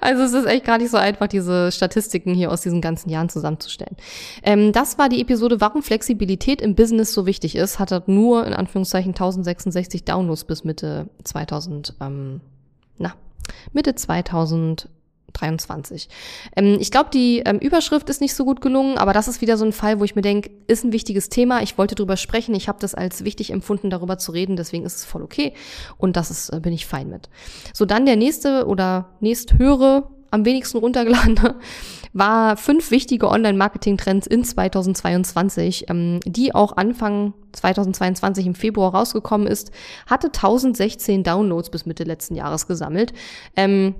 Also 0.00 0.22
es 0.22 0.32
ist 0.32 0.46
echt 0.46 0.64
gar 0.64 0.78
nicht 0.78 0.90
so 0.90 0.96
einfach, 0.96 1.26
diese 1.26 1.72
Statistiken 1.72 2.34
hier 2.34 2.52
aus 2.52 2.60
diesen 2.60 2.80
ganzen 2.80 3.08
Jahren 3.08 3.28
zusammenzustellen. 3.28 3.96
Ähm, 4.42 4.72
das 4.72 4.98
war 4.98 5.08
die 5.08 5.20
Episode, 5.20 5.60
warum 5.60 5.82
Flexibilität 5.82 6.60
im 6.60 6.74
Business 6.74 7.12
so 7.12 7.26
wichtig 7.26 7.56
ist. 7.56 7.78
Hat 7.78 8.08
nur 8.08 8.46
in 8.46 8.52
Anführungszeichen 8.52 9.10
1066 9.10 10.04
Downloads 10.04 10.44
bis 10.44 10.64
Mitte 10.64 11.08
2000, 11.24 11.94
ähm, 12.00 12.40
na, 12.98 13.14
Mitte 13.72 13.94
2000 13.94 14.88
23. 15.32 16.08
Ähm, 16.56 16.78
ich 16.80 16.90
glaube, 16.90 17.10
die 17.12 17.40
ähm, 17.44 17.58
Überschrift 17.58 18.08
ist 18.10 18.20
nicht 18.20 18.34
so 18.34 18.44
gut 18.44 18.60
gelungen, 18.60 18.98
aber 18.98 19.12
das 19.12 19.28
ist 19.28 19.40
wieder 19.40 19.56
so 19.56 19.64
ein 19.64 19.72
Fall, 19.72 20.00
wo 20.00 20.04
ich 20.04 20.16
mir 20.16 20.22
denke, 20.22 20.50
ist 20.66 20.84
ein 20.84 20.92
wichtiges 20.92 21.28
Thema. 21.28 21.62
Ich 21.62 21.78
wollte 21.78 21.94
drüber 21.94 22.16
sprechen. 22.16 22.54
Ich 22.54 22.68
habe 22.68 22.78
das 22.80 22.94
als 22.94 23.24
wichtig 23.24 23.50
empfunden, 23.50 23.90
darüber 23.90 24.18
zu 24.18 24.32
reden. 24.32 24.56
Deswegen 24.56 24.84
ist 24.84 24.96
es 24.96 25.04
voll 25.04 25.22
okay. 25.22 25.54
Und 25.96 26.16
das 26.16 26.30
ist, 26.30 26.50
äh, 26.50 26.60
bin 26.60 26.72
ich 26.72 26.86
fein 26.86 27.08
mit. 27.08 27.28
So, 27.72 27.84
dann 27.84 28.06
der 28.06 28.16
nächste 28.16 28.66
oder 28.66 29.10
nächsthöhere, 29.20 30.08
am 30.30 30.44
wenigsten 30.44 30.78
runtergeladene, 30.78 31.56
war 32.12 32.56
fünf 32.56 32.90
wichtige 32.90 33.28
Online-Marketing-Trends 33.28 34.26
in 34.26 34.44
2022, 34.44 35.86
ähm, 35.88 36.20
die 36.24 36.54
auch 36.54 36.76
Anfang 36.76 37.34
2022 37.52 38.46
im 38.46 38.54
Februar 38.54 38.94
rausgekommen 38.94 39.46
ist, 39.46 39.70
hatte 40.06 40.28
1016 40.28 41.22
Downloads 41.22 41.70
bis 41.70 41.86
Mitte 41.86 42.04
letzten 42.04 42.34
Jahres 42.34 42.66
gesammelt. 42.66 43.12
Ähm, 43.56 43.94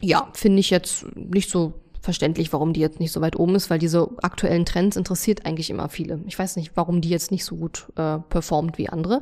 ja, 0.00 0.30
finde 0.34 0.60
ich 0.60 0.70
jetzt 0.70 1.06
nicht 1.14 1.50
so 1.50 1.74
verständlich, 2.08 2.54
warum 2.54 2.72
die 2.72 2.80
jetzt 2.80 3.00
nicht 3.00 3.12
so 3.12 3.20
weit 3.20 3.38
oben 3.38 3.54
ist, 3.54 3.68
weil 3.68 3.78
diese 3.78 4.08
aktuellen 4.22 4.64
Trends 4.64 4.96
interessiert 4.96 5.44
eigentlich 5.44 5.68
immer 5.68 5.90
viele. 5.90 6.20
Ich 6.26 6.38
weiß 6.38 6.56
nicht, 6.56 6.72
warum 6.74 7.02
die 7.02 7.10
jetzt 7.10 7.30
nicht 7.30 7.44
so 7.44 7.54
gut 7.56 7.84
äh, 7.96 8.16
performt 8.30 8.78
wie 8.78 8.88
andere. 8.88 9.20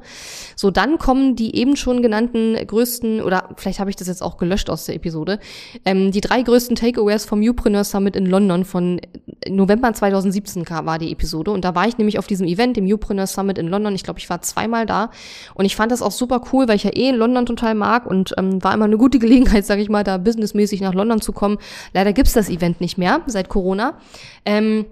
So, 0.55 0.71
dann 0.71 0.97
kommen 0.97 1.35
die 1.35 1.57
eben 1.57 1.75
schon 1.75 2.01
genannten 2.01 2.55
größten, 2.65 3.23
oder 3.23 3.49
vielleicht 3.57 3.81
habe 3.81 3.91
ich 3.91 3.97
das 3.97 4.07
jetzt 4.07 4.23
auch 4.23 4.37
gelöscht 4.37 4.71
aus 4.71 4.85
der 4.85 4.95
Episode, 4.95 5.41
ähm, 5.85 6.13
die 6.13 6.21
drei 6.21 6.43
größten 6.43 6.77
Takeaways 6.77 7.25
vom 7.25 7.43
Upreneur 7.43 7.83
Summit 7.83 8.15
in 8.15 8.27
London 8.27 8.65
von 8.65 9.01
November 9.49 9.93
2017 9.93 10.65
war 10.69 11.01
die 11.01 11.11
Episode. 11.11 11.51
Und 11.51 11.65
da 11.65 11.75
war 11.75 11.89
ich 11.89 11.99
nämlich 11.99 12.21
auf 12.21 12.29
diesem 12.29 12.47
Event, 12.47 12.77
dem 12.77 12.87
Upreneur 12.87 13.27
Summit 13.27 13.59
in 13.59 13.67
London. 13.67 13.97
Ich 13.97 14.05
glaube, 14.05 14.21
ich 14.21 14.31
war 14.31 14.43
zweimal 14.43 14.87
da. 14.87 15.11
Und 15.55 15.65
ich 15.65 15.75
fand 15.75 15.91
das 15.91 16.03
auch 16.03 16.13
super 16.13 16.41
cool, 16.53 16.69
weil 16.69 16.77
ich 16.77 16.85
ja 16.85 16.91
eh 16.91 17.09
in 17.09 17.17
London 17.17 17.47
total 17.47 17.75
mag 17.75 18.07
und 18.07 18.33
ähm, 18.39 18.63
war 18.63 18.75
immer 18.75 18.85
eine 18.85 18.97
gute 18.97 19.19
Gelegenheit, 19.19 19.67
sage 19.67 19.83
ich 19.83 19.89
mal, 19.89 20.05
da 20.05 20.19
businessmäßig 20.19 20.81
nach 20.83 20.95
London 20.95 21.21
zu 21.21 21.33
kommen. 21.33 21.59
Leider 21.93 22.13
gibt's 22.13 22.33
das 22.33 22.49
Event 22.49 22.76
Prozent 22.77 22.81
nicht 22.81 22.99
mehr 22.99 23.21
seit 23.27 23.49
Corona. 23.49 23.95
Ähm, 24.45 24.87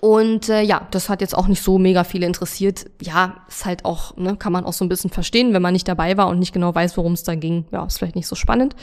und 0.00 0.48
äh, 0.48 0.62
ja, 0.62 0.86
das 0.92 1.10
hat 1.10 1.20
jetzt 1.20 1.36
auch 1.36 1.46
nicht 1.46 1.62
so 1.62 1.78
mega 1.78 2.04
viele 2.04 2.26
interessiert. 2.26 2.86
Ja, 3.02 3.44
ist 3.48 3.66
halt 3.66 3.84
auch, 3.84 4.16
ne, 4.16 4.36
kann 4.36 4.52
man 4.52 4.64
auch 4.64 4.72
so 4.72 4.82
ein 4.84 4.88
bisschen 4.88 5.10
verstehen, 5.10 5.52
wenn 5.52 5.60
man 5.60 5.74
nicht 5.74 5.86
dabei 5.86 6.16
war 6.16 6.28
und 6.28 6.38
nicht 6.38 6.54
genau 6.54 6.74
weiß, 6.74 6.96
worum 6.96 7.12
es 7.12 7.22
da 7.22 7.34
ging. 7.34 7.66
Ja, 7.70 7.84
ist 7.84 7.98
vielleicht 7.98 8.16
nicht 8.16 8.26
so 8.26 8.34
spannend. 8.34 8.74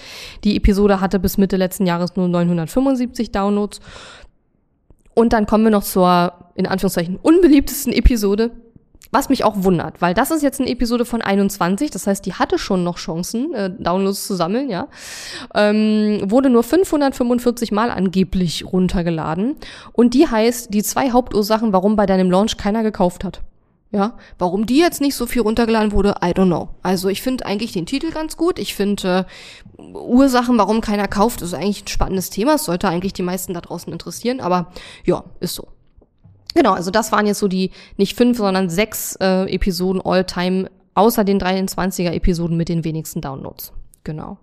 Die 0.44 0.56
Episode 0.56 1.02
hatte 1.02 1.20
bis 1.20 1.40
Mitte 1.40 1.58
letzten 1.58 1.88
Jahres 1.88 2.16
nur 2.16 2.28
975 2.28 3.32
Downloads. 3.32 3.80
Und 5.16 5.34
dann 5.34 5.48
kommen 5.48 5.64
wir 5.64 5.72
noch 5.72 5.84
zur, 5.84 6.34
in 6.54 6.68
Anführungszeichen, 6.68 7.16
unbeliebtesten 7.16 7.94
Episode. 7.94 8.52
Was 9.12 9.30
mich 9.30 9.44
auch 9.44 9.56
wundert, 9.58 10.02
weil 10.02 10.14
das 10.14 10.32
ist 10.32 10.44
jetzt 10.44 10.60
eine 10.60 10.70
Episode 10.70 11.06
von 11.06 11.22
21, 11.22 11.92
das 11.92 12.08
heißt, 12.08 12.26
die 12.26 12.34
hatte 12.34 12.58
schon 12.58 12.84
noch 12.84 12.98
Chancen, 12.98 13.54
äh, 13.54 13.70
Downloads 13.78 14.28
zu 14.28 14.36
sammeln, 14.36 14.70
ja. 14.70 14.88
Ähm, 15.56 16.22
wurde 16.26 16.50
nur 16.50 16.64
545 16.64 17.72
Mal 17.72 17.92
angeblich 17.92 18.66
runtergeladen. 18.66 19.56
Und 19.94 20.14
die 20.14 20.28
heißt, 20.28 20.74
die 20.74 20.84
zwei 20.84 21.12
Hauptursachen, 21.12 21.74
warum 21.74 21.96
bei 21.96 22.06
deinem 22.06 22.32
Launch 22.32 22.58
keiner 22.58 22.84
gekauft 22.84 23.24
hat. 23.24 23.42
Ja, 23.90 24.18
warum 24.38 24.66
die 24.66 24.80
jetzt 24.80 25.00
nicht 25.00 25.16
so 25.16 25.26
viel 25.26 25.44
runtergeladen 25.44 25.94
wurde, 25.94 26.16
I 26.22 26.32
don't 26.32 26.48
know. 26.48 26.70
Also 26.84 27.08
ich 27.08 27.22
finde 27.22 27.46
eigentlich 27.46 27.72
den 27.72 27.86
Titel 27.86 28.12
ganz 28.12 28.36
gut. 28.36 28.60
Ich 28.60 28.76
finde 28.76 29.26
äh, 29.78 29.82
Ursachen, 29.82 30.58
warum 30.58 30.82
keiner 30.82 31.08
kauft, 31.08 31.42
ist 31.42 31.54
eigentlich 31.54 31.84
ein 31.84 31.88
spannendes 31.88 32.30
Thema. 32.30 32.56
Es 32.56 32.66
sollte 32.66 32.90
eigentlich 32.90 33.14
die 33.14 33.24
meisten 33.24 33.54
da 33.54 33.62
draußen 33.62 33.92
interessieren, 33.94 34.42
aber 34.42 34.74
ja, 35.06 35.24
ist 35.40 35.56
so. 35.56 35.70
Genau, 36.58 36.74
also 36.74 36.90
das 36.90 37.12
waren 37.12 37.28
jetzt 37.28 37.38
so 37.38 37.48
die 37.48 37.70
nicht 37.98 38.18
fünf, 38.18 38.40
sondern 38.40 38.68
sechs 38.68 39.16
äh, 39.22 39.44
Episoden 39.44 40.02
all-time, 40.04 40.72
außer 40.96 41.24
den 41.24 41.40
23er 41.40 42.14
Episoden 42.14 42.58
mit 42.58 42.68
den 42.68 42.84
wenigsten 42.84 43.22
Downloads. 43.22 43.74
Genau. 44.04 44.40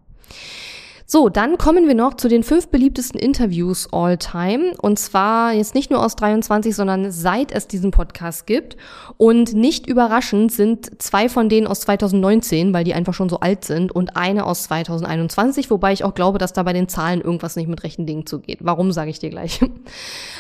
So, 1.15 1.29
dann 1.29 1.59
kommen 1.59 1.87
wir 1.87 1.95
noch 1.95 2.15
zu 2.15 2.27
den 2.27 2.43
fünf 2.43 2.71
beliebtesten 2.71 3.21
Interviews 3.21 3.87
all 3.93 4.19
time. 4.19 4.75
Und 4.83 4.99
zwar 4.99 5.53
jetzt 5.53 5.77
nicht 5.77 5.89
nur 5.93 6.05
aus 6.05 6.17
23, 6.17 6.75
sondern 6.75 7.13
seit 7.13 7.53
es 7.53 7.69
diesen 7.69 7.93
Podcast 7.93 8.49
gibt. 8.49 8.77
Und 9.17 9.53
nicht 9.53 9.87
überraschend 9.87 10.51
sind 10.51 11.01
zwei 11.01 11.29
von 11.29 11.49
denen 11.49 11.69
aus 11.69 11.83
2019, 11.83 12.75
weil 12.75 12.83
die 12.83 12.95
einfach 12.95 13.15
schon 13.15 13.29
so 13.29 13.39
alt 13.39 13.65
sind, 13.65 13.95
und 13.95 14.17
eine 14.17 14.45
aus 14.45 14.65
2021, 14.65 15.71
wobei 15.71 15.93
ich 15.93 16.03
auch 16.03 16.15
glaube, 16.15 16.39
dass 16.39 16.53
da 16.53 16.65
bei 16.65 16.73
den 16.73 16.89
Zahlen 16.89 17.21
irgendwas 17.21 17.55
nicht 17.55 17.69
mit 17.69 17.85
rechten 17.85 18.07
Dingen 18.07 18.27
zugeht. 18.27 18.59
Warum, 18.63 18.91
sage 18.91 19.11
ich 19.11 19.21
dir 19.21 19.31
gleich. 19.31 19.61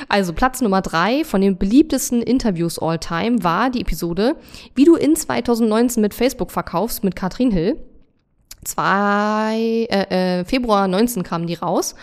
Also 0.08 0.32
Platz 0.32 0.60
Nummer 0.60 0.82
drei 0.82 1.22
von 1.22 1.40
den 1.40 1.56
beliebtesten 1.56 2.20
Interviews 2.20 2.80
all 2.80 2.98
time 2.98 3.44
war 3.44 3.70
die 3.70 3.80
Episode, 3.80 4.34
wie 4.74 4.84
du 4.84 4.96
in 4.96 5.14
2019 5.14 6.00
mit 6.00 6.14
Facebook 6.14 6.50
verkaufst 6.50 7.04
mit 7.04 7.14
Katrin 7.14 7.52
Hill 7.52 7.78
zwei, 8.64 9.86
äh, 9.90 10.40
äh, 10.40 10.44
Februar 10.44 10.88
19 10.88 11.22
kamen 11.22 11.46
die 11.46 11.54
raus 11.54 11.94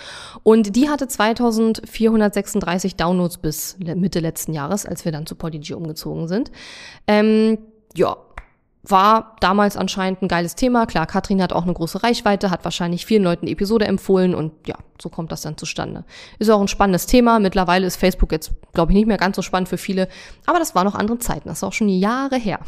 und 0.44 0.76
die 0.76 0.90
hatte 0.90 1.08
2436 1.08 2.96
Downloads 2.96 3.38
bis 3.38 3.78
Mitte 3.80 4.20
letzten 4.20 4.54
Jahres, 4.54 4.86
als 4.86 5.06
wir 5.06 5.12
dann 5.12 5.26
zu 5.26 5.36
Podigy 5.36 5.74
umgezogen 5.74 6.28
sind. 6.28 6.52
Ähm, 7.08 7.58
ja, 7.96 8.18
war 8.84 9.36
damals 9.40 9.78
anscheinend 9.78 10.22
ein 10.22 10.28
geiles 10.28 10.56
Thema. 10.56 10.88
Klar, 10.88 11.06
Katrin 11.06 11.42
hat 11.42 11.54
auch 11.54 11.64
eine 11.64 11.74
große 11.74 12.04
Reichweite, 12.04 12.50
hat 12.50 12.64
wahrscheinlich 12.64 13.06
vielen 13.06 13.24
Leuten 13.24 13.46
die 13.46 13.52
Episode 13.52 13.86
empfohlen 13.86 14.34
und 14.34 14.54
ja, 14.68 14.76
so 15.00 15.10
kommt 15.10 15.32
das 15.32 15.42
dann 15.42 15.58
zustande. 15.58 16.04
Ist 16.40 16.50
auch 16.50 16.62
ein 16.62 16.68
spannendes 16.68 17.06
Thema. 17.06 17.40
Mittlerweile 17.40 17.86
ist 17.86 17.98
Facebook 17.98 18.32
jetzt, 18.32 18.52
glaube 18.74 18.92
ich, 18.92 18.96
nicht 18.96 19.08
mehr 19.08 19.18
ganz 19.18 19.36
so 19.36 19.44
spannend 19.44 19.70
für 19.70 19.78
viele, 19.78 20.08
aber 20.48 20.58
das 20.58 20.74
war 20.74 20.84
noch 20.84 20.96
andere 20.96 21.20
Zeiten. 21.20 21.48
Das 21.48 21.60
ist 21.60 21.64
auch 21.64 21.74
schon 21.74 21.90
Jahre 21.90 22.38
her. 22.38 22.60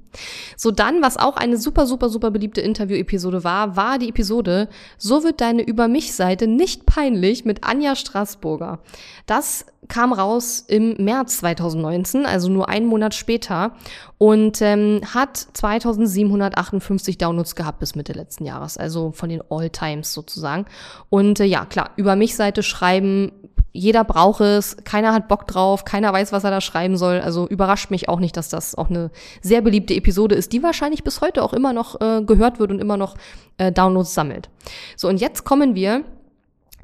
so 0.56 0.72
dann, 0.72 1.02
was 1.02 1.16
auch 1.16 1.36
eine 1.36 1.56
super, 1.56 1.86
super, 1.86 2.08
super 2.08 2.32
beliebte 2.32 2.60
Interview-Episode 2.60 3.44
war, 3.44 3.76
war 3.76 3.98
die 3.98 4.08
Episode 4.08 4.68
So 4.98 5.22
wird 5.22 5.40
deine 5.40 5.62
Über 5.62 5.86
mich-Seite 5.86 6.48
nicht 6.48 6.84
peinlich 6.84 7.44
mit 7.44 7.62
Anja 7.62 7.94
Straßburger. 7.94 8.80
Das 9.26 9.66
kam 9.90 10.14
raus 10.14 10.64
im 10.66 10.94
März 10.98 11.38
2019, 11.38 12.24
also 12.24 12.48
nur 12.48 12.70
einen 12.70 12.86
Monat 12.86 13.14
später 13.14 13.72
und 14.16 14.62
ähm, 14.62 15.02
hat 15.12 15.36
2758 15.36 17.18
Downloads 17.18 17.54
gehabt 17.54 17.80
bis 17.80 17.94
Mitte 17.94 18.14
letzten 18.14 18.46
Jahres, 18.46 18.78
also 18.78 19.12
von 19.12 19.28
den 19.28 19.42
All-Times 19.50 20.14
sozusagen. 20.14 20.64
Und 21.10 21.40
äh, 21.40 21.44
ja, 21.44 21.66
klar, 21.66 21.90
über 21.96 22.16
mich 22.16 22.36
Seite 22.36 22.62
schreiben, 22.62 23.32
jeder 23.72 24.04
braucht 24.04 24.40
es, 24.40 24.76
keiner 24.84 25.12
hat 25.12 25.28
Bock 25.28 25.46
drauf, 25.46 25.84
keiner 25.84 26.12
weiß, 26.12 26.32
was 26.32 26.44
er 26.44 26.50
da 26.50 26.60
schreiben 26.60 26.96
soll. 26.96 27.20
Also 27.20 27.46
überrascht 27.46 27.90
mich 27.90 28.08
auch 28.08 28.18
nicht, 28.18 28.36
dass 28.36 28.48
das 28.48 28.74
auch 28.74 28.90
eine 28.90 29.10
sehr 29.42 29.60
beliebte 29.60 29.94
Episode 29.94 30.34
ist, 30.34 30.52
die 30.52 30.62
wahrscheinlich 30.62 31.04
bis 31.04 31.20
heute 31.20 31.42
auch 31.42 31.52
immer 31.52 31.72
noch 31.72 32.00
äh, 32.00 32.22
gehört 32.22 32.58
wird 32.58 32.70
und 32.70 32.80
immer 32.80 32.96
noch 32.96 33.16
äh, 33.58 33.70
Downloads 33.70 34.14
sammelt. 34.14 34.48
So, 34.96 35.08
und 35.08 35.20
jetzt 35.20 35.44
kommen 35.44 35.74
wir 35.74 36.04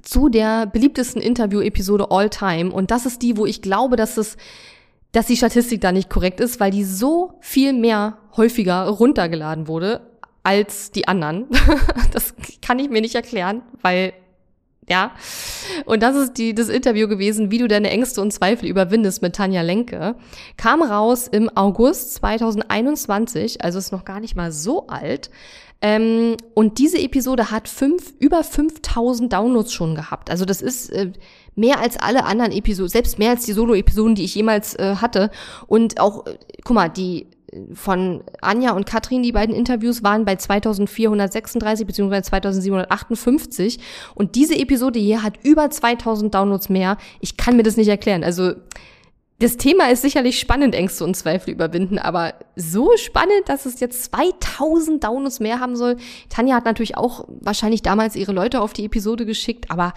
zu 0.07 0.29
der 0.29 0.67
beliebtesten 0.67 1.21
Interview-Episode 1.21 2.11
all 2.11 2.31
time. 2.31 2.71
Und 2.71 2.91
das 2.91 3.07
ist 3.07 3.23
die, 3.23 3.37
wo 3.37 3.45
ich 3.45 3.61
glaube, 3.61 3.97
dass 3.97 4.17
es, 4.17 4.37
dass 5.13 5.27
die 5.27 5.37
Statistik 5.37 5.81
da 5.81 5.91
nicht 5.91 6.09
korrekt 6.09 6.41
ist, 6.41 6.61
weil 6.61 6.71
die 6.71 6.85
so 6.85 7.35
viel 7.41 7.73
mehr 7.73 8.19
häufiger 8.37 8.87
runtergeladen 8.87 9.67
wurde 9.67 10.01
als 10.45 10.93
die 10.93 11.09
anderen. 11.09 11.47
das 12.13 12.35
kann 12.63 12.79
ich 12.79 12.89
mir 12.89 13.01
nicht 13.01 13.17
erklären, 13.17 13.63
weil 13.83 14.13
ja. 14.89 15.11
Und 15.85 16.05
das 16.05 16.15
ist 16.15 16.35
die, 16.35 16.55
das 16.55 16.69
Interview 16.69 17.09
gewesen, 17.09 17.51
wie 17.51 17.59
du 17.59 17.67
deine 17.67 17.91
Ängste 17.91 18.21
und 18.21 18.33
Zweifel 18.33 18.69
überwindest 18.69 19.23
mit 19.23 19.35
Tanja 19.35 19.63
Lenke. 19.63 20.15
Kam 20.57 20.83
raus 20.83 21.27
im 21.27 21.51
August 21.57 22.15
2021, 22.15 23.65
also 23.65 23.81
ist 23.81 23.91
noch 23.91 24.05
gar 24.05 24.21
nicht 24.21 24.37
mal 24.37 24.53
so 24.53 24.87
alt. 24.87 25.31
Ähm, 25.83 26.37
und 26.55 26.79
diese 26.79 26.99
Episode 26.99 27.51
hat 27.51 27.69
fünf, 27.69 28.15
über 28.19 28.43
5000 28.43 29.33
Downloads 29.33 29.73
schon 29.73 29.95
gehabt. 29.95 30.31
Also 30.31 30.45
das 30.45 30.63
ist 30.63 30.91
äh, 30.91 31.13
mehr 31.55 31.81
als 31.81 31.99
alle 31.99 32.25
anderen 32.25 32.53
Episoden, 32.53 32.89
selbst 32.89 33.19
mehr 33.19 33.31
als 33.31 33.45
die 33.45 33.53
Solo-Episoden, 33.53 34.15
die 34.15 34.25
ich 34.25 34.35
jemals 34.35 34.75
äh, 34.77 34.97
hatte. 34.97 35.31
Und 35.67 36.01
auch, 36.01 36.27
äh, 36.27 36.39
guck 36.65 36.75
mal, 36.75 36.89
die 36.89 37.27
äh, 37.53 37.75
von 37.75 38.25
Anja 38.41 38.73
und 38.73 38.87
Katrin, 38.87 39.23
die 39.23 39.33
beiden 39.33 39.55
Interviews 39.55 40.03
waren 40.03 40.25
bei 40.25 40.37
2436 40.37 41.87
bzw. 41.87 42.23
2758 42.23 43.79
und 44.15 44.35
diese 44.35 44.57
Episode 44.57 44.99
hier 44.99 45.23
hat 45.23 45.35
über 45.43 45.69
2000 45.69 46.35
Downloads 46.35 46.71
mehr. 46.71 46.97
Ich 47.21 47.37
kann 47.37 47.57
mir 47.57 47.65
das 47.65 47.77
nicht 47.77 47.89
erklären. 47.89 48.25
Also 48.25 48.55
das 49.39 49.59
Thema 49.59 49.91
ist 49.91 50.01
sicherlich 50.01 50.41
spannend, 50.41 50.75
Ängste 50.75 51.05
und 51.05 51.15
Zweifel 51.15 51.51
überwinden, 51.51 51.99
aber 51.99 52.35
so 52.55 52.91
spannend, 52.97 53.43
dass 53.47 53.67
es 53.67 53.81
jetzt 53.81 54.05
2000 54.05 55.05
Downloads 55.05 55.41
mehr 55.41 55.61
haben 55.61 55.77
soll. 55.77 55.97
Tanja 56.31 56.57
hat 56.57 56.65
natürlich 56.65 56.97
auch 56.97 57.27
wahrscheinlich 57.29 57.83
damals 57.83 58.17
ihre 58.17 58.33
Leute 58.33 58.63
auf 58.63 58.73
die 58.73 58.87
Episode 58.87 59.27
geschickt, 59.27 59.71
aber 59.71 59.93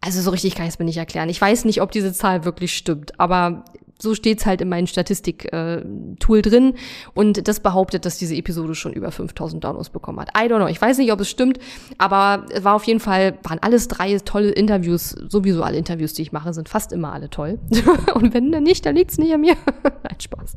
also 0.00 0.20
so 0.20 0.30
richtig 0.30 0.54
kann 0.54 0.66
ich 0.66 0.74
es 0.74 0.78
mir 0.78 0.84
nicht 0.84 0.98
erklären. 0.98 1.28
Ich 1.28 1.40
weiß 1.40 1.64
nicht, 1.64 1.82
ob 1.82 1.90
diese 1.90 2.12
Zahl 2.12 2.44
wirklich 2.44 2.76
stimmt, 2.76 3.18
aber 3.18 3.64
so 3.98 4.14
steht's 4.14 4.46
halt 4.46 4.60
in 4.60 4.68
meinem 4.68 4.86
Statistik-Tool 4.86 6.38
äh, 6.38 6.42
drin 6.42 6.74
und 7.14 7.48
das 7.48 7.60
behauptet, 7.60 8.04
dass 8.04 8.18
diese 8.18 8.34
Episode 8.34 8.74
schon 8.74 8.92
über 8.92 9.10
5000 9.10 9.64
Downloads 9.64 9.90
bekommen 9.90 10.20
hat. 10.20 10.30
I 10.36 10.48
don't 10.48 10.56
know, 10.56 10.66
ich 10.66 10.80
weiß 10.80 10.98
nicht, 10.98 11.12
ob 11.12 11.20
es 11.20 11.30
stimmt, 11.30 11.58
aber 11.98 12.46
es 12.50 12.64
war 12.64 12.74
auf 12.74 12.84
jeden 12.84 13.00
Fall, 13.00 13.38
waren 13.42 13.58
alles 13.60 13.88
drei 13.88 14.18
tolle 14.18 14.50
Interviews, 14.50 15.10
sowieso 15.28 15.62
alle 15.62 15.78
Interviews, 15.78 16.12
die 16.14 16.22
ich 16.22 16.32
mache, 16.32 16.52
sind 16.52 16.68
fast 16.68 16.92
immer 16.92 17.12
alle 17.12 17.30
toll. 17.30 17.58
und 18.14 18.34
wenn 18.34 18.52
dann 18.52 18.62
nicht, 18.62 18.84
dann 18.86 18.96
liegt's 18.96 19.18
nicht 19.18 19.32
an 19.32 19.40
mir. 19.40 19.54
Nein, 19.82 20.20
Spaß. 20.20 20.56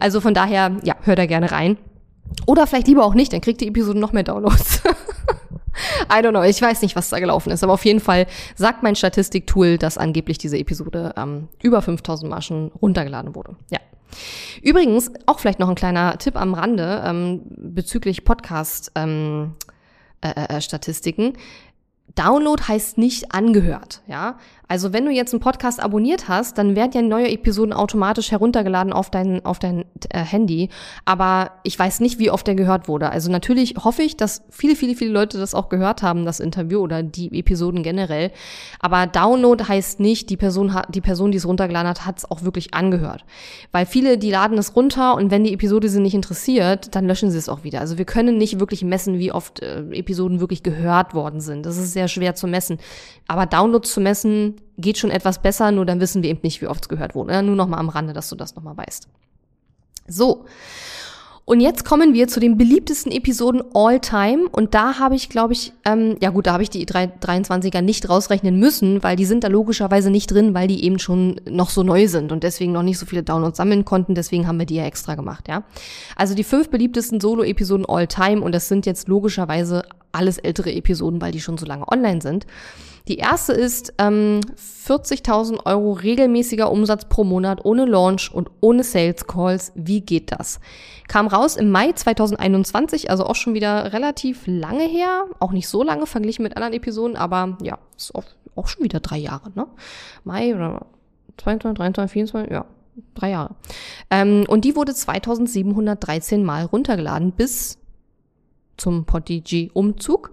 Also 0.00 0.20
von 0.20 0.34
daher, 0.34 0.76
ja, 0.82 0.96
hör 1.02 1.16
da 1.16 1.26
gerne 1.26 1.50
rein. 1.50 1.76
Oder 2.46 2.66
vielleicht 2.66 2.88
lieber 2.88 3.04
auch 3.04 3.14
nicht, 3.14 3.32
dann 3.32 3.40
kriegt 3.40 3.60
die 3.60 3.68
Episode 3.68 3.98
noch 3.98 4.12
mehr 4.12 4.22
Downloads. 4.22 4.82
I 6.08 6.22
don't 6.22 6.30
know, 6.30 6.42
ich 6.42 6.60
weiß 6.60 6.82
nicht, 6.82 6.96
was 6.96 7.10
da 7.10 7.18
gelaufen 7.18 7.50
ist, 7.50 7.62
aber 7.62 7.72
auf 7.72 7.84
jeden 7.84 8.00
Fall 8.00 8.26
sagt 8.56 8.82
mein 8.82 8.96
Statistiktool, 8.96 9.78
dass 9.78 9.98
angeblich 9.98 10.38
diese 10.38 10.58
Episode 10.58 11.14
ähm, 11.16 11.48
über 11.62 11.82
5000 11.82 12.30
Mal 12.30 12.42
schon 12.42 12.72
runtergeladen 12.80 13.34
wurde. 13.34 13.56
Ja. 13.70 13.80
Übrigens, 14.62 15.10
auch 15.26 15.40
vielleicht 15.40 15.58
noch 15.58 15.68
ein 15.68 15.74
kleiner 15.74 16.18
Tipp 16.18 16.36
am 16.36 16.54
Rande 16.54 17.02
ähm, 17.04 17.42
bezüglich 17.46 18.24
Podcast-Statistiken. 18.24 21.24
Ähm, 21.24 21.32
äh, 21.32 21.32
äh, 21.32 21.38
Download 22.14 22.62
heißt 22.62 22.98
nicht 22.98 23.32
angehört, 23.32 24.02
ja. 24.06 24.38
Also 24.66 24.92
wenn 24.92 25.04
du 25.04 25.10
jetzt 25.10 25.32
einen 25.32 25.40
Podcast 25.40 25.82
abonniert 25.82 26.28
hast, 26.28 26.56
dann 26.56 26.74
werden 26.74 26.92
ja 26.94 27.02
neue 27.02 27.30
Episoden 27.30 27.72
automatisch 27.72 28.30
heruntergeladen 28.30 28.92
auf 28.92 29.10
dein, 29.10 29.44
auf 29.44 29.58
dein 29.58 29.84
äh, 30.08 30.20
Handy. 30.20 30.70
Aber 31.04 31.52
ich 31.64 31.78
weiß 31.78 32.00
nicht, 32.00 32.18
wie 32.18 32.30
oft 32.30 32.46
der 32.46 32.54
gehört 32.54 32.88
wurde. 32.88 33.10
Also 33.10 33.30
natürlich 33.30 33.74
hoffe 33.82 34.02
ich, 34.02 34.16
dass 34.16 34.42
viele, 34.50 34.74
viele, 34.74 34.94
viele 34.94 35.12
Leute 35.12 35.38
das 35.38 35.54
auch 35.54 35.68
gehört 35.68 36.02
haben, 36.02 36.24
das 36.24 36.40
Interview 36.40 36.80
oder 36.80 37.02
die 37.02 37.38
Episoden 37.38 37.82
generell. 37.82 38.30
Aber 38.80 39.06
Download 39.06 39.62
heißt 39.62 40.00
nicht, 40.00 40.30
die 40.30 40.36
Person, 40.36 40.74
die 40.88 41.02
Person, 41.02 41.30
die 41.30 41.38
es 41.38 41.46
runtergeladen 41.46 41.88
hat, 41.88 42.06
hat 42.06 42.18
es 42.18 42.30
auch 42.30 42.42
wirklich 42.42 42.72
angehört. 42.72 43.24
Weil 43.70 43.84
viele, 43.84 44.16
die 44.16 44.30
laden 44.30 44.56
es 44.56 44.74
runter 44.74 45.14
und 45.16 45.30
wenn 45.30 45.44
die 45.44 45.52
Episode 45.52 45.88
sie 45.88 46.00
nicht 46.00 46.14
interessiert, 46.14 46.94
dann 46.94 47.06
löschen 47.06 47.30
sie 47.30 47.38
es 47.38 47.50
auch 47.50 47.64
wieder. 47.64 47.80
Also 47.80 47.98
wir 47.98 48.06
können 48.06 48.38
nicht 48.38 48.58
wirklich 48.60 48.82
messen, 48.82 49.18
wie 49.18 49.30
oft 49.30 49.60
äh, 49.60 49.82
Episoden 49.90 50.40
wirklich 50.40 50.62
gehört 50.62 51.12
worden 51.12 51.40
sind. 51.40 51.66
Das 51.66 51.76
ist 51.76 51.92
sehr 51.92 52.08
schwer 52.08 52.34
zu 52.34 52.46
messen. 52.46 52.78
Aber 53.28 53.46
Downloads 53.46 53.92
zu 53.92 54.00
messen, 54.00 54.53
geht 54.78 54.98
schon 54.98 55.10
etwas 55.10 55.40
besser, 55.40 55.70
nur 55.70 55.86
dann 55.86 56.00
wissen 56.00 56.22
wir 56.22 56.30
eben 56.30 56.40
nicht, 56.42 56.60
wie 56.60 56.66
oft 56.66 56.84
es 56.84 56.88
gehört 56.88 57.14
wurde. 57.14 57.42
Nur 57.42 57.56
noch 57.56 57.68
mal 57.68 57.78
am 57.78 57.88
Rande, 57.88 58.12
dass 58.12 58.28
du 58.28 58.36
das 58.36 58.56
noch 58.56 58.62
mal 58.62 58.76
weißt. 58.76 59.08
So. 60.08 60.44
Und 61.46 61.60
jetzt 61.60 61.84
kommen 61.84 62.14
wir 62.14 62.26
zu 62.26 62.40
den 62.40 62.56
beliebtesten 62.56 63.12
Episoden 63.12 63.62
all 63.74 64.00
time. 64.00 64.48
Und 64.50 64.72
da 64.72 64.98
habe 64.98 65.14
ich, 65.14 65.28
glaube 65.28 65.52
ich, 65.52 65.74
ähm, 65.84 66.16
ja 66.22 66.30
gut, 66.30 66.46
da 66.46 66.54
habe 66.54 66.62
ich 66.62 66.70
die 66.70 66.86
23er 66.86 67.82
nicht 67.82 68.08
rausrechnen 68.08 68.58
müssen, 68.58 69.02
weil 69.02 69.16
die 69.16 69.26
sind 69.26 69.44
da 69.44 69.48
logischerweise 69.48 70.10
nicht 70.10 70.30
drin, 70.30 70.54
weil 70.54 70.68
die 70.68 70.82
eben 70.84 70.98
schon 70.98 71.38
noch 71.46 71.68
so 71.68 71.82
neu 71.82 72.08
sind 72.08 72.32
und 72.32 72.44
deswegen 72.44 72.72
noch 72.72 72.82
nicht 72.82 72.98
so 72.98 73.04
viele 73.04 73.22
Downloads 73.22 73.58
sammeln 73.58 73.84
konnten. 73.84 74.14
Deswegen 74.14 74.48
haben 74.48 74.58
wir 74.58 74.64
die 74.64 74.76
ja 74.76 74.86
extra 74.86 75.16
gemacht, 75.16 75.46
ja. 75.48 75.64
Also 76.16 76.34
die 76.34 76.44
fünf 76.44 76.70
beliebtesten 76.70 77.20
Solo-Episoden 77.20 77.84
all 77.86 78.06
time 78.06 78.40
und 78.40 78.52
das 78.52 78.68
sind 78.68 78.86
jetzt 78.86 79.08
logischerweise 79.08 79.82
alles 80.12 80.38
ältere 80.38 80.72
Episoden, 80.72 81.20
weil 81.20 81.32
die 81.32 81.42
schon 81.42 81.58
so 81.58 81.66
lange 81.66 81.86
online 81.92 82.22
sind. 82.22 82.46
Die 83.06 83.18
erste 83.18 83.52
ist 83.52 83.92
ähm, 83.98 84.40
40.000 84.86 85.66
Euro 85.66 85.92
regelmäßiger 85.92 86.70
Umsatz 86.70 87.04
pro 87.04 87.22
Monat 87.22 87.62
ohne 87.64 87.84
Launch 87.84 88.32
und 88.32 88.50
ohne 88.60 88.82
Sales 88.82 89.26
Calls. 89.26 89.72
Wie 89.74 90.00
geht 90.00 90.32
das? 90.32 90.58
Kam 91.06 91.26
raus 91.26 91.56
im 91.56 91.70
Mai 91.70 91.92
2021, 91.92 93.10
also 93.10 93.26
auch 93.26 93.34
schon 93.34 93.52
wieder 93.52 93.92
relativ 93.92 94.44
lange 94.46 94.84
her. 94.84 95.26
Auch 95.38 95.52
nicht 95.52 95.68
so 95.68 95.82
lange 95.82 96.06
verglichen 96.06 96.44
mit 96.44 96.56
anderen 96.56 96.72
Episoden, 96.72 97.16
aber 97.16 97.58
ja, 97.60 97.78
ist 97.94 98.14
auch, 98.14 98.24
auch 98.56 98.68
schon 98.68 98.84
wieder 98.84 99.00
drei 99.00 99.18
Jahre, 99.18 99.50
ne? 99.54 99.66
Mai 100.24 100.54
oder 100.54 100.86
22, 101.36 101.76
23, 101.76 102.12
24, 102.12 102.50
ja, 102.50 102.64
drei 103.14 103.30
Jahre. 103.30 103.54
Ähm, 104.10 104.46
und 104.48 104.64
die 104.64 104.76
wurde 104.76 104.94
2713 104.94 106.42
Mal 106.42 106.64
runtergeladen 106.64 107.32
bis 107.32 107.76
zum 108.76 109.04
Podigy-Umzug. 109.04 110.32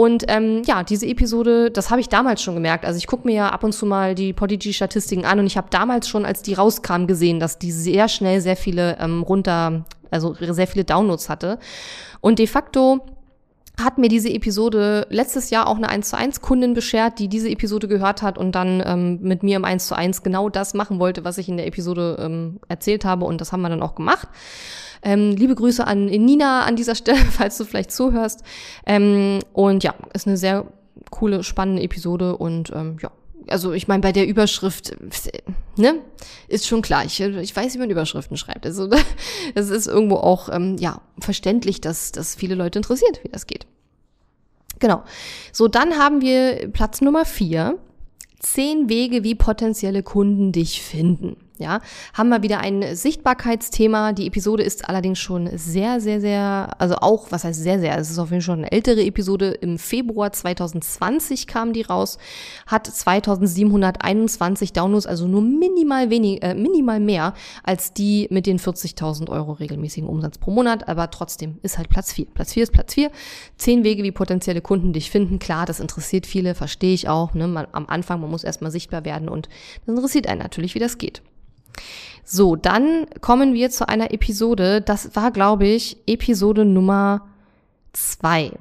Und 0.00 0.24
ähm, 0.28 0.62
ja, 0.64 0.82
diese 0.82 1.04
Episode, 1.06 1.70
das 1.70 1.90
habe 1.90 2.00
ich 2.00 2.08
damals 2.08 2.40
schon 2.40 2.54
gemerkt. 2.54 2.86
Also 2.86 2.96
ich 2.96 3.06
gucke 3.06 3.28
mir 3.28 3.34
ja 3.34 3.48
ab 3.50 3.62
und 3.64 3.72
zu 3.72 3.84
mal 3.84 4.14
die 4.14 4.32
Podigy-Statistiken 4.32 5.26
an 5.26 5.40
und 5.40 5.46
ich 5.46 5.58
habe 5.58 5.66
damals 5.68 6.08
schon, 6.08 6.24
als 6.24 6.40
die 6.40 6.54
rauskam, 6.54 7.04
gesehen, 7.04 7.38
dass 7.38 7.58
die 7.58 7.70
sehr 7.70 8.08
schnell 8.08 8.40
sehr 8.40 8.56
viele 8.56 8.96
ähm, 8.98 9.22
runter, 9.22 9.84
also 10.10 10.34
sehr 10.40 10.66
viele 10.66 10.86
Downloads 10.86 11.28
hatte. 11.28 11.58
Und 12.22 12.38
de 12.38 12.46
facto 12.46 13.00
hat 13.78 13.98
mir 13.98 14.08
diese 14.08 14.30
Episode 14.30 15.06
letztes 15.10 15.50
Jahr 15.50 15.66
auch 15.66 15.76
eine 15.76 15.90
1 15.90 16.08
zu 16.08 16.16
1 16.16 16.40
Kundin 16.40 16.72
beschert, 16.72 17.18
die 17.18 17.28
diese 17.28 17.50
Episode 17.50 17.86
gehört 17.86 18.22
hat 18.22 18.38
und 18.38 18.54
dann 18.54 18.82
ähm, 18.86 19.18
mit 19.20 19.42
mir 19.42 19.56
im 19.56 19.66
1 19.66 19.86
zu 19.86 19.94
1 19.94 20.22
genau 20.22 20.48
das 20.48 20.72
machen 20.72 20.98
wollte, 20.98 21.24
was 21.24 21.36
ich 21.36 21.50
in 21.50 21.58
der 21.58 21.66
Episode 21.66 22.16
ähm, 22.20 22.58
erzählt 22.68 23.04
habe 23.04 23.26
und 23.26 23.42
das 23.42 23.52
haben 23.52 23.60
wir 23.60 23.68
dann 23.68 23.82
auch 23.82 23.96
gemacht. 23.96 24.28
Ähm, 25.02 25.32
liebe 25.32 25.54
Grüße 25.54 25.86
an 25.86 26.06
Nina 26.06 26.64
an 26.64 26.76
dieser 26.76 26.94
Stelle, 26.94 27.18
falls 27.30 27.56
du 27.58 27.64
vielleicht 27.64 27.92
zuhörst. 27.92 28.42
Ähm, 28.86 29.40
und 29.52 29.82
ja, 29.84 29.94
ist 30.14 30.26
eine 30.26 30.36
sehr 30.36 30.66
coole, 31.10 31.42
spannende 31.42 31.82
Episode 31.82 32.36
und 32.36 32.70
ähm, 32.74 32.96
ja, 33.00 33.10
also 33.48 33.72
ich 33.72 33.88
meine, 33.88 34.00
bei 34.00 34.12
der 34.12 34.26
Überschrift, 34.26 34.96
ne, 35.76 35.96
ist 36.48 36.66
schon 36.66 36.82
klar. 36.82 37.04
Ich, 37.04 37.20
ich 37.20 37.56
weiß, 37.56 37.74
wie 37.74 37.78
man 37.78 37.90
Überschriften 37.90 38.36
schreibt. 38.36 38.66
Also 38.66 38.88
es 39.54 39.70
ist 39.70 39.86
irgendwo 39.86 40.16
auch 40.16 40.48
ähm, 40.50 40.76
ja 40.78 41.00
verständlich, 41.18 41.80
dass 41.80 42.12
dass 42.12 42.34
viele 42.34 42.54
Leute 42.54 42.78
interessiert, 42.78 43.22
wie 43.24 43.28
das 43.28 43.46
geht. 43.46 43.66
Genau. 44.78 45.02
So, 45.52 45.68
dann 45.68 45.98
haben 45.98 46.20
wir 46.20 46.70
Platz 46.72 47.00
Nummer 47.00 47.24
vier. 47.24 47.78
Zehn 48.38 48.88
Wege, 48.88 49.22
wie 49.22 49.34
potenzielle 49.34 50.02
Kunden 50.02 50.50
dich 50.50 50.80
finden. 50.80 51.36
Ja, 51.60 51.80
haben 52.14 52.30
wir 52.30 52.42
wieder 52.42 52.60
ein 52.60 52.96
Sichtbarkeitsthema. 52.96 54.12
Die 54.12 54.26
Episode 54.26 54.62
ist 54.62 54.88
allerdings 54.88 55.18
schon 55.18 55.50
sehr, 55.58 56.00
sehr, 56.00 56.20
sehr, 56.20 56.70
also 56.78 56.96
auch, 56.96 57.30
was 57.30 57.44
heißt 57.44 57.62
sehr, 57.62 57.78
sehr, 57.78 57.98
es 57.98 58.10
ist 58.10 58.18
auf 58.18 58.30
jeden 58.30 58.40
Fall 58.40 58.46
schon 58.46 58.58
eine 58.60 58.72
ältere 58.72 59.02
Episode. 59.02 59.50
Im 59.50 59.78
Februar 59.78 60.32
2020 60.32 61.46
kam 61.46 61.74
die 61.74 61.82
raus, 61.82 62.16
hat 62.66 62.86
2721 62.86 64.72
Downloads, 64.72 65.06
also 65.06 65.28
nur 65.28 65.42
minimal 65.42 66.08
wenig, 66.08 66.42
äh, 66.42 66.54
minimal 66.54 66.98
mehr 66.98 67.34
als 67.62 67.92
die 67.92 68.26
mit 68.30 68.46
den 68.46 68.58
40.000 68.58 69.28
Euro 69.28 69.52
regelmäßigen 69.52 70.08
Umsatz 70.08 70.38
pro 70.38 70.50
Monat, 70.50 70.88
aber 70.88 71.10
trotzdem 71.10 71.58
ist 71.62 71.76
halt 71.76 71.90
Platz 71.90 72.12
4. 72.14 72.26
Platz 72.32 72.54
4 72.54 72.62
ist 72.62 72.72
Platz 72.72 72.94
4. 72.94 73.10
Zehn 73.58 73.84
Wege, 73.84 74.02
wie 74.02 74.12
potenzielle 74.12 74.62
Kunden 74.62 74.94
dich 74.94 75.10
finden. 75.10 75.38
Klar, 75.38 75.66
das 75.66 75.78
interessiert 75.78 76.26
viele, 76.26 76.54
verstehe 76.54 76.94
ich 76.94 77.08
auch. 77.08 77.34
Ne? 77.34 77.46
Man, 77.46 77.66
am 77.72 77.86
Anfang, 77.86 78.20
man 78.20 78.30
muss 78.30 78.44
erstmal 78.44 78.70
sichtbar 78.70 79.04
werden 79.04 79.28
und 79.28 79.48
das 79.84 79.94
interessiert 79.94 80.26
einen 80.26 80.40
natürlich, 80.40 80.74
wie 80.74 80.78
das 80.78 80.96
geht. 80.96 81.22
So, 82.24 82.56
dann 82.56 83.06
kommen 83.20 83.54
wir 83.54 83.70
zu 83.70 83.88
einer 83.88 84.12
Episode. 84.12 84.80
Das 84.80 85.16
war, 85.16 85.30
glaube 85.30 85.66
ich, 85.66 85.96
Episode 86.06 86.64
Nummer 86.64 87.28
zwei 87.92 88.52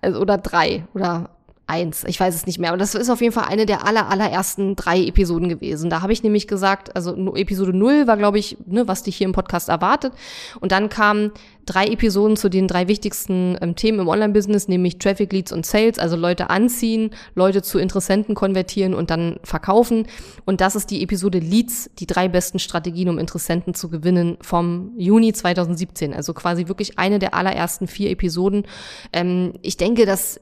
also, 0.00 0.20
oder 0.20 0.38
drei 0.38 0.86
oder 0.94 1.30
eins. 1.72 2.04
Ich 2.04 2.20
weiß 2.20 2.34
es 2.34 2.46
nicht 2.46 2.58
mehr. 2.58 2.70
Aber 2.70 2.78
das 2.78 2.94
ist 2.94 3.08
auf 3.08 3.22
jeden 3.22 3.32
Fall 3.32 3.46
eine 3.48 3.64
der 3.64 3.86
aller, 3.86 4.08
allerersten 4.10 4.76
drei 4.76 5.00
Episoden 5.00 5.48
gewesen. 5.48 5.88
Da 5.88 6.02
habe 6.02 6.12
ich 6.12 6.22
nämlich 6.22 6.46
gesagt, 6.46 6.94
also 6.94 7.14
Episode 7.34 7.72
null 7.72 8.06
war, 8.06 8.18
glaube 8.18 8.38
ich, 8.38 8.58
ne, 8.66 8.86
was 8.86 9.02
dich 9.02 9.16
hier 9.16 9.24
im 9.24 9.32
Podcast 9.32 9.70
erwartet. 9.70 10.12
Und 10.60 10.70
dann 10.70 10.90
kamen 10.90 11.32
drei 11.64 11.86
Episoden 11.86 12.36
zu 12.36 12.50
den 12.50 12.68
drei 12.68 12.88
wichtigsten 12.88 13.56
ähm, 13.62 13.74
Themen 13.74 14.00
im 14.00 14.08
Online-Business, 14.08 14.68
nämlich 14.68 14.98
Traffic, 14.98 15.32
Leads 15.32 15.52
und 15.52 15.64
Sales, 15.64 15.98
also 15.98 16.16
Leute 16.16 16.50
anziehen, 16.50 17.10
Leute 17.34 17.62
zu 17.62 17.78
Interessenten 17.78 18.34
konvertieren 18.34 18.92
und 18.92 19.10
dann 19.10 19.38
verkaufen. 19.42 20.06
Und 20.44 20.60
das 20.60 20.76
ist 20.76 20.90
die 20.90 21.02
Episode 21.02 21.38
Leads, 21.38 21.90
die 21.98 22.06
drei 22.06 22.28
besten 22.28 22.58
Strategien, 22.58 23.08
um 23.08 23.18
Interessenten 23.18 23.74
zu 23.74 23.88
gewinnen 23.88 24.36
vom 24.42 24.92
Juni 24.98 25.32
2017. 25.32 26.12
Also 26.12 26.34
quasi 26.34 26.68
wirklich 26.68 26.98
eine 26.98 27.18
der 27.18 27.32
allerersten 27.32 27.86
vier 27.86 28.10
Episoden. 28.10 28.66
Ähm, 29.12 29.54
ich 29.62 29.78
denke, 29.78 30.04
dass 30.04 30.38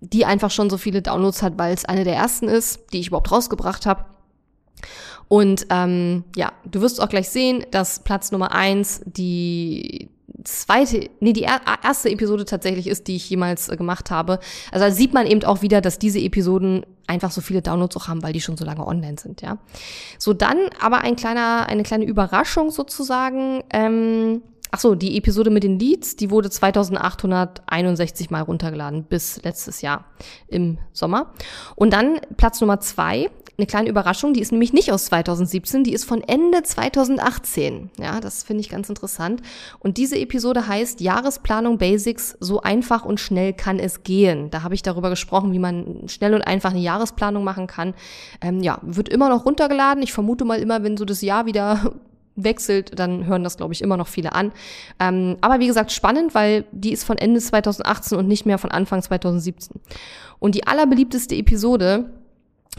die 0.00 0.24
einfach 0.24 0.50
schon 0.50 0.70
so 0.70 0.78
viele 0.78 1.02
Downloads 1.02 1.42
hat, 1.42 1.54
weil 1.58 1.74
es 1.74 1.84
eine 1.84 2.04
der 2.04 2.14
ersten 2.14 2.48
ist, 2.48 2.92
die 2.92 3.00
ich 3.00 3.08
überhaupt 3.08 3.32
rausgebracht 3.32 3.86
habe. 3.86 4.04
Und 5.28 5.66
ähm, 5.70 6.24
ja, 6.36 6.52
du 6.64 6.80
wirst 6.80 7.00
auch 7.00 7.08
gleich 7.08 7.28
sehen, 7.28 7.64
dass 7.70 8.00
Platz 8.00 8.30
Nummer 8.30 8.52
eins 8.52 9.00
die 9.04 10.10
zweite, 10.44 11.08
nee, 11.20 11.32
die 11.32 11.46
erste 11.82 12.10
Episode 12.10 12.44
tatsächlich 12.44 12.86
ist, 12.86 13.08
die 13.08 13.16
ich 13.16 13.28
jemals 13.28 13.68
äh, 13.68 13.76
gemacht 13.76 14.10
habe. 14.10 14.38
Also 14.70 14.86
da 14.86 14.90
sieht 14.92 15.14
man 15.14 15.26
eben 15.26 15.42
auch 15.44 15.62
wieder, 15.62 15.80
dass 15.80 15.98
diese 15.98 16.20
Episoden 16.20 16.84
einfach 17.06 17.30
so 17.30 17.40
viele 17.40 17.62
Downloads 17.62 17.96
auch 17.96 18.08
haben, 18.08 18.22
weil 18.22 18.32
die 18.32 18.40
schon 18.40 18.56
so 18.56 18.64
lange 18.64 18.86
online 18.86 19.16
sind, 19.18 19.42
ja. 19.42 19.58
So, 20.18 20.32
dann 20.32 20.58
aber 20.80 21.02
ein 21.02 21.16
kleiner, 21.16 21.66
eine 21.68 21.82
kleine 21.82 22.04
Überraschung 22.04 22.70
sozusagen. 22.70 23.62
Ähm, 23.70 24.42
Ach 24.70 24.80
so, 24.80 24.94
die 24.94 25.16
Episode 25.16 25.50
mit 25.50 25.62
den 25.62 25.78
Leads, 25.78 26.16
die 26.16 26.30
wurde 26.30 26.50
2861 26.50 28.30
Mal 28.30 28.42
runtergeladen 28.42 29.04
bis 29.04 29.42
letztes 29.42 29.80
Jahr 29.80 30.04
im 30.48 30.78
Sommer. 30.92 31.32
Und 31.76 31.92
dann 31.92 32.20
Platz 32.36 32.60
Nummer 32.60 32.80
zwei, 32.80 33.30
eine 33.58 33.66
kleine 33.66 33.88
Überraschung, 33.88 34.34
die 34.34 34.40
ist 34.40 34.52
nämlich 34.52 34.72
nicht 34.72 34.92
aus 34.92 35.06
2017, 35.06 35.84
die 35.84 35.92
ist 35.92 36.04
von 36.04 36.22
Ende 36.22 36.62
2018. 36.62 37.90
Ja, 37.98 38.20
das 38.20 38.42
finde 38.42 38.60
ich 38.60 38.68
ganz 38.68 38.88
interessant. 38.88 39.40
Und 39.78 39.96
diese 39.96 40.18
Episode 40.18 40.66
heißt 40.66 41.00
Jahresplanung 41.00 41.78
Basics, 41.78 42.36
so 42.40 42.60
einfach 42.60 43.04
und 43.04 43.18
schnell 43.18 43.52
kann 43.54 43.78
es 43.78 44.02
gehen. 44.02 44.50
Da 44.50 44.62
habe 44.62 44.74
ich 44.74 44.82
darüber 44.82 45.10
gesprochen, 45.10 45.52
wie 45.52 45.58
man 45.58 46.08
schnell 46.08 46.34
und 46.34 46.42
einfach 46.42 46.70
eine 46.70 46.80
Jahresplanung 46.80 47.44
machen 47.44 47.66
kann. 47.66 47.94
Ähm, 48.42 48.60
ja, 48.62 48.78
wird 48.82 49.08
immer 49.08 49.28
noch 49.28 49.46
runtergeladen. 49.46 50.02
Ich 50.02 50.12
vermute 50.12 50.44
mal 50.44 50.58
immer, 50.58 50.82
wenn 50.82 50.96
so 50.96 51.04
das 51.04 51.22
Jahr 51.22 51.46
wieder 51.46 51.92
wechselt, 52.36 52.98
dann 52.98 53.26
hören 53.26 53.42
das, 53.42 53.56
glaube 53.56 53.72
ich, 53.72 53.82
immer 53.82 53.96
noch 53.96 54.08
viele 54.08 54.32
an. 54.32 54.52
Ähm, 55.00 55.36
aber 55.40 55.58
wie 55.58 55.66
gesagt, 55.66 55.90
spannend, 55.92 56.34
weil 56.34 56.64
die 56.72 56.92
ist 56.92 57.04
von 57.04 57.18
Ende 57.18 57.40
2018 57.40 58.16
und 58.18 58.28
nicht 58.28 58.46
mehr 58.46 58.58
von 58.58 58.70
Anfang 58.70 59.02
2017. 59.02 59.80
Und 60.38 60.54
die 60.54 60.66
allerbeliebteste 60.66 61.34
Episode 61.34 62.10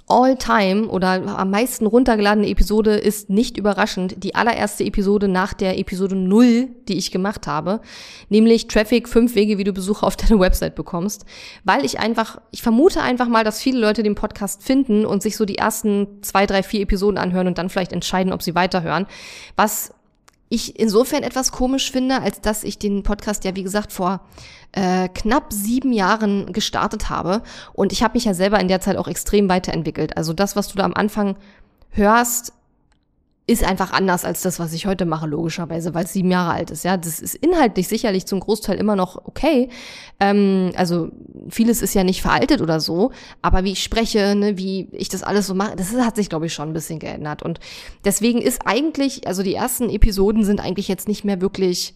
All-Time 0.08 0.88
oder 0.88 1.38
am 1.38 1.52
meisten 1.52 1.86
runtergeladene 1.86 2.48
Episode 2.48 2.96
ist 2.96 3.30
nicht 3.30 3.58
überraschend 3.58 4.24
die 4.24 4.36
allererste 4.36 4.84
Episode 4.84 5.28
nach 5.28 5.54
der 5.54 5.78
Episode 5.78 6.16
0, 6.16 6.70
die 6.88 6.98
ich 6.98 7.12
gemacht 7.12 7.48
habe, 7.48 7.82
nämlich 8.30 8.68
Traffic, 8.68 9.10
fünf 9.10 9.36
Wege, 9.36 9.58
wie 9.58 9.64
du 9.64 9.74
Besucher 9.74 10.08
auf 10.08 10.16
deine 10.18 10.40
Website 10.40 10.76
bekommst, 10.76 11.26
weil 11.64 11.84
ich 11.84 12.00
einfach, 12.00 12.40
ich 12.52 12.62
vermute 12.62 13.02
einfach 13.02 13.28
mal, 13.28 13.44
dass 13.44 13.62
viele 13.62 13.80
Leute 13.80 14.04
den 14.04 14.16
Podcast 14.16 14.64
finden 14.64 15.06
und 15.06 15.22
sich 15.22 15.36
so 15.36 15.46
die 15.46 15.58
ersten 15.58 16.08
zwei, 16.22 16.46
drei, 16.46 16.64
vier 16.64 16.82
Episoden 16.82 17.18
anhören 17.18 17.48
und 17.48 17.58
dann 17.58 17.70
vielleicht 17.70 17.92
entscheiden, 17.92 18.32
ob 18.32 18.42
sie 18.42 18.56
weiterhören, 18.56 19.08
was 19.56 19.94
ich 20.50 20.80
insofern 20.80 21.24
etwas 21.24 21.52
komisch 21.52 21.92
finde, 21.92 22.22
als 22.22 22.42
dass 22.42 22.64
ich 22.64 22.80
den 22.80 23.04
Podcast 23.04 23.44
ja, 23.44 23.56
wie 23.56 23.64
gesagt, 23.64 23.92
vor 23.92 24.22
äh, 24.72 25.10
knapp 25.10 25.52
sieben 25.52 25.92
Jahren 25.92 26.54
gestartet 26.54 27.10
habe. 27.10 27.42
Und 27.74 27.92
ich 27.92 28.04
habe 28.04 28.14
mich 28.14 28.26
ja 28.26 28.34
selber 28.34 28.60
in 28.60 28.68
der 28.68 28.82
Zeit 28.82 28.98
auch 28.98 29.08
extrem 29.08 29.50
weiterentwickelt. 29.50 30.16
Also 30.16 30.34
das, 30.34 30.56
was 30.56 30.70
du 30.70 30.78
da 30.78 30.86
am 30.86 30.94
Anfang 30.94 31.36
hörst, 31.92 32.54
ist 33.50 33.64
einfach 33.64 33.94
anders 33.94 34.26
als 34.26 34.42
das, 34.42 34.60
was 34.60 34.74
ich 34.74 34.86
heute 34.86 35.06
mache, 35.06 35.26
logischerweise, 35.26 35.94
weil 35.94 36.04
es 36.04 36.12
sieben 36.12 36.30
Jahre 36.30 36.52
alt 36.52 36.70
ist. 36.70 36.84
Ja, 36.84 36.98
das 36.98 37.22
ist 37.22 37.34
inhaltlich 37.34 37.88
sicherlich 37.88 38.26
zum 38.26 38.42
Großteil 38.42 38.78
immer 38.78 38.98
noch 38.98 39.26
okay. 39.26 39.70
Ähm, 40.20 40.74
also 40.76 41.10
vieles 41.50 41.82
ist 41.82 41.94
ja 41.94 42.04
nicht 42.04 42.22
veraltet 42.22 42.60
oder 42.60 42.82
so, 42.82 43.12
aber 43.42 43.64
wie 43.64 43.72
ich 43.72 43.82
spreche, 43.82 44.36
ne, 44.36 44.58
wie 44.58 44.90
ich 44.92 45.08
das 45.08 45.24
alles 45.24 45.48
so 45.48 45.56
mache, 45.56 45.78
das 45.78 45.94
hat 45.94 46.18
sich, 46.18 46.28
glaube 46.28 46.48
ich, 46.48 46.54
schon 46.54 46.70
ein 46.70 46.74
bisschen 46.74 47.00
geändert. 47.00 47.42
Und 47.42 47.62
deswegen 48.04 48.42
ist 48.42 48.64
eigentlich, 48.66 49.28
also 49.28 49.44
die 49.44 49.54
ersten 49.54 49.90
Episoden 49.90 50.44
sind 50.44 50.60
eigentlich 50.60 50.90
jetzt 50.90 51.08
nicht 51.08 51.24
mehr 51.24 51.40
wirklich 51.40 51.96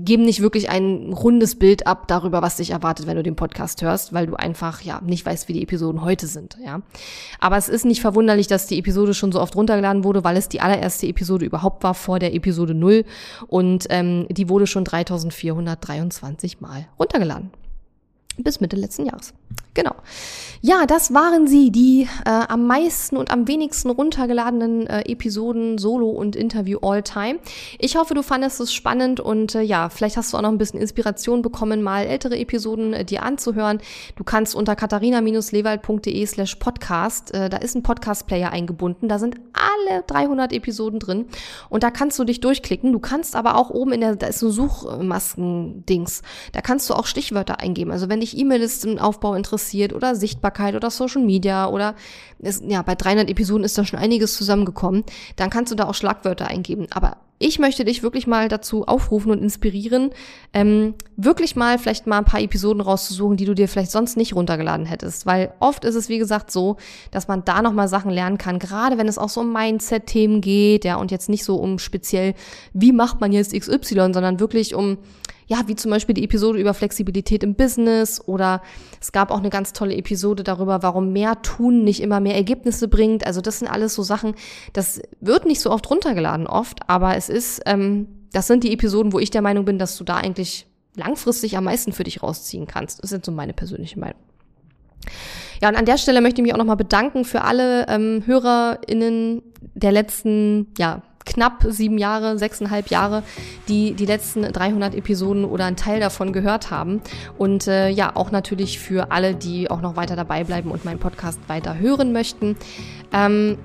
geben 0.00 0.24
nicht 0.24 0.40
wirklich 0.40 0.70
ein 0.70 1.12
rundes 1.12 1.58
Bild 1.58 1.86
ab 1.86 2.08
darüber, 2.08 2.42
was 2.42 2.56
dich 2.56 2.70
erwartet, 2.70 3.06
wenn 3.06 3.16
du 3.16 3.22
den 3.22 3.36
Podcast 3.36 3.82
hörst, 3.82 4.12
weil 4.12 4.26
du 4.26 4.34
einfach 4.34 4.82
ja 4.82 5.00
nicht 5.04 5.24
weißt, 5.24 5.48
wie 5.48 5.54
die 5.54 5.62
Episoden 5.62 6.02
heute 6.02 6.26
sind, 6.26 6.56
ja. 6.64 6.82
Aber 7.40 7.56
es 7.56 7.68
ist 7.68 7.84
nicht 7.84 8.00
verwunderlich, 8.00 8.46
dass 8.46 8.66
die 8.66 8.78
Episode 8.78 9.14
schon 9.14 9.32
so 9.32 9.40
oft 9.40 9.56
runtergeladen 9.56 10.04
wurde, 10.04 10.24
weil 10.24 10.36
es 10.36 10.48
die 10.48 10.60
allererste 10.60 11.06
Episode 11.06 11.46
überhaupt 11.46 11.82
war 11.82 11.94
vor 11.94 12.18
der 12.18 12.34
Episode 12.34 12.74
0 12.74 13.04
und 13.46 13.86
ähm, 13.90 14.26
die 14.30 14.48
wurde 14.48 14.66
schon 14.66 14.84
3423 14.84 16.60
Mal 16.60 16.86
runtergeladen. 16.98 17.50
Bis 18.38 18.60
Mitte 18.60 18.76
letzten 18.76 19.06
Jahres. 19.06 19.32
Genau. 19.76 19.94
Ja, 20.62 20.86
das 20.86 21.12
waren 21.12 21.46
sie, 21.46 21.70
die 21.70 22.08
äh, 22.24 22.30
am 22.30 22.66
meisten 22.66 23.18
und 23.18 23.30
am 23.30 23.46
wenigsten 23.46 23.90
runtergeladenen 23.90 24.86
äh, 24.86 25.02
Episoden 25.02 25.76
Solo 25.76 26.08
und 26.08 26.34
Interview 26.34 26.78
All 26.80 27.02
Time. 27.02 27.38
Ich 27.78 27.96
hoffe, 27.96 28.14
du 28.14 28.22
fandest 28.22 28.58
es 28.60 28.72
spannend 28.72 29.20
und 29.20 29.54
äh, 29.54 29.60
ja, 29.60 29.90
vielleicht 29.90 30.16
hast 30.16 30.32
du 30.32 30.38
auch 30.38 30.42
noch 30.42 30.48
ein 30.48 30.56
bisschen 30.56 30.80
Inspiration 30.80 31.42
bekommen, 31.42 31.82
mal 31.82 32.06
ältere 32.06 32.38
Episoden 32.38 32.94
äh, 32.94 33.04
dir 33.04 33.22
anzuhören. 33.22 33.78
Du 34.16 34.24
kannst 34.24 34.54
unter 34.54 34.74
katharina-lewald.de 34.76 36.26
slash 36.26 36.56
podcast, 36.56 37.34
äh, 37.34 37.50
da 37.50 37.58
ist 37.58 37.74
ein 37.74 37.82
Podcast-Player 37.82 38.50
eingebunden, 38.50 39.08
da 39.08 39.18
sind 39.18 39.36
alle 39.52 40.04
300 40.06 40.54
Episoden 40.54 41.00
drin 41.00 41.26
und 41.68 41.82
da 41.82 41.90
kannst 41.90 42.18
du 42.18 42.24
dich 42.24 42.40
durchklicken. 42.40 42.92
Du 42.92 42.98
kannst 42.98 43.36
aber 43.36 43.56
auch 43.56 43.68
oben 43.68 43.92
in 43.92 44.00
der, 44.00 44.16
da 44.16 44.26
ist 44.26 44.42
ein 44.42 44.50
Suchmasken-Dings, 44.50 46.22
da 46.52 46.62
kannst 46.62 46.88
du 46.88 46.94
auch 46.94 47.06
Stichwörter 47.06 47.60
eingeben. 47.60 47.90
Also 47.90 48.08
wenn 48.08 48.20
dich 48.20 48.25
E-Mail-Listenaufbau 48.34 49.34
interessiert, 49.34 49.66
interessiert 49.66 49.92
oder 49.92 50.14
Sichtbarkeit 50.14 50.74
oder 50.74 50.90
Social 50.90 51.22
Media 51.22 51.68
oder 51.68 51.94
es, 52.40 52.62
ja, 52.66 52.82
bei 52.82 52.94
300 52.94 53.28
Episoden 53.30 53.64
ist 53.64 53.76
da 53.78 53.84
schon 53.84 53.98
einiges 53.98 54.34
zusammengekommen, 54.36 55.04
dann 55.36 55.50
kannst 55.50 55.72
du 55.72 55.76
da 55.76 55.88
auch 55.88 55.94
Schlagwörter 55.94 56.46
eingeben. 56.46 56.86
Aber 56.90 57.16
ich 57.38 57.58
möchte 57.58 57.84
dich 57.84 58.02
wirklich 58.02 58.26
mal 58.26 58.48
dazu 58.48 58.86
aufrufen 58.86 59.30
und 59.30 59.42
inspirieren, 59.42 60.10
ähm, 60.54 60.94
wirklich 61.16 61.54
mal 61.54 61.78
vielleicht 61.78 62.06
mal 62.06 62.18
ein 62.18 62.24
paar 62.24 62.40
Episoden 62.40 62.80
rauszusuchen, 62.80 63.36
die 63.36 63.44
du 63.44 63.54
dir 63.54 63.68
vielleicht 63.68 63.90
sonst 63.90 64.16
nicht 64.16 64.34
runtergeladen 64.34 64.86
hättest. 64.86 65.26
Weil 65.26 65.52
oft 65.60 65.84
ist 65.84 65.96
es, 65.96 66.08
wie 66.08 66.18
gesagt, 66.18 66.50
so, 66.50 66.76
dass 67.10 67.28
man 67.28 67.44
da 67.44 67.60
nochmal 67.60 67.88
Sachen 67.88 68.10
lernen 68.10 68.38
kann, 68.38 68.58
gerade 68.58 68.96
wenn 68.96 69.08
es 69.08 69.18
auch 69.18 69.28
so 69.28 69.40
um 69.40 69.52
Mindset-Themen 69.52 70.40
geht, 70.40 70.84
ja, 70.84 70.96
und 70.96 71.10
jetzt 71.10 71.28
nicht 71.28 71.44
so 71.44 71.56
um 71.56 71.78
speziell, 71.78 72.34
wie 72.72 72.92
macht 72.92 73.20
man 73.20 73.32
jetzt 73.32 73.52
XY, 73.52 74.12
sondern 74.12 74.40
wirklich 74.40 74.74
um 74.74 74.98
ja, 75.46 75.62
wie 75.66 75.76
zum 75.76 75.90
Beispiel 75.90 76.14
die 76.14 76.24
Episode 76.24 76.58
über 76.58 76.74
Flexibilität 76.74 77.44
im 77.44 77.54
Business 77.54 78.20
oder 78.26 78.62
es 79.00 79.12
gab 79.12 79.30
auch 79.30 79.38
eine 79.38 79.50
ganz 79.50 79.72
tolle 79.72 79.94
Episode 79.94 80.42
darüber, 80.42 80.82
warum 80.82 81.12
mehr 81.12 81.40
tun 81.42 81.84
nicht 81.84 82.00
immer 82.00 82.20
mehr 82.20 82.34
Ergebnisse 82.34 82.88
bringt. 82.88 83.24
Also 83.26 83.40
das 83.40 83.60
sind 83.60 83.68
alles 83.68 83.94
so 83.94 84.02
Sachen, 84.02 84.34
das 84.72 85.00
wird 85.20 85.46
nicht 85.46 85.60
so 85.60 85.70
oft 85.70 85.88
runtergeladen 85.88 86.46
oft, 86.46 86.88
aber 86.88 87.16
es 87.16 87.28
ist, 87.28 87.62
ähm, 87.66 88.08
das 88.32 88.48
sind 88.48 88.64
die 88.64 88.72
Episoden, 88.72 89.12
wo 89.12 89.20
ich 89.20 89.30
der 89.30 89.42
Meinung 89.42 89.64
bin, 89.64 89.78
dass 89.78 89.96
du 89.96 90.04
da 90.04 90.16
eigentlich 90.16 90.66
langfristig 90.96 91.56
am 91.56 91.64
meisten 91.64 91.92
für 91.92 92.04
dich 92.04 92.22
rausziehen 92.22 92.66
kannst. 92.66 93.02
Das 93.02 93.10
sind 93.10 93.24
so 93.24 93.30
meine 93.30 93.52
persönliche 93.52 94.00
Meinung. 94.00 94.20
Ja, 95.62 95.68
und 95.68 95.76
an 95.76 95.84
der 95.84 95.98
Stelle 95.98 96.20
möchte 96.20 96.40
ich 96.40 96.42
mich 96.42 96.54
auch 96.54 96.58
nochmal 96.58 96.76
bedanken 96.76 97.24
für 97.24 97.42
alle 97.42 97.86
ähm, 97.88 98.22
HörerInnen 98.26 99.42
der 99.74 99.92
letzten, 99.92 100.68
ja, 100.76 101.02
knapp 101.26 101.64
sieben 101.68 101.98
Jahre, 101.98 102.38
sechseinhalb 102.38 102.88
Jahre, 102.88 103.22
die 103.68 103.94
die 103.94 104.06
letzten 104.06 104.42
300 104.42 104.94
Episoden 104.94 105.44
oder 105.44 105.66
einen 105.66 105.76
Teil 105.76 106.00
davon 106.00 106.32
gehört 106.32 106.70
haben. 106.70 107.02
Und 107.36 107.66
äh, 107.66 107.90
ja, 107.90 108.14
auch 108.14 108.30
natürlich 108.30 108.78
für 108.78 109.10
alle, 109.10 109.34
die 109.34 109.70
auch 109.70 109.82
noch 109.82 109.96
weiter 109.96 110.16
dabei 110.16 110.44
bleiben 110.44 110.70
und 110.70 110.84
meinen 110.84 111.00
Podcast 111.00 111.40
weiter 111.48 111.78
hören 111.78 112.12
möchten. 112.12 112.56
Ähm, 113.12 113.58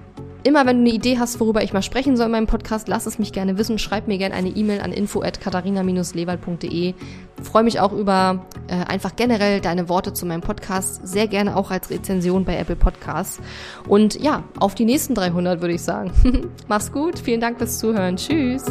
Immer 0.44 0.66
wenn 0.66 0.78
du 0.78 0.90
eine 0.90 0.92
Idee 0.92 1.20
hast, 1.20 1.40
worüber 1.40 1.62
ich 1.62 1.72
mal 1.72 1.84
sprechen 1.84 2.18
soll 2.18 2.26
in 2.26 2.32
meinem 2.32 2.48
Podcast, 2.48 2.88
lass 2.88 3.06
es 3.06 3.20
mich 3.20 3.32
gerne 3.32 3.60
wissen. 3.60 3.78
Schreib 3.78 4.08
mir 4.08 4.18
gerne 4.18 4.34
eine 4.34 4.50
E-Mail 4.50 4.82
an 4.82 4.92
info@katharina-lewald.de. 4.92 6.96
Freue 7.44 7.64
mich 7.64 7.80
auch 7.80 7.94
über 7.94 8.48
äh, 8.68 8.74
einfach 8.74 9.16
generell 9.16 9.62
deine 9.62 9.88
Worte 9.88 10.14
zu 10.14 10.26
meinem 10.26 10.42
Podcast, 10.42 11.08
sehr 11.08 11.28
gerne 11.28 11.56
auch 11.56 11.70
als 11.70 11.92
Rezension 11.92 12.44
bei 12.44 12.58
Apple 12.58 12.76
Podcasts. 12.76 13.40
Und 13.88 14.20
ja, 14.20 14.44
auf 14.60 14.74
die 14.74 14.86
nächsten 14.86 15.14
300 15.14 15.62
würde 15.62 15.76
ich 15.76 15.84
sagen. 15.84 16.12
Mach's 16.68 16.92
gut, 16.92 17.20
vielen 17.20 17.42
Dank 17.42 17.60
fürs 17.60 17.78
Zuhören. 17.78 18.16
Tschüss. 18.16 18.66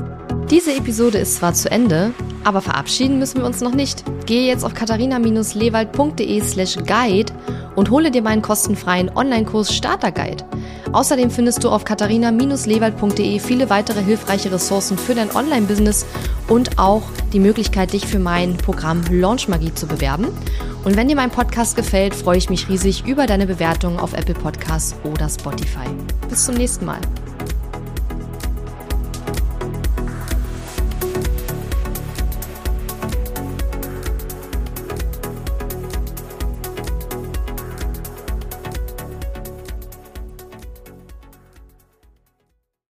Diese 0.51 0.75
Episode 0.75 1.19
ist 1.19 1.37
zwar 1.37 1.55
zu 1.55 1.71
Ende, 1.71 2.11
aber 2.43 2.61
verabschieden 2.61 3.21
müssen 3.21 3.39
wir 3.39 3.47
uns 3.47 3.61
noch 3.61 3.75
nicht. 3.75 4.03
Gehe 4.27 4.49
jetzt 4.49 4.65
auf 4.65 4.75
katharina-lewald.de 4.75 6.43
slash 6.43 6.79
guide 6.85 7.33
und 7.77 7.91
hole 7.91 8.11
dir 8.11 8.23
meinen 8.23 8.43
kostenfreien 8.43 9.09
Online-Kurs 9.15 9.73
Starter 9.73 10.11
Guide. 10.11 10.45
Außerdem 10.93 11.31
findest 11.41 11.65
du 11.65 11.71
auf 11.71 11.87
katharina-lewald.de 11.87 13.39
viele 13.39 13.71
weitere 13.71 14.03
hilfreiche 14.03 14.53
Ressourcen 14.53 14.99
für 14.99 15.15
dein 15.15 15.35
Online-Business 15.35 16.05
und 16.49 16.79
auch 16.79 17.05
die 17.33 17.41
Möglichkeit, 17.41 17.95
dich 17.95 18.07
für 18.07 18.19
mein 18.19 18.59
Programm 18.59 19.01
Launch 19.11 19.49
Magie 19.49 19.73
zu 19.73 19.87
bewerben. 19.87 20.27
Und 20.85 20.99
wenn 20.99 21.09
dir 21.09 21.17
mein 21.17 21.31
Podcast 21.31 21.77
gefällt, 21.77 22.15
freue 22.15 22.37
ich 22.37 22.51
mich 22.51 22.69
riesig 22.69 23.07
über 23.07 23.27
deine 23.27 23.47
Bewertung 23.47 23.99
auf 23.99 24.13
Apple 24.13 24.35
Podcasts 24.35 24.95
oder 25.03 25.31
Spotify. 25.31 25.89
Bis 26.29 26.45
zum 26.45 26.57
nächsten 26.57 26.85
Mal. 26.85 27.01